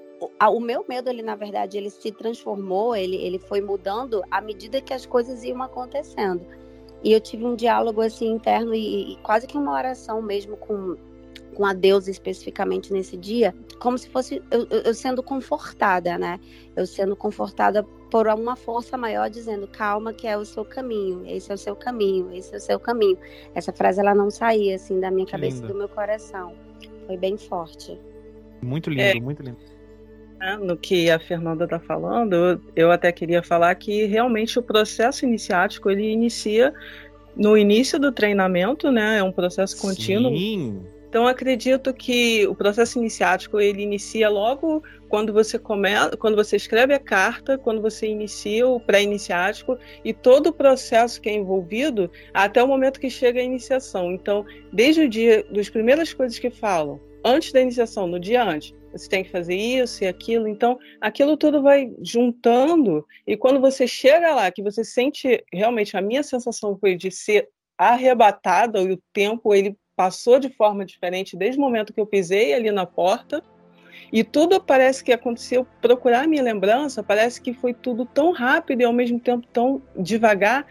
o 0.48 0.60
meu 0.60 0.84
medo, 0.88 1.10
ele 1.10 1.22
na 1.22 1.34
verdade, 1.34 1.76
ele 1.76 1.90
se 1.90 2.12
transformou, 2.12 2.94
ele, 2.94 3.16
ele 3.16 3.38
foi 3.38 3.60
mudando 3.60 4.22
à 4.30 4.40
medida 4.40 4.80
que 4.80 4.94
as 4.94 5.04
coisas 5.04 5.42
iam 5.42 5.62
acontecendo. 5.62 6.46
E 7.02 7.12
eu 7.12 7.20
tive 7.20 7.44
um 7.44 7.56
diálogo 7.56 8.00
assim 8.00 8.30
interno 8.30 8.74
e, 8.74 9.14
e 9.14 9.16
quase 9.16 9.46
que 9.46 9.58
uma 9.58 9.72
oração 9.72 10.22
mesmo 10.22 10.56
com 10.56 10.96
com 11.54 11.64
a 11.64 11.72
Deus 11.72 12.08
especificamente 12.08 12.92
nesse 12.92 13.16
dia, 13.16 13.54
como 13.78 13.96
se 13.98 14.08
fosse 14.08 14.42
eu, 14.50 14.66
eu, 14.70 14.94
sendo 14.94 15.22
confortada, 15.22 16.18
né? 16.18 16.40
Eu 16.74 16.86
sendo 16.86 17.14
confortada 17.14 17.82
por 18.10 18.26
uma 18.28 18.56
força 18.56 18.96
maior 18.96 19.30
dizendo 19.30 19.66
calma 19.66 20.12
que 20.12 20.26
é 20.26 20.36
o 20.36 20.44
seu 20.44 20.64
caminho, 20.64 21.24
esse 21.26 21.50
é 21.50 21.54
o 21.54 21.58
seu 21.58 21.74
caminho, 21.74 22.32
esse 22.32 22.54
é 22.54 22.56
o 22.56 22.60
seu 22.60 22.80
caminho. 22.80 23.18
Essa 23.54 23.72
frase 23.72 24.00
ela 24.00 24.14
não 24.14 24.30
saía 24.30 24.76
assim 24.76 25.00
da 25.00 25.10
minha 25.10 25.26
cabeça 25.26 25.64
e 25.64 25.68
do 25.68 25.74
meu 25.74 25.88
coração. 25.88 26.54
Foi 27.06 27.16
bem 27.16 27.36
forte. 27.36 27.98
Muito 28.62 28.90
lindo, 28.90 29.02
é. 29.02 29.20
muito 29.20 29.42
lindo. 29.42 29.58
Né, 30.38 30.56
no 30.56 30.76
que 30.76 31.10
a 31.10 31.18
Fernanda 31.18 31.64
está 31.64 31.78
falando, 31.78 32.60
eu 32.74 32.90
até 32.90 33.12
queria 33.12 33.42
falar 33.42 33.74
que 33.76 34.06
realmente 34.06 34.58
o 34.58 34.62
processo 34.62 35.24
iniciático 35.24 35.90
ele 35.90 36.10
inicia 36.10 36.74
no 37.36 37.56
início 37.56 37.98
do 37.98 38.12
treinamento, 38.12 38.90
né? 38.90 39.18
É 39.18 39.22
um 39.22 39.32
processo 39.32 39.80
contínuo. 39.80 40.36
Sim. 40.36 40.82
Então 41.12 41.26
acredito 41.26 41.92
que 41.92 42.46
o 42.46 42.54
processo 42.54 42.98
iniciático 42.98 43.60
ele 43.60 43.82
inicia 43.82 44.30
logo 44.30 44.82
quando 45.10 45.30
você 45.30 45.58
começa, 45.58 46.16
quando 46.16 46.34
você 46.34 46.56
escreve 46.56 46.94
a 46.94 46.98
carta, 46.98 47.58
quando 47.58 47.82
você 47.82 48.06
inicia 48.06 48.66
o 48.66 48.80
pré-iniciático 48.80 49.76
e 50.02 50.14
todo 50.14 50.46
o 50.46 50.52
processo 50.54 51.20
que 51.20 51.28
é 51.28 51.34
envolvido 51.34 52.10
até 52.32 52.62
o 52.62 52.66
momento 52.66 52.98
que 52.98 53.10
chega 53.10 53.40
a 53.40 53.44
iniciação. 53.44 54.10
Então, 54.10 54.46
desde 54.72 55.02
o 55.02 55.08
dia, 55.08 55.44
das 55.50 55.68
primeiras 55.68 56.14
coisas 56.14 56.38
que 56.38 56.48
falam, 56.48 56.98
antes 57.22 57.52
da 57.52 57.60
iniciação, 57.60 58.06
no 58.06 58.18
dia 58.18 58.42
antes, 58.42 58.74
você 58.90 59.06
tem 59.06 59.22
que 59.22 59.30
fazer 59.30 59.54
isso 59.54 60.02
e 60.02 60.06
aquilo. 60.06 60.48
Então, 60.48 60.78
aquilo 60.98 61.36
tudo 61.36 61.60
vai 61.60 61.92
juntando, 62.00 63.06
e 63.26 63.36
quando 63.36 63.60
você 63.60 63.86
chega 63.86 64.34
lá, 64.34 64.50
que 64.50 64.62
você 64.62 64.82
sente 64.82 65.44
realmente, 65.52 65.94
a 65.94 66.00
minha 66.00 66.22
sensação 66.22 66.74
foi 66.78 66.96
de 66.96 67.10
ser 67.10 67.50
arrebatada, 67.76 68.80
e 68.80 68.92
o 68.92 69.02
tempo 69.12 69.54
ele 69.54 69.76
passou 70.02 70.40
de 70.40 70.48
forma 70.48 70.84
diferente 70.84 71.36
desde 71.36 71.56
o 71.56 71.60
momento 71.60 71.92
que 71.92 72.00
eu 72.00 72.06
pisei 72.06 72.52
ali 72.52 72.72
na 72.72 72.84
porta. 72.84 73.40
E 74.12 74.24
tudo 74.24 74.60
parece 74.60 75.02
que 75.04 75.12
aconteceu, 75.12 75.64
procurar 75.80 76.26
minha 76.26 76.42
lembrança, 76.42 77.04
parece 77.04 77.40
que 77.40 77.54
foi 77.54 77.72
tudo 77.72 78.04
tão 78.04 78.32
rápido 78.32 78.80
e 78.80 78.84
ao 78.84 78.92
mesmo 78.92 79.20
tempo 79.20 79.46
tão 79.52 79.80
devagar, 79.96 80.66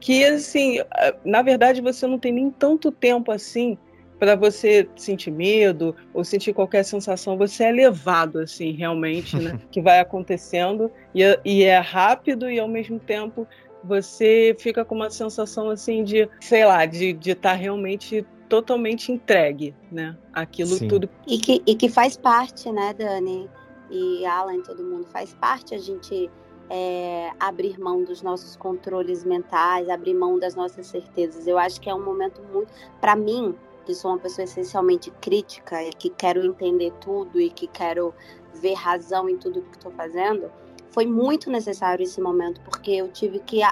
que 0.00 0.24
assim, 0.24 0.78
na 1.24 1.42
verdade 1.42 1.82
você 1.82 2.06
não 2.06 2.18
tem 2.18 2.32
nem 2.32 2.50
tanto 2.50 2.90
tempo 2.90 3.30
assim 3.30 3.76
para 4.18 4.34
você 4.34 4.88
sentir 4.96 5.30
medo 5.30 5.94
ou 6.14 6.24
sentir 6.24 6.54
qualquer 6.54 6.82
sensação, 6.82 7.36
você 7.36 7.64
é 7.64 7.72
levado, 7.72 8.38
assim, 8.38 8.72
realmente, 8.72 9.36
né? 9.36 9.58
que 9.70 9.80
vai 9.80 10.00
acontecendo 10.00 10.90
e, 11.14 11.22
é, 11.22 11.38
e 11.44 11.62
é 11.64 11.78
rápido 11.78 12.50
e 12.50 12.58
ao 12.58 12.68
mesmo 12.68 12.98
tempo 12.98 13.46
você 13.84 14.56
fica 14.58 14.84
com 14.84 14.94
uma 14.94 15.10
sensação, 15.10 15.70
assim, 15.70 16.02
de, 16.02 16.28
sei 16.40 16.64
lá, 16.64 16.84
de 16.86 17.10
estar 17.10 17.34
tá 17.34 17.52
realmente 17.54 18.26
totalmente 18.50 19.12
entregue, 19.12 19.72
né? 19.90 20.18
Aquilo 20.32 20.70
Sim. 20.70 20.88
tudo. 20.88 21.08
E 21.26 21.38
que, 21.38 21.62
e 21.64 21.74
que 21.76 21.88
faz 21.88 22.16
parte, 22.16 22.70
né, 22.70 22.92
Dani? 22.92 23.48
E 23.88 24.26
Alan, 24.26 24.60
todo 24.60 24.82
mundo 24.82 25.06
faz 25.06 25.32
parte 25.34 25.72
a 25.72 25.78
gente 25.78 26.28
é, 26.68 27.30
abrir 27.38 27.78
mão 27.78 28.02
dos 28.02 28.22
nossos 28.22 28.56
controles 28.56 29.24
mentais, 29.24 29.88
abrir 29.88 30.14
mão 30.14 30.36
das 30.36 30.56
nossas 30.56 30.88
certezas. 30.88 31.46
Eu 31.46 31.58
acho 31.58 31.80
que 31.80 31.88
é 31.88 31.94
um 31.94 32.04
momento 32.04 32.42
muito. 32.52 32.72
Para 33.00 33.14
mim, 33.14 33.54
que 33.86 33.94
sou 33.94 34.10
uma 34.10 34.18
pessoa 34.18 34.44
essencialmente 34.44 35.12
crítica 35.20 35.82
e 35.84 35.90
que 35.90 36.10
quero 36.10 36.44
entender 36.44 36.92
tudo 37.00 37.40
e 37.40 37.50
que 37.50 37.68
quero 37.68 38.12
ver 38.54 38.74
razão 38.74 39.28
em 39.28 39.36
tudo 39.36 39.62
que 39.62 39.76
estou 39.76 39.92
fazendo, 39.92 40.50
foi 40.90 41.06
muito 41.06 41.48
necessário 41.48 42.02
esse 42.02 42.20
momento, 42.20 42.60
porque 42.62 42.90
eu 42.90 43.08
tive 43.08 43.38
que 43.38 43.62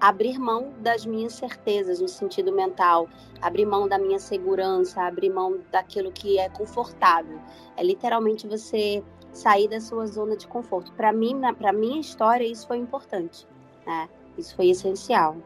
abrir 0.00 0.38
mão 0.38 0.72
das 0.80 1.06
minhas 1.06 1.32
certezas 1.32 2.00
no 2.00 2.08
sentido 2.08 2.52
mental, 2.52 3.08
abrir 3.40 3.66
mão 3.66 3.88
da 3.88 3.98
minha 3.98 4.18
segurança, 4.18 5.02
abrir 5.02 5.30
mão 5.30 5.58
daquilo 5.70 6.12
que 6.12 6.38
é 6.38 6.48
confortável. 6.48 7.38
É 7.76 7.82
literalmente 7.82 8.46
você 8.46 9.02
sair 9.32 9.68
da 9.68 9.80
sua 9.80 10.06
zona 10.06 10.36
de 10.36 10.46
conforto. 10.46 10.92
Para 10.92 11.12
mim, 11.12 11.40
para 11.58 11.72
minha 11.72 12.00
história, 12.00 12.44
isso 12.44 12.66
foi 12.66 12.78
importante, 12.78 13.46
né? 13.86 14.08
Isso 14.36 14.54
foi 14.54 14.68
essencial. 14.68 15.36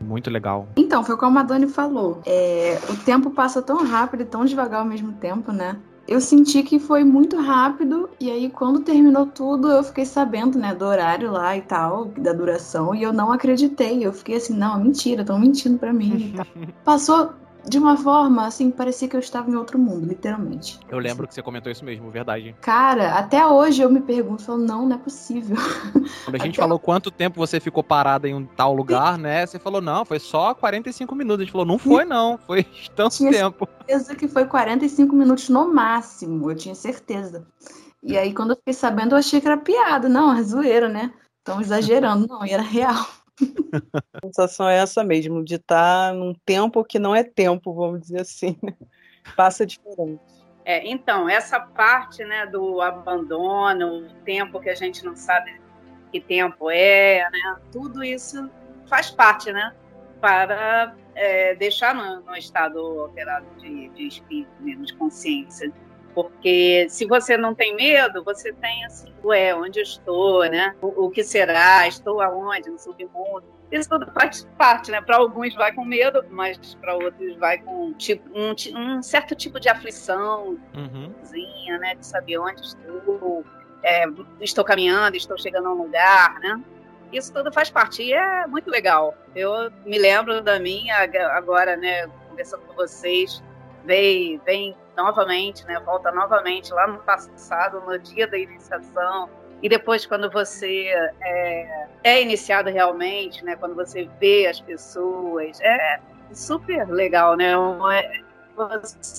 Muito 0.00 0.30
legal. 0.30 0.66
Então, 0.76 1.04
foi 1.04 1.16
como 1.16 1.38
a 1.38 1.42
Dani 1.42 1.66
falou. 1.66 2.20
É, 2.26 2.78
o 2.90 2.96
tempo 3.04 3.30
passa 3.30 3.62
tão 3.62 3.84
rápido 3.86 4.22
e 4.22 4.26
tão 4.26 4.44
devagar 4.44 4.80
ao 4.80 4.86
mesmo 4.86 5.12
tempo, 5.14 5.52
né? 5.52 5.80
Eu 6.06 6.20
senti 6.20 6.62
que 6.62 6.78
foi 6.78 7.02
muito 7.02 7.40
rápido, 7.40 8.10
e 8.20 8.30
aí 8.30 8.50
quando 8.50 8.80
terminou 8.80 9.26
tudo, 9.26 9.70
eu 9.70 9.82
fiquei 9.82 10.04
sabendo, 10.04 10.58
né, 10.58 10.74
do 10.74 10.84
horário 10.84 11.30
lá 11.30 11.56
e 11.56 11.62
tal, 11.62 12.06
da 12.06 12.32
duração, 12.32 12.94
e 12.94 13.02
eu 13.02 13.12
não 13.12 13.32
acreditei. 13.32 14.04
Eu 14.04 14.12
fiquei 14.12 14.36
assim, 14.36 14.54
não, 14.54 14.78
mentira, 14.78 15.22
estão 15.22 15.38
mentindo 15.38 15.78
para 15.78 15.92
mim. 15.92 16.34
Passou 16.84 17.32
de 17.66 17.78
uma 17.78 17.96
forma, 17.96 18.46
assim, 18.46 18.70
parecia 18.70 19.08
que 19.08 19.16
eu 19.16 19.20
estava 19.20 19.50
em 19.50 19.54
outro 19.54 19.78
mundo, 19.78 20.06
literalmente. 20.06 20.78
Eu 20.88 20.98
lembro 20.98 21.26
que 21.26 21.34
você 21.34 21.42
comentou 21.42 21.70
isso 21.72 21.84
mesmo, 21.84 22.10
verdade. 22.10 22.54
Cara, 22.60 23.14
até 23.14 23.46
hoje 23.46 23.82
eu 23.82 23.90
me 23.90 24.00
pergunto, 24.00 24.42
falo, 24.42 24.58
não, 24.58 24.86
não 24.86 24.96
é 24.96 24.98
possível. 24.98 25.56
Quando 26.24 26.34
a 26.34 26.38
gente 26.38 26.54
até... 26.54 26.62
falou 26.62 26.78
quanto 26.78 27.10
tempo 27.10 27.38
você 27.38 27.58
ficou 27.58 27.82
parada 27.82 28.28
em 28.28 28.34
um 28.34 28.44
tal 28.44 28.74
lugar, 28.74 29.16
né? 29.18 29.46
Você 29.46 29.58
falou, 29.58 29.80
não, 29.80 30.04
foi 30.04 30.18
só 30.18 30.54
45 30.54 31.14
minutos. 31.14 31.40
A 31.40 31.44
gente 31.44 31.52
falou, 31.52 31.66
não 31.66 31.78
foi 31.78 32.04
não, 32.04 32.38
foi 32.38 32.64
tanto 32.94 33.16
tinha 33.16 33.30
tempo. 33.30 33.68
certeza 33.78 34.14
que 34.14 34.28
foi 34.28 34.44
45 34.46 35.14
minutos 35.14 35.48
no 35.48 35.72
máximo, 35.72 36.50
eu 36.50 36.56
tinha 36.56 36.74
certeza. 36.74 37.46
E 38.02 38.18
aí, 38.18 38.34
quando 38.34 38.50
eu 38.50 38.56
fiquei 38.56 38.74
sabendo, 38.74 39.14
eu 39.14 39.18
achei 39.18 39.40
que 39.40 39.46
era 39.46 39.56
piada. 39.56 40.10
Não, 40.10 40.36
é 40.36 40.42
zoeira, 40.42 40.88
né? 40.90 41.10
Estão 41.38 41.60
exagerando. 41.60 42.26
Não, 42.26 42.44
e 42.44 42.50
era 42.50 42.62
real. 42.62 43.06
A 44.12 44.26
sensação 44.26 44.68
é 44.68 44.78
essa 44.78 45.02
mesmo, 45.02 45.44
de 45.44 45.56
estar 45.56 46.10
tá 46.10 46.14
num 46.14 46.34
tempo 46.46 46.84
que 46.84 46.98
não 46.98 47.14
é 47.14 47.24
tempo, 47.24 47.74
vamos 47.74 48.00
dizer 48.02 48.20
assim. 48.20 48.56
Né? 48.62 48.74
Passa 49.36 49.66
diferente. 49.66 50.22
É, 50.64 50.86
então, 50.88 51.28
essa 51.28 51.60
parte 51.60 52.24
né, 52.24 52.46
do 52.46 52.80
abandono, 52.80 54.06
o 54.06 54.14
tempo 54.24 54.60
que 54.60 54.70
a 54.70 54.74
gente 54.74 55.04
não 55.04 55.14
sabe 55.14 55.60
que 56.10 56.20
tempo 56.20 56.70
é, 56.70 57.28
né, 57.30 57.56
tudo 57.70 58.02
isso 58.02 58.48
faz 58.86 59.10
parte, 59.10 59.52
né? 59.52 59.74
Para 60.20 60.94
é, 61.14 61.54
deixar 61.54 61.94
no, 61.94 62.20
no, 62.20 62.36
estado 62.36 62.78
alterado 62.78 63.46
de, 63.58 63.88
de 63.90 64.06
espírito, 64.06 64.50
de 64.62 64.94
consciência. 64.94 65.72
Porque 66.14 66.86
se 66.88 67.04
você 67.06 67.36
não 67.36 67.54
tem 67.54 67.74
medo, 67.74 68.22
você 68.22 68.52
tem 68.52 68.84
assim, 68.84 69.12
ué, 69.24 69.54
onde 69.54 69.80
eu 69.80 69.82
estou, 69.82 70.44
né? 70.44 70.74
O, 70.80 71.06
o 71.06 71.10
que 71.10 71.24
será? 71.24 71.88
Estou 71.88 72.20
aonde? 72.20 72.70
No 72.70 72.78
submundo? 72.78 73.44
Isso 73.72 73.88
tudo 73.88 74.10
faz 74.12 74.46
parte, 74.56 74.92
né? 74.92 75.00
Para 75.00 75.16
alguns 75.16 75.54
vai 75.54 75.72
com 75.72 75.84
medo, 75.84 76.24
mas 76.30 76.76
para 76.76 76.94
outros 76.94 77.36
vai 77.36 77.58
com 77.58 77.92
tipo, 77.94 78.28
um, 78.32 78.54
um, 78.78 79.02
certo 79.02 79.34
tipo 79.34 79.58
de 79.58 79.68
aflição, 79.68 80.56
uhum. 80.74 81.12
né? 81.80 81.96
De 81.96 82.06
saber 82.06 82.38
onde 82.38 82.60
estou, 82.60 83.44
é, 83.82 84.04
estou 84.40 84.64
caminhando, 84.64 85.16
estou 85.16 85.36
chegando 85.36 85.68
a 85.68 85.72
um 85.72 85.82
lugar, 85.82 86.38
né? 86.38 86.62
Isso 87.12 87.32
tudo 87.32 87.52
faz 87.52 87.70
parte 87.70 88.02
e 88.04 88.12
é 88.12 88.46
muito 88.46 88.70
legal. 88.70 89.14
Eu 89.34 89.70
me 89.84 89.98
lembro 89.98 90.40
da 90.40 90.60
minha 90.60 90.96
agora, 91.32 91.76
né? 91.76 92.06
Conversando 92.28 92.62
com 92.62 92.74
vocês, 92.74 93.42
vem, 93.84 94.40
vem 94.44 94.76
novamente, 94.96 95.64
né? 95.66 95.78
Volta 95.80 96.10
novamente 96.12 96.72
lá 96.72 96.86
no 96.86 96.98
passado, 96.98 97.80
no 97.80 97.98
dia 97.98 98.26
da 98.26 98.38
iniciação. 98.38 99.28
E 99.62 99.68
depois, 99.68 100.04
quando 100.04 100.30
você 100.30 100.88
é, 101.20 101.88
é 102.04 102.22
iniciado 102.22 102.70
realmente, 102.70 103.44
né? 103.44 103.56
Quando 103.56 103.74
você 103.74 104.08
vê 104.20 104.46
as 104.46 104.60
pessoas, 104.60 105.60
é 105.60 106.00
super 106.32 106.88
legal, 106.88 107.36
né? 107.36 107.52
É, 107.92 108.20
você 108.54 109.18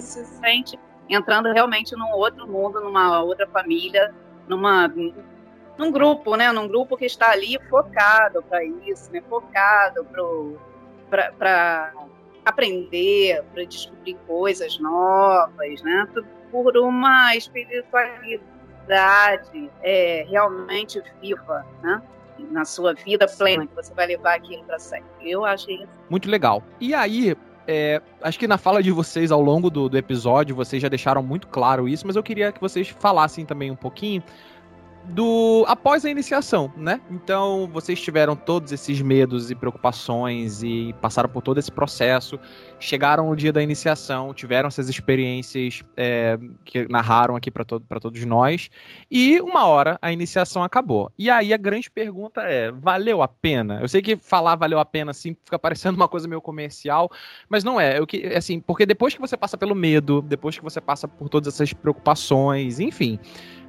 se 0.00 0.24
sente 0.40 0.78
entrando 1.08 1.52
realmente 1.52 1.94
num 1.96 2.10
outro 2.12 2.46
mundo, 2.46 2.80
numa 2.80 3.22
outra 3.22 3.46
família, 3.48 4.14
numa 4.46 4.88
num 5.76 5.90
grupo, 5.90 6.36
né? 6.36 6.52
Num 6.52 6.68
grupo 6.68 6.96
que 6.96 7.04
está 7.04 7.30
ali 7.30 7.58
focado 7.68 8.42
para 8.42 8.64
isso, 8.64 9.10
né? 9.12 9.22
Focado 9.28 10.06
para 11.10 11.92
aprender, 12.44 13.42
para 13.52 13.64
descobrir 13.64 14.16
coisas 14.26 14.78
novas, 14.78 15.82
né? 15.82 16.08
Por 16.50 16.76
uma 16.76 17.36
espiritualidade 17.36 19.70
é, 19.82 20.26
realmente 20.28 21.02
viva, 21.20 21.66
né? 21.82 22.02
na 22.50 22.64
sua 22.64 22.94
vida 22.94 23.26
plena, 23.28 23.66
que 23.66 23.74
você 23.74 23.92
vai 23.94 24.06
levar 24.06 24.34
aquilo 24.34 24.64
para 24.64 24.78
sempre. 24.78 25.08
Eu 25.22 25.44
achei 25.44 25.86
muito 26.10 26.28
legal. 26.28 26.62
E 26.80 26.94
aí, 26.94 27.36
é, 27.66 28.02
acho 28.22 28.38
que 28.38 28.46
na 28.46 28.58
fala 28.58 28.82
de 28.82 28.90
vocês 28.90 29.30
ao 29.30 29.40
longo 29.40 29.70
do, 29.70 29.88
do 29.88 29.96
episódio, 29.96 30.54
vocês 30.54 30.82
já 30.82 30.88
deixaram 30.88 31.22
muito 31.22 31.48
claro 31.48 31.88
isso, 31.88 32.06
mas 32.06 32.16
eu 32.16 32.22
queria 32.22 32.52
que 32.52 32.60
vocês 32.60 32.88
falassem 32.88 33.46
também 33.46 33.70
um 33.70 33.76
pouquinho 33.76 34.22
do 35.06 35.64
após 35.68 36.04
a 36.04 36.10
iniciação, 36.10 36.72
né? 36.76 37.00
Então 37.10 37.68
vocês 37.72 38.00
tiveram 38.00 38.34
todos 38.34 38.72
esses 38.72 39.00
medos 39.00 39.50
e 39.50 39.54
preocupações 39.54 40.62
e 40.62 40.94
passaram 41.00 41.28
por 41.28 41.42
todo 41.42 41.58
esse 41.58 41.70
processo, 41.70 42.38
chegaram 42.78 43.28
no 43.28 43.36
dia 43.36 43.52
da 43.52 43.62
iniciação, 43.62 44.32
tiveram 44.32 44.68
essas 44.68 44.88
experiências 44.88 45.82
é, 45.96 46.38
que 46.64 46.88
narraram 46.88 47.36
aqui 47.36 47.50
para 47.50 47.64
todo, 47.64 47.84
todos 48.00 48.24
nós 48.24 48.70
e 49.10 49.40
uma 49.40 49.66
hora 49.66 49.98
a 50.00 50.10
iniciação 50.12 50.62
acabou. 50.62 51.12
E 51.18 51.28
aí 51.28 51.52
a 51.52 51.58
grande 51.58 51.90
pergunta 51.90 52.40
é: 52.42 52.72
valeu 52.72 53.22
a 53.22 53.28
pena? 53.28 53.80
Eu 53.80 53.88
sei 53.88 54.00
que 54.00 54.16
falar 54.16 54.56
valeu 54.56 54.78
a 54.78 54.84
pena 54.84 55.10
assim 55.10 55.36
fica 55.44 55.58
parecendo 55.58 55.96
uma 55.96 56.08
coisa 56.08 56.26
meio 56.26 56.40
comercial, 56.40 57.10
mas 57.48 57.62
não 57.62 57.80
é. 57.80 57.98
Eu 57.98 58.06
que 58.06 58.26
assim 58.28 58.58
porque 58.58 58.86
depois 58.86 59.14
que 59.14 59.20
você 59.20 59.36
passa 59.36 59.58
pelo 59.58 59.74
medo, 59.74 60.22
depois 60.22 60.56
que 60.56 60.64
você 60.64 60.80
passa 60.80 61.06
por 61.06 61.28
todas 61.28 61.52
essas 61.52 61.72
preocupações, 61.72 62.80
enfim 62.80 63.18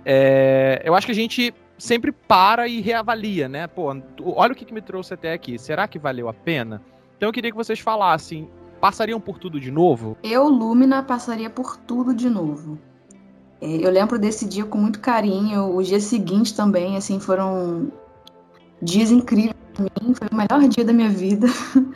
é, 0.05 0.81
eu 0.85 0.93
acho 0.93 1.07
que 1.07 1.11
a 1.11 1.15
gente 1.15 1.53
sempre 1.77 2.11
para 2.11 2.67
e 2.67 2.79
reavalia, 2.79 3.49
né? 3.49 3.67
Pô, 3.67 3.93
olha 4.23 4.53
o 4.53 4.55
que, 4.55 4.65
que 4.65 4.73
me 4.73 4.81
trouxe 4.81 5.13
até 5.13 5.33
aqui. 5.33 5.57
Será 5.57 5.87
que 5.87 5.99
valeu 5.99 6.29
a 6.29 6.33
pena? 6.33 6.81
Então 7.17 7.29
eu 7.29 7.33
queria 7.33 7.51
que 7.51 7.57
vocês 7.57 7.79
falassem. 7.79 8.49
Passariam 8.79 9.19
por 9.19 9.39
tudo 9.39 9.59
de 9.59 9.71
novo? 9.71 10.15
Eu, 10.21 10.47
Lumina, 10.47 11.01
passaria 11.01 11.49
por 11.49 11.75
tudo 11.77 12.13
de 12.13 12.29
novo. 12.29 12.77
É, 13.61 13.67
eu 13.67 13.89
lembro 13.89 14.19
desse 14.19 14.47
dia 14.47 14.65
com 14.65 14.77
muito 14.77 14.99
carinho. 14.99 15.75
Os 15.75 15.87
dias 15.87 16.03
seguintes 16.03 16.51
também, 16.51 16.95
assim, 16.95 17.19
foram 17.19 17.91
dias 18.81 19.09
incríveis 19.11 19.55
para 19.73 19.83
mim. 19.83 20.13
Foi 20.13 20.27
o 20.31 20.35
melhor 20.35 20.69
dia 20.69 20.83
da 20.83 20.93
minha 20.93 21.09
vida. 21.09 21.47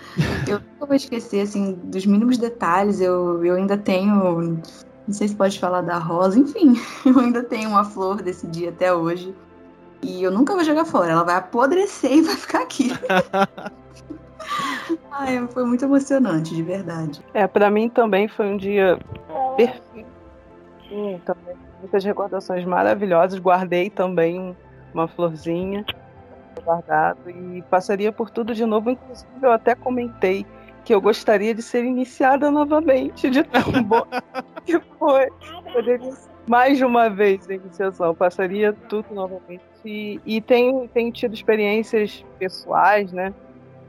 eu 0.48 0.60
nunca 0.60 0.86
vou 0.88 0.96
esquecer, 0.96 1.42
assim, 1.42 1.74
dos 1.84 2.06
mínimos 2.06 2.38
detalhes. 2.38 3.02
Eu, 3.02 3.46
eu 3.46 3.56
ainda 3.56 3.78
tenho 3.78 4.60
não 5.10 5.14
sei 5.14 5.28
se 5.28 5.36
pode 5.36 5.60
falar 5.60 5.82
da 5.82 5.98
rosa, 5.98 6.40
enfim, 6.40 6.76
eu 7.04 7.20
ainda 7.20 7.42
tenho 7.44 7.70
uma 7.70 7.84
flor 7.84 8.22
desse 8.22 8.46
dia 8.46 8.70
até 8.70 8.94
hoje. 8.94 9.36
E 10.04 10.24
eu 10.24 10.32
nunca 10.32 10.54
vou 10.54 10.64
jogar 10.64 10.86
fora, 10.86 11.12
ela 11.12 11.24
vai 11.24 11.36
apodrecer 11.36 12.12
e 12.14 12.22
vai 12.22 12.36
ficar 12.36 12.62
aqui. 12.62 12.92
Ai, 15.12 15.48
foi 15.48 15.66
muito 15.66 15.84
emocionante, 15.84 16.56
de 16.56 16.62
verdade. 16.62 17.22
É, 17.34 17.48
para 17.48 17.72
mim 17.72 17.90
também 17.90 18.28
foi 18.28 18.46
um 18.46 18.58
dia 18.58 19.00
perfeito. 19.58 20.08
Também. 21.26 21.56
Muitas 21.80 22.04
recordações 22.04 22.66
maravilhosas. 22.66 23.40
Guardei 23.40 23.90
também 23.90 24.56
uma 24.94 25.08
florzinha 25.08 25.86
guardado 26.64 27.30
e 27.30 27.62
passaria 27.64 28.12
por 28.12 28.30
tudo 28.30 28.54
de 28.54 28.66
novo. 28.66 28.90
Inclusive, 28.92 29.30
eu 29.42 29.52
até 29.52 29.76
comentei 29.76 30.46
que 30.86 30.94
eu 30.94 31.02
gostaria 31.02 31.54
de 31.54 31.62
ser 31.62 31.84
iniciada 31.84 32.50
novamente, 32.50 33.30
de 33.30 33.44
tão 33.44 33.72
bom 33.84 34.06
que 34.66 34.80
foi. 34.98 35.30
Poderia 35.74 36.14
mais 36.50 36.80
de 36.80 36.84
uma 36.84 37.12
vez 37.12 37.48
a 37.48 37.54
iniciação, 37.54 38.16
passaria 38.16 38.74
tudo 38.74 39.06
novamente. 39.14 39.62
E, 39.86 40.20
e 40.26 40.42
tenho, 40.42 40.88
tenho 40.88 41.12
tido 41.12 41.34
experiências 41.34 42.26
pessoais, 42.40 43.14
né, 43.14 43.32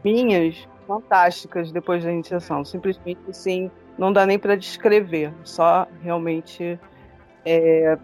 minhas, 0.05 0.69
fantásticas 0.87 1.73
depois 1.73 2.05
da 2.05 2.13
iniciação. 2.13 2.63
Simplesmente, 2.63 3.19
assim, 3.31 3.71
não 3.97 4.13
dá 4.13 4.27
nem 4.27 4.39
para 4.39 4.57
descrever, 4.57 5.33
só 5.43 5.89
realmente 6.03 6.79
é, 7.47 7.97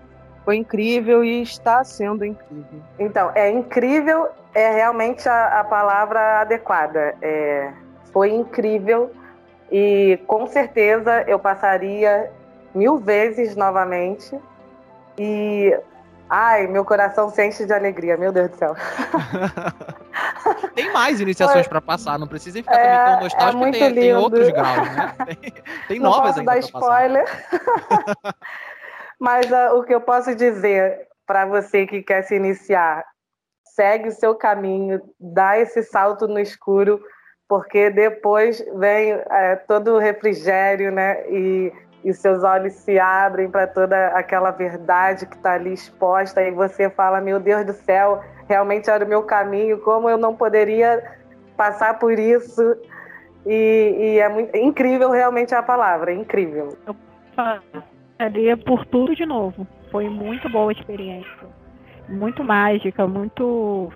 foi 0.42 0.56
incrível 0.56 1.22
e 1.22 1.42
está 1.42 1.84
sendo 1.84 2.24
incrível. 2.24 2.82
Então, 2.98 3.32
é 3.34 3.50
incrível, 3.50 4.28
é 4.54 4.74
realmente 4.74 5.28
a, 5.28 5.60
a 5.60 5.64
palavra 5.64 6.40
adequada. 6.40 7.14
É, 7.20 7.72
foi 8.16 8.30
incrível 8.30 9.12
e 9.70 10.18
com 10.26 10.46
certeza 10.46 11.22
eu 11.28 11.38
passaria 11.38 12.32
mil 12.74 12.96
vezes 12.96 13.54
novamente. 13.54 14.40
E 15.18 15.78
ai, 16.26 16.66
meu 16.66 16.82
coração 16.82 17.28
se 17.28 17.46
enche 17.46 17.66
de 17.66 17.74
alegria, 17.74 18.16
meu 18.16 18.32
Deus 18.32 18.48
do 18.48 18.56
céu. 18.56 18.74
tem 20.74 20.90
mais 20.94 21.20
iniciações 21.20 21.68
para 21.68 21.82
passar, 21.82 22.18
não 22.18 22.26
precisa 22.26 22.56
ficar 22.56 22.74
é, 22.74 23.04
tão 23.04 23.20
nostálgico, 23.24 23.64
é 23.66 23.70
tem, 23.72 23.94
tem, 23.94 24.14
outros 24.14 24.48
graus, 24.48 24.96
né? 24.96 25.14
Tem, 25.26 25.52
tem 25.86 26.00
não 26.00 26.10
novas 26.10 26.38
ainda 26.38 26.52
dar 26.52 26.58
spoiler. 26.60 27.26
Mas 29.20 29.44
uh, 29.50 29.76
o 29.76 29.84
que 29.84 29.94
eu 29.94 30.00
posso 30.00 30.34
dizer 30.34 31.06
para 31.26 31.44
você 31.44 31.86
que 31.86 32.02
quer 32.02 32.22
se 32.22 32.34
iniciar, 32.34 33.04
segue 33.74 34.08
o 34.08 34.12
seu 34.12 34.34
caminho, 34.34 35.02
dá 35.20 35.58
esse 35.58 35.82
salto 35.82 36.26
no 36.26 36.38
escuro, 36.38 36.98
porque 37.48 37.90
depois 37.90 38.64
vem 38.74 39.12
é, 39.30 39.56
todo 39.56 39.94
o 39.94 39.98
refrigério, 39.98 40.90
né? 40.90 41.28
E, 41.30 41.72
e 42.04 42.12
seus 42.12 42.42
olhos 42.42 42.72
se 42.74 42.98
abrem 42.98 43.50
para 43.50 43.66
toda 43.66 44.08
aquela 44.08 44.50
verdade 44.50 45.26
que 45.26 45.36
está 45.36 45.54
ali 45.54 45.72
exposta, 45.72 46.42
e 46.42 46.50
você 46.50 46.90
fala: 46.90 47.20
Meu 47.20 47.38
Deus 47.38 47.64
do 47.64 47.72
céu, 47.72 48.22
realmente 48.48 48.90
era 48.90 49.04
o 49.04 49.08
meu 49.08 49.22
caminho, 49.22 49.78
como 49.80 50.08
eu 50.08 50.18
não 50.18 50.34
poderia 50.34 51.02
passar 51.56 51.98
por 51.98 52.18
isso? 52.18 52.76
E, 53.44 53.96
e 53.98 54.18
é 54.18 54.28
muito, 54.28 54.56
incrível 54.56 55.10
realmente 55.10 55.54
a 55.54 55.62
palavra, 55.62 56.10
é 56.10 56.14
incrível. 56.14 56.76
Eu 56.86 56.96
passaria 57.36 58.56
por 58.56 58.84
tudo 58.86 59.14
de 59.14 59.24
novo. 59.24 59.66
Foi 59.92 60.08
muito 60.08 60.48
boa 60.48 60.70
a 60.70 60.72
experiência. 60.72 61.46
Muito 62.08 62.42
mágica, 62.42 63.06
muito. 63.06 63.92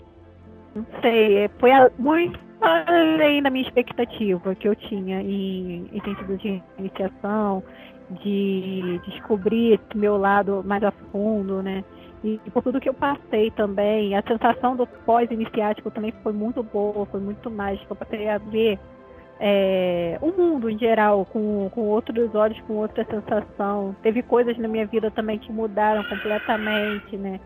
Não 0.72 0.86
sei, 1.02 1.50
foi 1.58 1.70
muito 1.98 2.38
além 2.60 3.42
da 3.42 3.50
minha 3.50 3.66
expectativa 3.66 4.54
que 4.54 4.68
eu 4.68 4.76
tinha 4.76 5.20
em, 5.20 5.88
em 5.92 6.00
sentido 6.02 6.36
de 6.36 6.62
iniciação, 6.78 7.62
de 8.22 9.00
descobrir 9.06 9.80
meu 9.94 10.16
lado 10.16 10.62
mais 10.64 10.82
a 10.82 10.90
fundo, 10.90 11.62
né? 11.62 11.84
E, 12.22 12.38
e, 12.44 12.50
por 12.50 12.62
tudo 12.62 12.80
que 12.80 12.88
eu 12.88 12.94
passei 12.94 13.50
também, 13.52 14.14
a 14.14 14.22
sensação 14.22 14.76
do 14.76 14.86
pós-iniciático 14.86 15.90
também 15.90 16.12
foi 16.22 16.32
muito 16.32 16.62
boa, 16.62 17.06
foi 17.06 17.20
muito 17.20 17.50
mágica. 17.50 17.86
Eu 17.90 17.96
passei 17.96 18.28
a 18.28 18.36
ver 18.36 18.78
é, 19.38 20.18
o 20.20 20.26
mundo 20.30 20.68
em 20.68 20.78
geral 20.78 21.24
com, 21.24 21.70
com 21.70 21.80
outros 21.82 22.34
olhos, 22.34 22.60
com 22.66 22.74
outra 22.74 23.06
sensação. 23.06 23.96
Teve 24.02 24.22
coisas 24.22 24.58
na 24.58 24.68
minha 24.68 24.86
vida 24.86 25.10
também 25.10 25.38
que 25.38 25.50
mudaram 25.50 26.04
completamente, 26.04 27.16
né? 27.16 27.40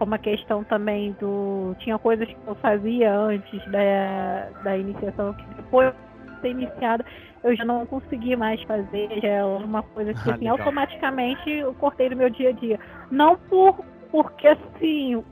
Como 0.00 0.14
a 0.14 0.18
questão 0.18 0.64
também 0.64 1.14
do. 1.20 1.76
Tinha 1.80 1.98
coisas 1.98 2.26
que 2.26 2.36
eu 2.46 2.54
fazia 2.54 3.14
antes 3.14 3.62
da, 3.70 4.48
da 4.64 4.78
iniciação, 4.78 5.34
que 5.34 5.44
depois 5.56 5.92
de 5.92 6.40
ser 6.40 6.48
iniciada 6.52 7.04
eu 7.44 7.54
já 7.54 7.66
não 7.66 7.84
consegui 7.84 8.34
mais 8.34 8.62
fazer, 8.62 9.10
já 9.20 9.28
é 9.28 9.44
uma 9.44 9.82
coisa 9.82 10.14
que 10.14 10.30
ah, 10.30 10.34
assim, 10.34 10.48
automaticamente 10.48 11.50
eu 11.50 11.74
cortei 11.74 12.08
do 12.08 12.16
meu 12.16 12.30
dia 12.30 12.48
a 12.48 12.52
dia. 12.52 12.80
Não 13.10 13.36
por 13.36 13.84
porque 14.10 14.48
assim, 14.48 15.22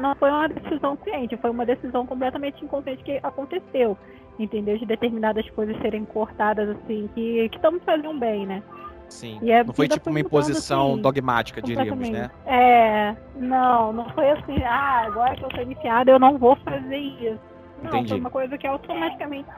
não 0.00 0.14
foi 0.14 0.30
uma 0.30 0.48
decisão 0.48 0.96
cliente, 0.96 1.36
foi 1.36 1.50
uma 1.50 1.66
decisão 1.66 2.06
completamente 2.06 2.64
inconsciente 2.64 3.02
que 3.02 3.18
aconteceu, 3.24 3.98
entendeu? 4.38 4.78
De 4.78 4.86
determinadas 4.86 5.50
coisas 5.50 5.76
serem 5.82 6.04
cortadas 6.04 6.68
assim, 6.68 7.10
que, 7.12 7.48
que 7.48 7.56
estão 7.56 7.72
me 7.72 7.80
fazendo 7.80 8.18
bem, 8.20 8.46
né? 8.46 8.62
Sim. 9.08 9.38
não 9.64 9.72
foi 9.72 9.88
tipo 9.88 10.10
uma 10.10 10.20
imposição 10.20 10.92
assim, 10.92 11.02
dogmática, 11.02 11.62
diríamos, 11.62 12.08
né? 12.10 12.30
É, 12.44 13.14
não, 13.36 13.92
não 13.92 14.08
foi 14.10 14.30
assim, 14.30 14.62
ah, 14.64 15.04
agora 15.06 15.36
que 15.36 15.44
eu 15.44 15.50
sou 15.50 15.62
iniciada 15.62 16.10
eu 16.10 16.18
não 16.18 16.36
vou 16.38 16.56
fazer 16.56 16.96
isso. 16.96 17.38
Não, 17.82 17.90
Entendi. 17.90 18.08
foi 18.08 18.20
uma 18.20 18.30
coisa 18.30 18.58
que 18.58 18.66
automaticamente 18.66 19.48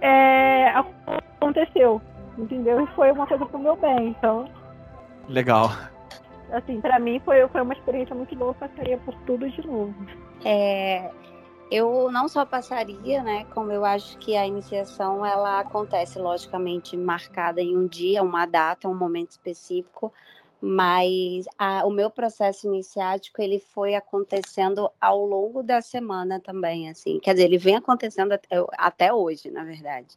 é, 0.00 0.72
aconteceu, 1.38 2.00
entendeu? 2.36 2.82
E 2.82 2.86
foi 2.88 3.10
uma 3.10 3.26
coisa 3.26 3.44
pro 3.44 3.58
meu 3.58 3.76
bem, 3.76 4.08
então. 4.08 4.48
Legal. 5.28 5.70
Assim, 6.52 6.80
pra 6.80 6.98
mim 6.98 7.20
foi, 7.24 7.46
foi 7.48 7.60
uma 7.60 7.74
experiência 7.74 8.14
muito 8.14 8.34
boa, 8.34 8.54
passaria 8.54 8.96
por 8.98 9.14
tudo 9.26 9.48
de 9.50 9.66
novo. 9.66 9.94
É, 10.44 11.10
eu 11.70 12.10
não 12.10 12.28
só 12.28 12.44
passaria, 12.44 13.22
né, 13.22 13.44
como 13.54 13.70
eu 13.70 13.84
acho 13.84 14.16
que 14.18 14.36
a 14.36 14.46
iniciação 14.46 15.24
ela 15.24 15.60
acontece 15.60 16.18
logicamente 16.18 16.96
marcada 16.96 17.60
em 17.60 17.76
um 17.76 17.86
dia, 17.86 18.22
uma 18.22 18.46
data, 18.46 18.88
um 18.88 18.94
momento 18.94 19.32
específico, 19.32 20.12
mas 20.60 21.44
a, 21.58 21.86
o 21.86 21.90
meu 21.90 22.10
processo 22.10 22.66
iniciático 22.66 23.40
ele 23.40 23.60
foi 23.60 23.94
acontecendo 23.94 24.90
ao 25.00 25.24
longo 25.24 25.62
da 25.62 25.80
semana 25.80 26.40
também, 26.40 26.88
assim, 26.88 27.20
quer 27.20 27.34
dizer, 27.34 27.44
ele 27.44 27.58
vem 27.58 27.76
acontecendo 27.76 28.32
até, 28.32 28.48
até 28.76 29.12
hoje, 29.12 29.50
na 29.50 29.62
verdade. 29.62 30.16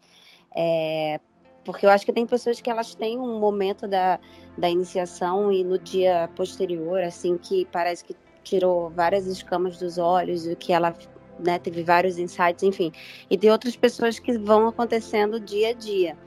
É, 0.56 1.20
porque 1.64 1.86
eu 1.86 1.90
acho 1.90 2.06
que 2.06 2.14
tem 2.14 2.26
pessoas 2.26 2.60
que 2.60 2.70
elas 2.70 2.96
têm 2.96 3.20
um 3.20 3.40
momento 3.40 3.88
da, 3.88 4.20
da 4.58 4.70
iniciação 4.70 5.52
e 5.52 5.64
no 5.64 5.78
dia 5.78 6.30
posterior, 6.36 7.02
assim, 7.02 7.38
que 7.38 7.66
parece 7.72 8.04
que 8.04 8.16
tirou 8.44 8.90
várias 8.90 9.28
escamas 9.28 9.78
dos 9.78 9.98
olhos, 9.98 10.48
e 10.48 10.56
que 10.56 10.74
ela 10.74 10.96
né, 11.42 11.60
teve 11.60 11.84
vários 11.84 12.18
insights, 12.18 12.64
enfim. 12.64 12.92
E 13.30 13.38
tem 13.38 13.52
outras 13.52 13.76
pessoas 13.76 14.20
que 14.20 14.38
vão 14.38 14.68
acontecendo 14.68 15.40
dia 15.40 15.70
a 15.70 15.74
dia. 15.74 16.18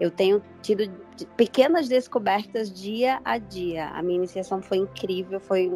Eu 0.00 0.10
tenho 0.10 0.42
tido 0.62 0.90
pequenas 1.36 1.88
descobertas 1.88 2.72
dia 2.72 3.20
a 3.24 3.38
dia. 3.38 3.88
A 3.88 4.02
minha 4.02 4.16
iniciação 4.16 4.60
foi 4.60 4.78
incrível, 4.78 5.38
foi 5.40 5.72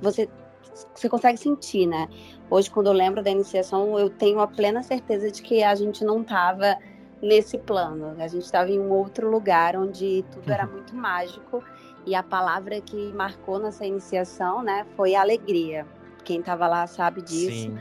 você 0.00 0.28
você 0.94 1.08
consegue 1.08 1.36
sentir, 1.36 1.86
né? 1.86 2.08
Hoje, 2.48 2.70
quando 2.70 2.86
eu 2.86 2.92
lembro 2.92 3.20
da 3.20 3.30
iniciação, 3.30 3.98
eu 3.98 4.08
tenho 4.08 4.38
a 4.38 4.46
plena 4.46 4.80
certeza 4.82 5.28
de 5.28 5.42
que 5.42 5.62
a 5.62 5.74
gente 5.74 6.04
não 6.04 6.20
estava 6.20 6.76
nesse 7.20 7.58
plano. 7.58 8.14
A 8.18 8.28
gente 8.28 8.44
estava 8.44 8.70
em 8.70 8.78
um 8.78 8.90
outro 8.90 9.28
lugar 9.28 9.76
onde 9.76 10.24
tudo 10.30 10.50
era 10.50 10.66
uhum. 10.66 10.74
muito 10.74 10.94
mágico 10.94 11.64
e 12.06 12.14
a 12.14 12.22
palavra 12.22 12.80
que 12.80 13.12
marcou 13.12 13.58
nessa 13.58 13.84
iniciação, 13.84 14.62
né, 14.62 14.86
foi 14.96 15.14
alegria. 15.14 15.86
Quem 16.24 16.40
estava 16.40 16.66
lá 16.66 16.86
sabe 16.86 17.22
disso. 17.22 17.50
Sim. 17.50 17.78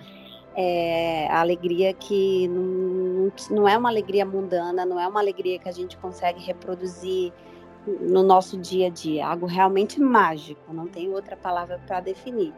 É, 0.59 1.27
a 1.29 1.39
alegria 1.39 1.93
que 1.93 2.47
não, 2.47 3.31
não 3.51 3.69
é 3.69 3.77
uma 3.77 3.89
alegria 3.89 4.25
mundana, 4.25 4.85
não 4.85 4.99
é 4.99 5.07
uma 5.07 5.19
alegria 5.19 5.59
que 5.59 5.69
a 5.69 5.71
gente 5.71 5.95
consegue 5.97 6.43
reproduzir 6.43 7.31
no 8.01 8.23
nosso 8.23 8.57
dia 8.57 8.87
a 8.87 8.89
dia, 8.89 9.27
algo 9.27 9.45
realmente 9.45 9.99
mágico, 9.99 10.73
não 10.73 10.87
tem 10.87 11.09
outra 11.09 11.37
palavra 11.37 11.79
para 11.85 11.99
definir. 11.99 12.53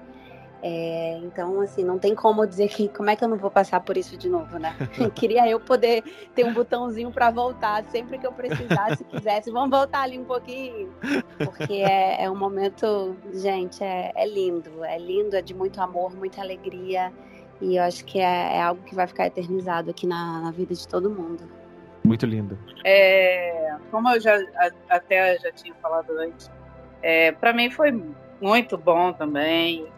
É, 0.62 1.18
então, 1.24 1.62
assim, 1.62 1.86
não 1.86 1.97
tem 1.97 2.14
como 2.14 2.45
dizer 2.45 2.68
que 2.68 2.89
como 2.89 3.10
é 3.10 3.16
que 3.16 3.24
eu 3.24 3.30
não 3.30 3.38
vou 3.38 3.50
passar 3.50 3.80
por 3.80 3.95
isso 3.95 4.18
de 4.18 4.28
novo, 4.28 4.60
né? 4.60 4.76
Queria 5.16 5.47
eu 5.47 5.58
poder 5.60 6.04
ter 6.36 6.43
um 6.43 6.54
botãozinho 6.54 7.12
para 7.12 7.32
voltar 7.32 7.86
sempre 7.86 8.18
que 8.18 8.28
eu 8.28 8.34
precisasse, 8.34 9.04
quisesse. 9.06 9.52
Vamos 9.52 9.70
voltar 9.70 10.02
ali 10.02 10.20
um 10.20 10.26
pouquinho, 10.26 10.93
porque 11.38 11.76
é, 11.76 12.24
é 12.24 12.30
um 12.30 12.36
momento, 12.36 13.16
gente, 13.34 13.82
é, 13.82 14.12
é, 14.14 14.28
lindo, 14.28 14.84
é 14.84 14.97
lindo, 14.97 15.36
é 15.36 15.41
de 15.41 15.54
muito 15.54 15.82
amor, 15.82 16.14
muita 16.14 16.41
alegria 16.41 17.14
e 17.62 17.78
eu 17.78 17.84
acho 17.84 18.05
que 18.05 18.20
é, 18.20 18.57
é 18.57 18.62
algo 18.62 18.82
que 18.84 18.95
vai 18.95 19.07
ficar 19.07 19.28
eternizado 19.28 19.89
aqui 19.89 20.07
na, 20.07 20.41
na 20.41 20.51
vida 20.51 20.74
de 20.74 20.88
todo 20.88 21.10
mundo. 21.10 21.43
Muito 22.03 22.26
lindo. 22.26 22.57
É, 22.86 23.76
como 23.91 24.10
eu 24.10 24.20
já 24.20 24.38
até 24.89 25.38
já 25.39 25.51
tinha 25.51 25.76
falado 25.76 26.12
antes, 26.18 26.49
é, 27.01 27.32
para 27.34 27.53
mim 27.53 27.70
foi 27.70 27.91
muito 28.41 28.78
bom 28.78 29.14
também 29.14 29.91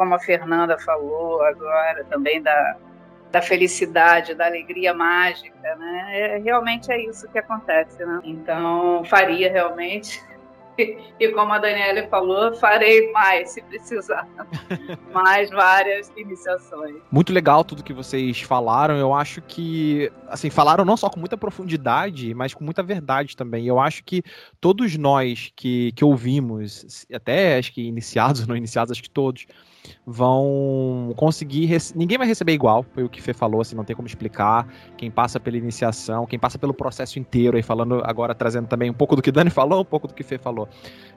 como 0.00 0.14
a 0.14 0.18
Fernanda 0.18 0.78
falou 0.78 1.42
agora, 1.42 2.02
também 2.04 2.40
da, 2.40 2.76
da 3.30 3.42
felicidade, 3.42 4.34
da 4.34 4.46
alegria 4.46 4.94
mágica, 4.94 5.76
né? 5.76 6.06
É, 6.10 6.38
realmente 6.38 6.90
é 6.90 6.98
isso 7.04 7.28
que 7.28 7.38
acontece, 7.38 8.02
né? 8.02 8.18
Então, 8.24 9.04
faria 9.04 9.52
realmente. 9.52 10.24
E 11.18 11.28
como 11.28 11.52
a 11.52 11.58
Daniela 11.58 12.06
falou, 12.08 12.54
farei 12.54 13.10
mais 13.12 13.50
se 13.50 13.62
precisar. 13.62 14.26
mais 15.12 15.50
várias 15.50 16.10
iniciações. 16.16 16.96
Muito 17.10 17.32
legal 17.32 17.64
tudo 17.64 17.82
que 17.82 17.92
vocês 17.92 18.40
falaram. 18.40 18.96
Eu 18.96 19.12
acho 19.12 19.42
que, 19.42 20.10
assim, 20.28 20.50
falaram 20.50 20.84
não 20.84 20.96
só 20.96 21.08
com 21.08 21.20
muita 21.20 21.36
profundidade, 21.36 22.34
mas 22.34 22.54
com 22.54 22.64
muita 22.64 22.82
verdade 22.82 23.36
também. 23.36 23.66
Eu 23.66 23.78
acho 23.78 24.02
que 24.04 24.22
todos 24.60 24.96
nós 24.96 25.52
que, 25.54 25.92
que 25.92 26.04
ouvimos, 26.04 27.06
até 27.12 27.58
acho 27.58 27.72
que 27.72 27.82
iniciados 27.82 28.40
ou 28.42 28.48
não 28.48 28.56
iniciados, 28.56 28.92
acho 28.92 29.02
que 29.02 29.10
todos, 29.10 29.46
vão 30.06 31.12
conseguir. 31.16 31.76
Ninguém 31.94 32.18
vai 32.18 32.26
receber 32.26 32.52
igual, 32.52 32.84
foi 32.94 33.04
o 33.04 33.08
que 33.08 33.22
Fê 33.22 33.32
falou, 33.32 33.60
assim, 33.60 33.76
não 33.76 33.84
tem 33.84 33.94
como 33.94 34.08
explicar. 34.08 34.66
Quem 34.96 35.10
passa 35.10 35.38
pela 35.38 35.56
iniciação, 35.56 36.26
quem 36.26 36.38
passa 36.38 36.58
pelo 36.58 36.74
processo 36.74 37.18
inteiro, 37.18 37.56
aí 37.56 37.62
falando 37.62 38.02
agora, 38.04 38.34
trazendo 38.34 38.66
também 38.66 38.90
um 38.90 38.94
pouco 38.94 39.16
do 39.16 39.22
que 39.22 39.30
Dani 39.30 39.50
falou, 39.50 39.82
um 39.82 39.84
pouco 39.84 40.06
do 40.06 40.14
que 40.14 40.22
Fê 40.22 40.38
falou. 40.38 40.68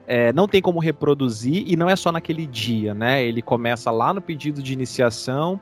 É, 0.06 0.32
não 0.32 0.46
tem 0.46 0.60
como 0.60 0.78
reproduzir 0.78 1.64
e 1.66 1.76
não 1.76 1.88
é 1.88 1.96
só 1.96 2.12
naquele 2.12 2.46
dia, 2.46 2.92
né? 2.92 3.24
Ele 3.24 3.40
começa 3.40 3.90
lá 3.90 4.12
no 4.12 4.20
pedido 4.20 4.62
de 4.62 4.72
iniciação, 4.72 5.58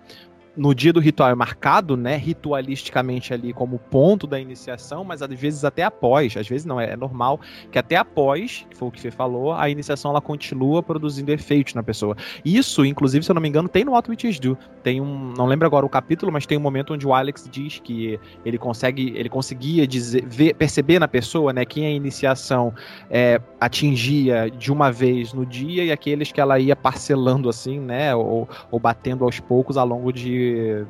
no 0.57 0.75
dia 0.75 0.93
do 0.93 1.01
ritual 1.01 1.31
é 1.31 1.35
marcado, 1.35 1.97
né, 1.97 2.17
ritualisticamente 2.17 3.33
ali 3.33 3.53
como 3.53 3.79
ponto 3.79 4.27
da 4.27 4.39
iniciação, 4.39 5.05
mas 5.05 5.23
às 5.23 5.41
vezes 5.41 5.65
até 5.65 5.83
após, 5.83 6.37
às 6.37 6.47
vezes 6.47 6.67
não, 6.67 6.81
é, 6.81 6.93
é 6.93 6.97
normal 6.97 7.41
que 7.71 7.79
até 7.79 7.97
após, 7.97 8.67
que 8.69 8.77
foi 8.77 8.89
o 8.89 8.91
que 8.91 9.01
você 9.01 9.11
falou, 9.11 9.53
a 9.53 9.69
iniciação 9.71 10.11
ela 10.11 10.21
continua 10.21 10.83
produzindo 10.83 11.33
efeitos 11.33 11.75
na 11.75 11.83
pessoa. 11.83 12.17
Isso, 12.45 12.85
inclusive, 12.85 13.25
se 13.25 13.31
eu 13.31 13.35
não 13.35 13.41
me 13.41 13.49
engano, 13.49 13.69
tem 13.69 13.85
no 13.85 13.93
What 13.93 14.11
Witches 14.11 14.39
Do. 14.39 14.59
Tem 14.83 15.01
um, 15.01 15.33
não 15.37 15.47
lembro 15.47 15.67
agora 15.67 15.87
o 15.87 15.89
capítulo, 15.89 16.31
mas 16.31 16.45
tem 16.45 16.59
um 16.59 16.61
momento 16.61 16.93
onde 16.93 17.07
o 17.07 17.15
Alex 17.15 17.49
diz 17.51 17.79
que 17.79 18.19
ele 18.45 18.59
consegue, 18.59 19.13
ele 19.17 19.29
conseguia 19.29 19.87
dizer, 19.87 20.25
ver, 20.27 20.55
perceber 20.55 20.99
na 20.99 21.09
pessoa, 21.09 21.53
né, 21.53 21.65
quem 21.65 21.87
a 21.87 21.91
iniciação 21.91 22.75
é, 23.09 23.41
atingia 23.61 24.51
de 24.51 24.71
uma 24.71 24.93
vez 24.93 25.33
no 25.33 25.47
dia 25.47 25.85
e 25.85 25.93
aqueles 25.93 26.31
que 26.31 26.41
ela 26.41 26.59
ia 26.59 26.77
parcelando 26.77 27.49
assim, 27.49 27.81
né, 27.81 28.15
ou, 28.15 28.49
ou 28.71 28.79
batendo 28.79 29.25
aos 29.25 29.41
poucos 29.41 29.77
ao 29.77 29.87
longo 29.87 30.13
de 30.13 30.42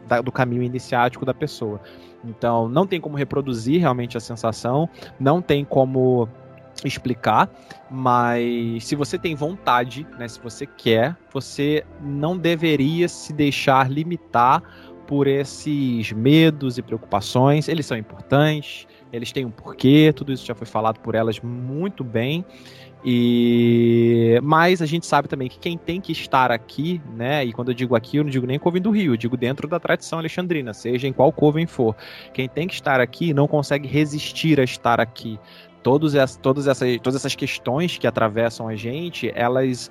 da, 0.06 0.20
do 0.20 0.32
caminho 0.32 0.62
iniciático 0.62 1.24
da 1.24 1.34
pessoa. 1.34 1.80
Então, 2.24 2.68
não 2.68 2.86
tem 2.86 3.00
como 3.00 3.16
reproduzir 3.16 3.80
realmente 3.80 4.16
a 4.16 4.20
sensação, 4.20 4.88
não 5.18 5.42
tem 5.42 5.64
como 5.64 6.28
explicar, 6.84 7.50
mas 7.90 8.86
se 8.86 8.96
você 8.96 9.18
tem 9.18 9.34
vontade, 9.34 10.06
né, 10.18 10.26
se 10.26 10.40
você 10.40 10.66
quer, 10.66 11.16
você 11.32 11.84
não 12.00 12.36
deveria 12.36 13.08
se 13.08 13.32
deixar 13.32 13.90
limitar 13.90 14.62
por 15.06 15.26
esses 15.26 16.12
medos 16.12 16.78
e 16.78 16.82
preocupações. 16.82 17.68
Eles 17.68 17.84
são 17.86 17.96
importantes, 17.96 18.86
eles 19.12 19.30
têm 19.30 19.44
um 19.44 19.50
porquê, 19.50 20.12
tudo 20.14 20.32
isso 20.32 20.46
já 20.46 20.54
foi 20.54 20.66
falado 20.66 21.00
por 21.00 21.14
elas 21.14 21.40
muito 21.40 22.02
bem. 22.02 22.44
E 23.04 24.38
mas 24.42 24.80
a 24.80 24.86
gente 24.86 25.06
sabe 25.06 25.28
também 25.28 25.48
que 25.48 25.58
quem 25.58 25.76
tem 25.76 26.00
que 26.00 26.12
estar 26.12 26.52
aqui, 26.52 27.00
né? 27.16 27.44
E 27.44 27.52
quando 27.52 27.70
eu 27.70 27.74
digo 27.74 27.96
aqui, 27.96 28.18
eu 28.18 28.24
não 28.24 28.30
digo 28.30 28.46
nem 28.46 28.58
Coven 28.58 28.80
do 28.80 28.90
Rio, 28.90 29.12
eu 29.12 29.16
digo 29.16 29.36
dentro 29.36 29.66
da 29.66 29.80
tradição 29.80 30.18
alexandrina, 30.18 30.72
seja 30.72 31.08
em 31.08 31.12
qual 31.12 31.32
Coven 31.32 31.66
for. 31.66 31.96
Quem 32.32 32.48
tem 32.48 32.68
que 32.68 32.74
estar 32.74 33.00
aqui 33.00 33.34
não 33.34 33.48
consegue 33.48 33.88
resistir 33.88 34.60
a 34.60 34.64
estar 34.64 35.00
aqui. 35.00 35.38
Todos 35.82 36.14
essa, 36.14 36.38
todas, 36.38 36.68
essas, 36.68 37.00
todas 37.00 37.16
essas 37.16 37.34
questões 37.34 37.98
que 37.98 38.06
atravessam 38.06 38.68
a 38.68 38.76
gente, 38.76 39.32
elas 39.34 39.90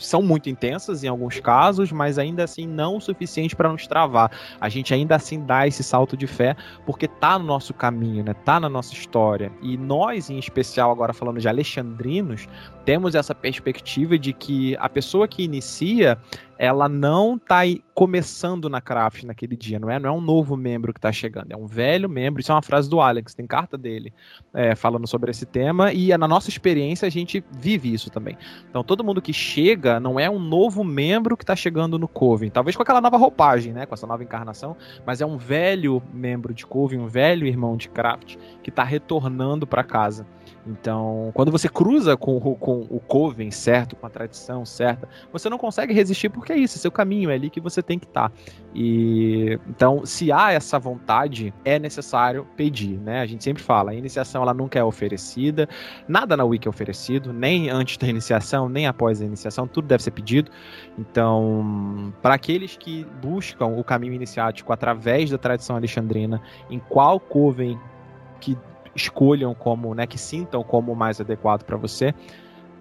são 0.00 0.22
muito 0.22 0.48
intensas 0.48 1.04
em 1.04 1.08
alguns 1.08 1.40
casos, 1.40 1.92
mas 1.92 2.18
ainda 2.18 2.44
assim 2.44 2.66
não 2.66 2.96
o 2.96 3.00
suficiente 3.00 3.54
para 3.54 3.70
nos 3.70 3.86
travar. 3.86 4.30
A 4.60 4.68
gente 4.68 4.92
ainda 4.92 5.16
assim 5.16 5.44
dá 5.44 5.66
esse 5.66 5.82
salto 5.82 6.16
de 6.16 6.26
fé 6.26 6.56
porque 6.84 7.06
tá 7.06 7.38
no 7.38 7.44
nosso 7.44 7.74
caminho, 7.74 8.24
né? 8.24 8.34
Tá 8.44 8.60
na 8.60 8.68
nossa 8.68 8.92
história. 8.92 9.50
E 9.62 9.76
nós, 9.76 10.30
em 10.30 10.38
especial, 10.38 10.90
agora 10.90 11.12
falando 11.12 11.40
de 11.40 11.48
alexandrinos, 11.48 12.48
temos 12.84 13.14
essa 13.14 13.34
perspectiva 13.34 14.18
de 14.18 14.32
que 14.32 14.76
a 14.78 14.88
pessoa 14.88 15.26
que 15.26 15.42
inicia, 15.42 16.18
ela 16.58 16.88
não 16.88 17.36
está 17.36 17.62
começando 17.94 18.68
na 18.68 18.80
craft 18.80 19.24
naquele 19.24 19.56
dia, 19.56 19.78
não 19.78 19.90
é? 19.90 19.98
Não 19.98 20.10
é 20.10 20.12
um 20.12 20.20
novo 20.20 20.56
membro 20.56 20.92
que 20.92 20.98
está 20.98 21.12
chegando, 21.12 21.52
é 21.52 21.56
um 21.56 21.66
velho 21.66 22.08
membro. 22.08 22.40
Isso 22.40 22.52
é 22.52 22.54
uma 22.54 22.62
frase 22.62 22.88
do 22.88 23.00
Alex, 23.00 23.34
tem 23.34 23.46
carta 23.46 23.76
dele 23.78 24.12
é, 24.52 24.74
falando 24.74 25.06
sobre 25.06 25.30
esse 25.30 25.46
tema 25.46 25.92
e 25.92 26.12
é 26.12 26.18
na 26.18 26.28
nossa 26.28 26.48
experiência 26.48 27.06
a 27.06 27.10
gente 27.10 27.44
vive 27.58 27.92
isso 27.92 28.10
também. 28.10 28.36
Então 28.68 28.82
todo 28.82 29.04
mundo 29.04 29.22
que 29.22 29.32
chega 29.32 29.98
não 29.98 30.18
é 30.18 30.28
um 30.28 30.38
novo 30.38 30.84
membro 30.84 31.36
que 31.36 31.42
está 31.42 31.56
chegando 31.56 31.98
no 31.98 32.08
Coven, 32.08 32.50
talvez 32.50 32.76
com 32.76 32.82
aquela 32.82 33.00
nova 33.00 33.16
roupagem, 33.16 33.72
né? 33.72 33.86
Com 33.86 33.94
essa 33.94 34.06
nova 34.06 34.22
encarnação, 34.22 34.76
mas 35.06 35.20
é 35.20 35.26
um 35.26 35.38
velho 35.38 36.02
membro 36.12 36.54
de 36.54 36.66
Coven, 36.66 37.00
um 37.00 37.08
velho 37.08 37.46
irmão 37.46 37.76
de 37.76 37.88
craft 37.88 38.36
que 38.62 38.70
está 38.70 38.84
retornando 38.84 39.66
para 39.66 39.82
casa. 39.84 40.26
Então, 40.66 41.30
quando 41.32 41.52
você 41.52 41.68
cruza 41.68 42.16
com, 42.16 42.40
com 42.56 42.86
o 42.90 42.98
Coven 42.98 43.50
certo, 43.50 43.94
com 43.94 44.06
a 44.06 44.10
tradição 44.10 44.64
certa, 44.66 45.08
você 45.32 45.48
não 45.48 45.58
consegue 45.58 45.94
resistir 45.94 46.28
porque 46.28 46.52
é 46.52 46.56
isso, 46.56 46.76
é 46.76 46.80
seu 46.80 46.90
caminho, 46.90 47.30
é 47.30 47.34
ali 47.34 47.48
que 47.48 47.60
você 47.60 47.80
tem 47.82 47.98
que 47.98 48.06
estar. 48.06 48.30
Tá. 48.30 48.34
E 48.74 49.58
então, 49.68 50.04
se 50.04 50.32
há 50.32 50.52
essa 50.52 50.78
vontade, 50.78 51.54
é 51.64 51.78
necessário 51.78 52.46
pedir, 52.56 52.98
né? 52.98 53.20
A 53.20 53.26
gente 53.26 53.44
sempre 53.44 53.62
fala, 53.62 53.92
a 53.92 53.94
iniciação 53.94 54.42
ela 54.42 54.52
nunca 54.52 54.78
é 54.78 54.84
oferecida, 54.84 55.68
nada 56.08 56.36
na 56.36 56.44
wiki 56.44 56.66
é 56.66 56.70
oferecido, 56.70 57.32
nem 57.32 57.70
antes 57.70 57.96
da 57.96 58.08
iniciação, 58.08 58.68
nem 58.68 58.86
após 58.86 59.22
a 59.22 59.24
iniciação, 59.24 59.68
tudo 59.68 59.86
deve 59.86 60.02
ser 60.02 60.10
pedido. 60.10 60.50
Então, 60.98 62.12
para 62.20 62.34
aqueles 62.34 62.76
que 62.76 63.04
buscam 63.22 63.66
o 63.66 63.84
caminho 63.84 64.14
iniciático 64.14 64.72
através 64.72 65.30
da 65.30 65.38
tradição 65.38 65.76
alexandrina, 65.76 66.40
em 66.68 66.78
qual 66.78 67.20
coven 67.20 67.78
que 68.40 68.56
escolham 68.96 69.54
como, 69.54 69.94
né, 69.94 70.06
que 70.06 70.18
sintam 70.18 70.62
como 70.62 70.92
o 70.92 70.96
mais 70.96 71.20
adequado 71.20 71.62
para 71.62 71.76
você. 71.76 72.14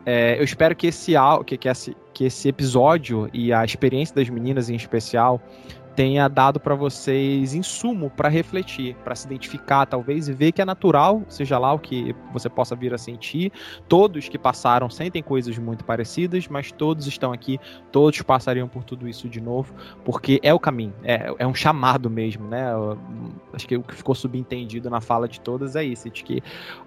É, 0.05 0.39
eu 0.39 0.43
espero 0.43 0.76
que 0.76 0.88
esse, 0.88 1.13
que, 1.45 1.57
que, 1.57 1.68
esse, 1.68 1.97
que 2.13 2.26
esse 2.26 2.47
episódio 2.47 3.30
e 3.34 3.51
a 3.51 3.66
experiência 3.66 4.16
das 4.16 4.30
meninas 4.30 4.70
em 4.70 4.76
especial 4.76 5.41
tenha 5.96 6.28
dado 6.28 6.60
para 6.60 6.76
vocês 6.76 7.54
insumo 7.54 8.10
para 8.10 8.28
refletir, 8.28 8.96
para 9.04 9.16
se 9.16 9.26
identificar, 9.26 9.86
talvez, 9.86 10.28
e 10.28 10.34
ver 10.34 10.52
que 10.52 10.62
é 10.62 10.66
natural, 10.66 11.24
seja 11.30 11.58
lá 11.58 11.74
o 11.74 11.80
que 11.80 12.14
você 12.34 12.50
possa 12.50 12.76
vir 12.76 12.93
a 12.93 12.98
sentir. 12.98 13.52
Todos 13.88 14.28
que 14.28 14.38
passaram 14.38 14.89
sentem 14.89 15.24
coisas 15.24 15.58
muito 15.58 15.86
parecidas, 15.86 16.48
mas 16.48 16.72
todos 16.72 17.08
estão 17.08 17.32
aqui, 17.32 17.60
todos 17.91 18.22
passariam 18.22 18.68
por 18.68 18.84
tudo 18.84 19.08
isso 19.08 19.30
de 19.30 19.39
novo, 19.39 19.74
porque 20.04 20.39
é 20.43 20.54
o 20.54 20.60
caminho, 20.60 20.93
é, 21.04 21.34
é 21.39 21.48
um 21.48 21.56
chamado 21.56 22.10
mesmo, 22.10 22.48
né? 22.48 22.72
Eu, 22.74 22.98
acho 23.54 23.68
que 23.68 23.78
o 23.78 23.84
que 23.84 23.96
ficou 23.96 24.14
subentendido 24.14 24.89
na 24.89 25.00
fala 25.00 25.28
de 25.28 25.39
todas 25.39 25.76
é 25.76 25.84
isso, 25.84 26.10
de 26.10 26.24
que 26.24 26.43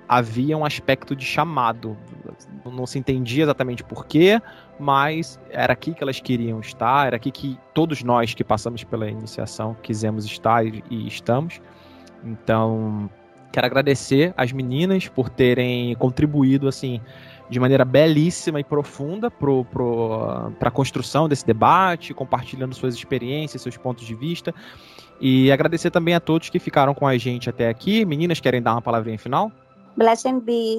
havia 0.09 0.57
um 0.57 0.65
aspecto 0.65 1.17
de 1.17 1.25
chamado. 1.25 1.97
Não 2.65 2.87
se 2.87 2.99
entendia 2.99 3.45
exatamente 3.45 3.83
porquê, 3.83 4.41
mas 4.79 5.39
era 5.51 5.72
aqui 5.72 5.93
que 5.93 6.03
elas 6.03 6.20
queriam 6.20 6.61
estar, 6.61 7.07
era 7.09 7.16
aqui 7.16 7.31
que 7.31 7.59
todos 7.74 8.03
nós 8.03 8.35
que 8.35 8.45
passamos 8.45 8.85
pela 8.85 9.09
iniciação 9.09 9.76
quisemos 9.83 10.24
estar 10.24 10.64
e, 10.66 10.83
estamos. 11.07 11.61
Então, 12.24 13.11
quero 13.53 13.66
agradecer 13.66 14.33
as 14.37 14.53
meninas 14.53 15.09
por 15.09 15.29
terem 15.29 15.95
contribuído 15.97 16.68
assim 16.68 17.01
de 17.51 17.59
maneira 17.59 17.85
belíssima 17.85 18.61
e 18.61 18.64
profunda 18.64 19.31
para 19.31 20.68
a 20.68 20.70
construção 20.70 21.29
desse 21.29 21.47
debate, 21.47 22.12
compartilhando 22.12 22.74
suas 22.74 22.95
experiências, 22.95 23.62
seus 23.62 23.76
pontos 23.76 24.07
de 24.07 24.14
vista. 24.14 24.55
E 25.20 25.51
agradecer 25.51 25.91
também 25.91 26.14
a 26.14 26.20
todos 26.20 26.51
que 26.51 26.59
ficaram 26.59 26.95
com 26.95 27.07
a 27.07 27.16
gente 27.16 27.49
até 27.49 27.68
aqui. 27.68 28.05
Meninas, 28.05 28.39
querem 28.39 28.62
dar 28.62 28.72
uma 28.72 28.83
palavrinha 28.83 29.18
final? 29.18 29.51
Bless 29.97 30.29
and 30.29 30.41
be. 30.41 30.79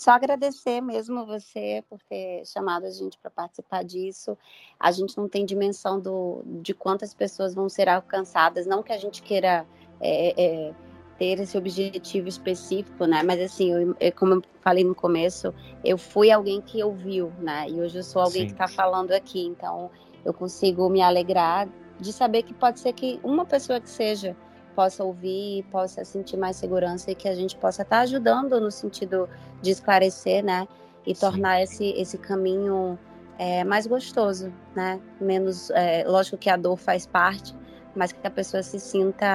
Só 0.00 0.12
agradecer 0.12 0.80
mesmo 0.80 1.26
você 1.26 1.84
por 1.86 2.00
ter 2.08 2.42
chamado 2.46 2.86
a 2.86 2.90
gente 2.90 3.18
para 3.18 3.30
participar 3.30 3.84
disso. 3.84 4.34
A 4.78 4.90
gente 4.90 5.14
não 5.18 5.28
tem 5.28 5.44
dimensão 5.44 6.00
do, 6.00 6.42
de 6.62 6.72
quantas 6.72 7.12
pessoas 7.12 7.54
vão 7.54 7.68
ser 7.68 7.86
alcançadas. 7.86 8.64
Não 8.64 8.82
que 8.82 8.94
a 8.94 8.96
gente 8.96 9.20
queira 9.20 9.66
é, 10.00 10.42
é, 10.42 10.74
ter 11.18 11.38
esse 11.38 11.58
objetivo 11.58 12.28
específico, 12.28 13.04
né? 13.04 13.22
Mas 13.22 13.42
assim, 13.42 13.72
eu, 13.74 13.94
eu, 14.00 14.12
como 14.12 14.36
eu 14.36 14.42
falei 14.62 14.84
no 14.84 14.94
começo, 14.94 15.52
eu 15.84 15.98
fui 15.98 16.30
alguém 16.30 16.62
que 16.62 16.82
ouviu, 16.82 17.30
né? 17.38 17.68
E 17.68 17.78
hoje 17.78 17.98
eu 17.98 18.02
sou 18.02 18.22
alguém 18.22 18.44
Sim. 18.44 18.46
que 18.46 18.52
está 18.52 18.68
falando 18.68 19.12
aqui. 19.12 19.44
Então, 19.44 19.90
eu 20.24 20.32
consigo 20.32 20.88
me 20.88 21.02
alegrar 21.02 21.68
de 21.98 22.10
saber 22.10 22.42
que 22.44 22.54
pode 22.54 22.80
ser 22.80 22.94
que 22.94 23.20
uma 23.22 23.44
pessoa 23.44 23.78
que 23.78 23.90
seja 23.90 24.34
possa 24.70 25.04
ouvir, 25.04 25.64
possa 25.70 26.04
sentir 26.04 26.36
mais 26.36 26.56
segurança 26.56 27.10
e 27.10 27.14
que 27.14 27.28
a 27.28 27.34
gente 27.34 27.56
possa 27.56 27.82
estar 27.82 27.96
tá 27.96 28.02
ajudando 28.02 28.60
no 28.60 28.70
sentido 28.70 29.28
de 29.60 29.70
esclarecer, 29.70 30.44
né? 30.44 30.66
E 31.06 31.14
Sim. 31.14 31.20
tornar 31.20 31.62
esse, 31.62 31.90
esse 31.92 32.18
caminho 32.18 32.98
é, 33.38 33.64
mais 33.64 33.86
gostoso, 33.86 34.52
né? 34.74 35.00
Menos, 35.20 35.70
é, 35.70 36.04
lógico 36.06 36.36
que 36.36 36.50
a 36.50 36.56
dor 36.56 36.76
faz 36.76 37.06
parte, 37.06 37.56
mas 37.94 38.12
que 38.12 38.26
a 38.26 38.30
pessoa 38.30 38.62
se 38.62 38.78
sinta 38.78 39.26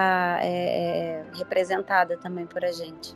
é, 0.41 0.47
é, 0.47 1.23
representada 1.37 2.17
também 2.17 2.45
por 2.45 2.63
a 2.63 2.71
gente. 2.71 3.15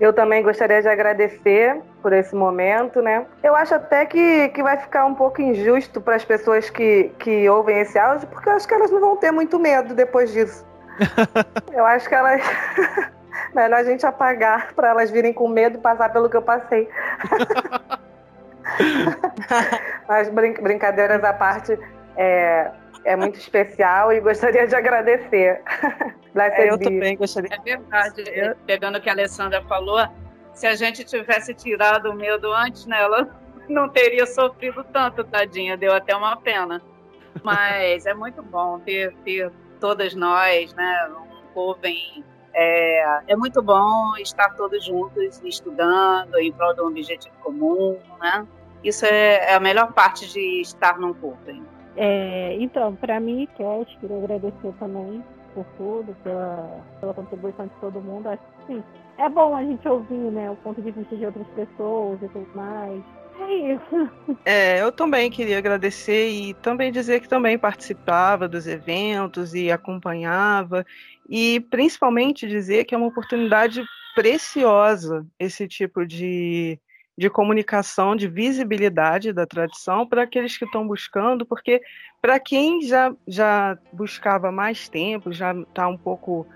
Eu 0.00 0.14
também 0.14 0.42
gostaria 0.42 0.80
de 0.80 0.88
agradecer 0.88 1.78
por 2.00 2.14
esse 2.14 2.34
momento, 2.34 3.02
né? 3.02 3.26
Eu 3.42 3.54
acho 3.54 3.74
até 3.74 4.06
que, 4.06 4.48
que 4.48 4.62
vai 4.62 4.78
ficar 4.78 5.04
um 5.04 5.14
pouco 5.14 5.42
injusto 5.42 6.00
para 6.00 6.16
as 6.16 6.24
pessoas 6.24 6.70
que, 6.70 7.12
que 7.18 7.46
ouvem 7.50 7.80
esse 7.80 7.98
áudio, 7.98 8.26
porque 8.28 8.48
eu 8.48 8.54
acho 8.54 8.66
que 8.66 8.72
elas 8.72 8.90
não 8.90 8.98
vão 8.98 9.16
ter 9.16 9.30
muito 9.30 9.58
medo 9.58 9.94
depois 9.94 10.32
disso. 10.32 10.64
eu 11.72 11.84
acho 11.84 12.08
que 12.08 12.14
elas. 12.14 12.40
Melhor 13.54 13.80
a 13.80 13.84
gente 13.84 14.04
apagar 14.06 14.72
para 14.74 14.88
elas 14.88 15.10
virem 15.10 15.32
com 15.32 15.48
medo 15.48 15.78
e 15.78 15.80
passar 15.80 16.12
pelo 16.12 16.28
que 16.28 16.36
eu 16.36 16.42
passei. 16.42 16.88
Mas 20.06 20.28
brin 20.28 20.54
brincadeiras 20.54 21.22
à 21.24 21.32
parte, 21.32 21.78
é, 22.16 22.70
é 23.04 23.16
muito 23.16 23.38
especial 23.38 24.12
e 24.12 24.20
gostaria 24.20 24.66
de 24.66 24.74
agradecer. 24.76 25.62
É, 26.34 26.70
eu 26.70 26.78
também 26.78 27.16
gostaria. 27.16 27.50
É 27.52 27.58
verdade. 27.58 28.24
Eu, 28.28 28.54
pegando 28.66 28.98
o 28.98 29.00
que 29.00 29.08
a 29.08 29.12
Alessandra 29.12 29.62
falou, 29.62 30.06
se 30.52 30.66
a 30.66 30.74
gente 30.74 31.04
tivesse 31.04 31.54
tirado 31.54 32.10
o 32.10 32.14
medo 32.14 32.52
antes, 32.52 32.86
né, 32.86 33.00
ela 33.00 33.28
não 33.68 33.88
teria 33.88 34.26
sofrido 34.26 34.84
tanto, 34.92 35.24
tadinha. 35.24 35.76
Deu 35.76 35.92
até 35.92 36.14
uma 36.14 36.36
pena. 36.36 36.80
Mas 37.42 38.06
é 38.06 38.14
muito 38.14 38.42
bom 38.42 38.78
ter, 38.80 39.14
ter 39.24 39.50
todas 39.80 40.14
nós, 40.14 40.72
né, 40.74 41.10
um 41.10 41.52
povo 41.54 41.80
em 41.84 42.24
é, 42.52 43.22
é, 43.28 43.36
muito 43.36 43.62
bom 43.62 44.16
estar 44.18 44.50
todos 44.56 44.84
juntos 44.84 45.40
estudando 45.44 46.36
em 46.36 46.52
prol 46.52 46.74
de 46.74 46.80
um 46.82 46.86
objetivo 46.88 47.34
comum, 47.42 47.96
né? 48.20 48.46
Isso 48.82 49.04
é, 49.06 49.52
é 49.52 49.54
a 49.54 49.60
melhor 49.60 49.92
parte 49.92 50.30
de 50.32 50.60
estar 50.60 50.98
num 50.98 51.14
curso. 51.14 51.62
É, 51.96 52.56
então, 52.58 52.96
para 52.96 53.20
mim, 53.20 53.46
Cat, 53.56 53.96
queria 53.98 54.16
agradecer 54.16 54.72
também 54.78 55.22
por 55.54 55.64
tudo, 55.76 56.16
pela, 56.22 56.80
pela 57.00 57.14
contribuição 57.14 57.66
de 57.66 57.72
todo 57.80 58.00
mundo. 58.00 58.28
Acho 58.28 58.42
que 58.42 58.74
sim, 58.74 58.84
é 59.18 59.28
bom 59.28 59.54
a 59.54 59.62
gente 59.62 59.86
ouvir 59.86 60.14
né, 60.14 60.50
o 60.50 60.56
ponto 60.56 60.80
de 60.80 60.90
vista 60.90 61.16
de 61.16 61.26
outras 61.26 61.46
pessoas 61.48 62.22
e 62.22 62.28
tudo 62.28 62.48
mais. 62.54 63.02
É 63.40 63.54
isso. 63.74 64.10
É, 64.44 64.82
eu 64.82 64.92
também 64.92 65.30
queria 65.30 65.58
agradecer 65.58 66.28
e 66.28 66.52
também 66.54 66.92
dizer 66.92 67.20
que 67.20 67.28
também 67.28 67.58
participava 67.58 68.46
dos 68.46 68.66
eventos 68.66 69.54
e 69.54 69.70
acompanhava. 69.70 70.84
E 71.28 71.60
principalmente 71.70 72.46
dizer 72.46 72.84
que 72.84 72.94
é 72.94 72.98
uma 72.98 73.06
oportunidade 73.06 73.82
preciosa 74.14 75.26
esse 75.38 75.66
tipo 75.66 76.04
de, 76.04 76.78
de 77.16 77.30
comunicação, 77.30 78.14
de 78.14 78.28
visibilidade 78.28 79.32
da 79.32 79.46
tradição 79.46 80.06
para 80.06 80.24
aqueles 80.24 80.58
que 80.58 80.66
estão 80.66 80.86
buscando, 80.86 81.46
porque 81.46 81.80
para 82.20 82.38
quem 82.38 82.82
já, 82.82 83.14
já 83.26 83.78
buscava 83.92 84.52
mais 84.52 84.88
tempo, 84.88 85.32
já 85.32 85.54
está 85.54 85.88
um 85.88 85.96
pouco, 85.96 86.46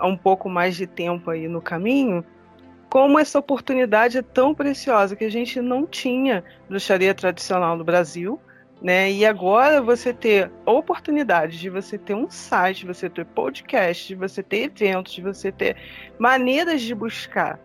um 0.00 0.16
pouco 0.16 0.48
mais 0.48 0.76
de 0.76 0.86
tempo 0.86 1.30
aí 1.30 1.48
no 1.48 1.60
caminho, 1.60 2.24
como 2.88 3.18
essa 3.18 3.38
oportunidade 3.38 4.18
é 4.18 4.22
tão 4.22 4.54
preciosa 4.54 5.14
que 5.14 5.24
a 5.24 5.30
gente 5.30 5.60
não 5.60 5.86
tinha 5.86 6.44
bruxaria 6.68 7.14
tradicional 7.14 7.76
no 7.76 7.84
Brasil, 7.84 8.40
né? 8.80 9.10
E 9.10 9.26
agora 9.26 9.82
você 9.82 10.12
ter 10.12 10.50
oportunidade 10.64 11.58
de 11.58 11.68
você 11.68 11.98
ter 11.98 12.14
um 12.14 12.30
site, 12.30 12.80
de 12.80 12.86
você 12.86 13.10
ter 13.10 13.24
podcast, 13.24 14.08
de 14.08 14.14
você 14.14 14.42
ter 14.42 14.64
eventos, 14.64 15.12
de 15.12 15.22
você 15.22 15.50
ter 15.50 15.76
maneiras 16.18 16.80
de 16.80 16.94
buscar 16.94 17.60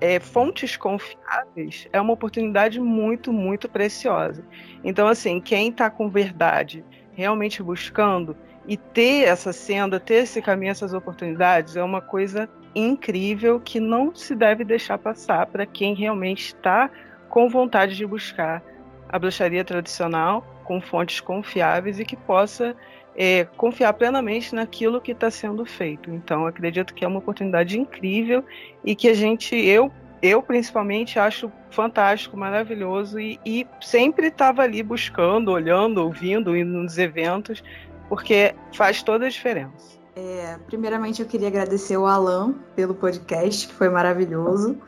é, 0.00 0.20
fontes 0.20 0.76
confiáveis 0.76 1.88
é 1.92 2.00
uma 2.00 2.12
oportunidade 2.12 2.78
muito, 2.80 3.32
muito 3.32 3.68
preciosa. 3.68 4.44
Então, 4.82 5.08
assim, 5.08 5.40
quem 5.40 5.70
está 5.70 5.88
com 5.88 6.10
verdade, 6.10 6.84
realmente 7.14 7.62
buscando 7.62 8.36
e 8.66 8.76
ter 8.76 9.24
essa 9.24 9.52
senda, 9.52 10.00
ter 10.00 10.24
esse 10.24 10.42
caminho, 10.42 10.72
essas 10.72 10.92
oportunidades, 10.92 11.76
é 11.76 11.82
uma 11.82 12.00
coisa 12.00 12.48
incrível 12.74 13.60
que 13.60 13.78
não 13.78 14.14
se 14.14 14.34
deve 14.34 14.64
deixar 14.64 14.98
passar 14.98 15.46
para 15.46 15.66
quem 15.66 15.94
realmente 15.94 16.46
está 16.46 16.90
com 17.28 17.48
vontade 17.48 17.96
de 17.96 18.06
buscar 18.06 18.62
a 19.08 19.18
bruxaria 19.18 19.64
tradicional 19.64 20.44
com 20.64 20.80
fontes 20.80 21.20
confiáveis 21.20 22.00
e 22.00 22.04
que 22.04 22.16
possa 22.16 22.74
é, 23.16 23.44
confiar 23.56 23.92
plenamente 23.92 24.54
naquilo 24.54 25.00
que 25.00 25.12
está 25.12 25.30
sendo 25.30 25.64
feito. 25.64 26.10
Então, 26.10 26.46
acredito 26.46 26.94
que 26.94 27.04
é 27.04 27.08
uma 27.08 27.18
oportunidade 27.18 27.78
incrível 27.78 28.44
e 28.84 28.94
que 28.94 29.08
a 29.08 29.14
gente, 29.14 29.54
eu, 29.54 29.92
eu 30.22 30.42
principalmente, 30.42 31.18
acho 31.18 31.50
fantástico, 31.70 32.36
maravilhoso 32.36 33.20
e, 33.20 33.38
e 33.44 33.66
sempre 33.80 34.28
estava 34.28 34.62
ali 34.62 34.82
buscando, 34.82 35.52
olhando, 35.52 35.98
ouvindo, 35.98 36.56
indo 36.56 36.78
nos 36.82 36.98
eventos, 36.98 37.62
porque 38.08 38.54
faz 38.72 39.02
toda 39.02 39.26
a 39.26 39.28
diferença. 39.28 40.03
É, 40.16 40.58
primeiramente, 40.66 41.20
eu 41.20 41.28
queria 41.28 41.48
agradecer 41.48 41.96
o 41.96 42.06
Alan 42.06 42.54
pelo 42.76 42.94
podcast, 42.94 43.66
que 43.66 43.74
foi 43.74 43.88
maravilhoso. 43.88 44.78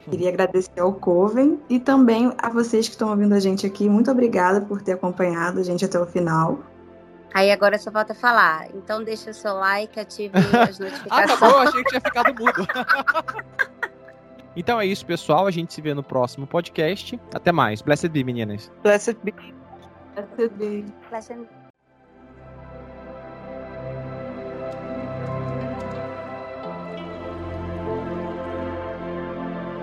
Queria 0.00 0.30
agradecer 0.30 0.80
ao 0.80 0.94
Coven 0.94 1.60
e 1.68 1.78
também 1.78 2.32
a 2.38 2.48
vocês 2.48 2.88
que 2.88 2.94
estão 2.94 3.10
ouvindo 3.10 3.34
a 3.34 3.40
gente 3.40 3.66
aqui. 3.66 3.88
Muito 3.88 4.10
obrigada 4.10 4.60
por 4.60 4.80
ter 4.80 4.92
acompanhado 4.92 5.60
a 5.60 5.62
gente 5.62 5.84
até 5.84 6.00
o 6.00 6.06
final. 6.06 6.58
Aí 7.34 7.50
agora 7.50 7.78
só 7.78 7.90
falta 7.90 8.14
falar. 8.14 8.68
Então 8.74 9.04
deixa 9.04 9.30
o 9.30 9.34
seu 9.34 9.54
like, 9.54 10.00
ative 10.00 10.32
as 10.68 10.78
notificações. 10.78 11.30
ah, 11.30 11.36
tá 11.36 11.36
bom, 11.36 11.58
achei 11.58 11.84
que 11.84 11.90
tinha 11.90 12.00
ficado 12.00 12.34
mudo. 12.34 12.66
então 14.56 14.80
é 14.80 14.86
isso, 14.86 15.04
pessoal. 15.04 15.46
A 15.46 15.50
gente 15.50 15.74
se 15.74 15.82
vê 15.82 15.92
no 15.92 16.02
próximo 16.02 16.46
podcast. 16.46 17.20
Até 17.34 17.52
mais. 17.52 17.82
Blessed 17.82 18.08
be, 18.08 18.24
meninas. 18.24 18.72
Blessed 18.82 19.18
be. 19.22 19.34
Blessed 20.14 20.54
be. 20.56 20.84
Blessed 21.10 21.36
be. 21.36 21.59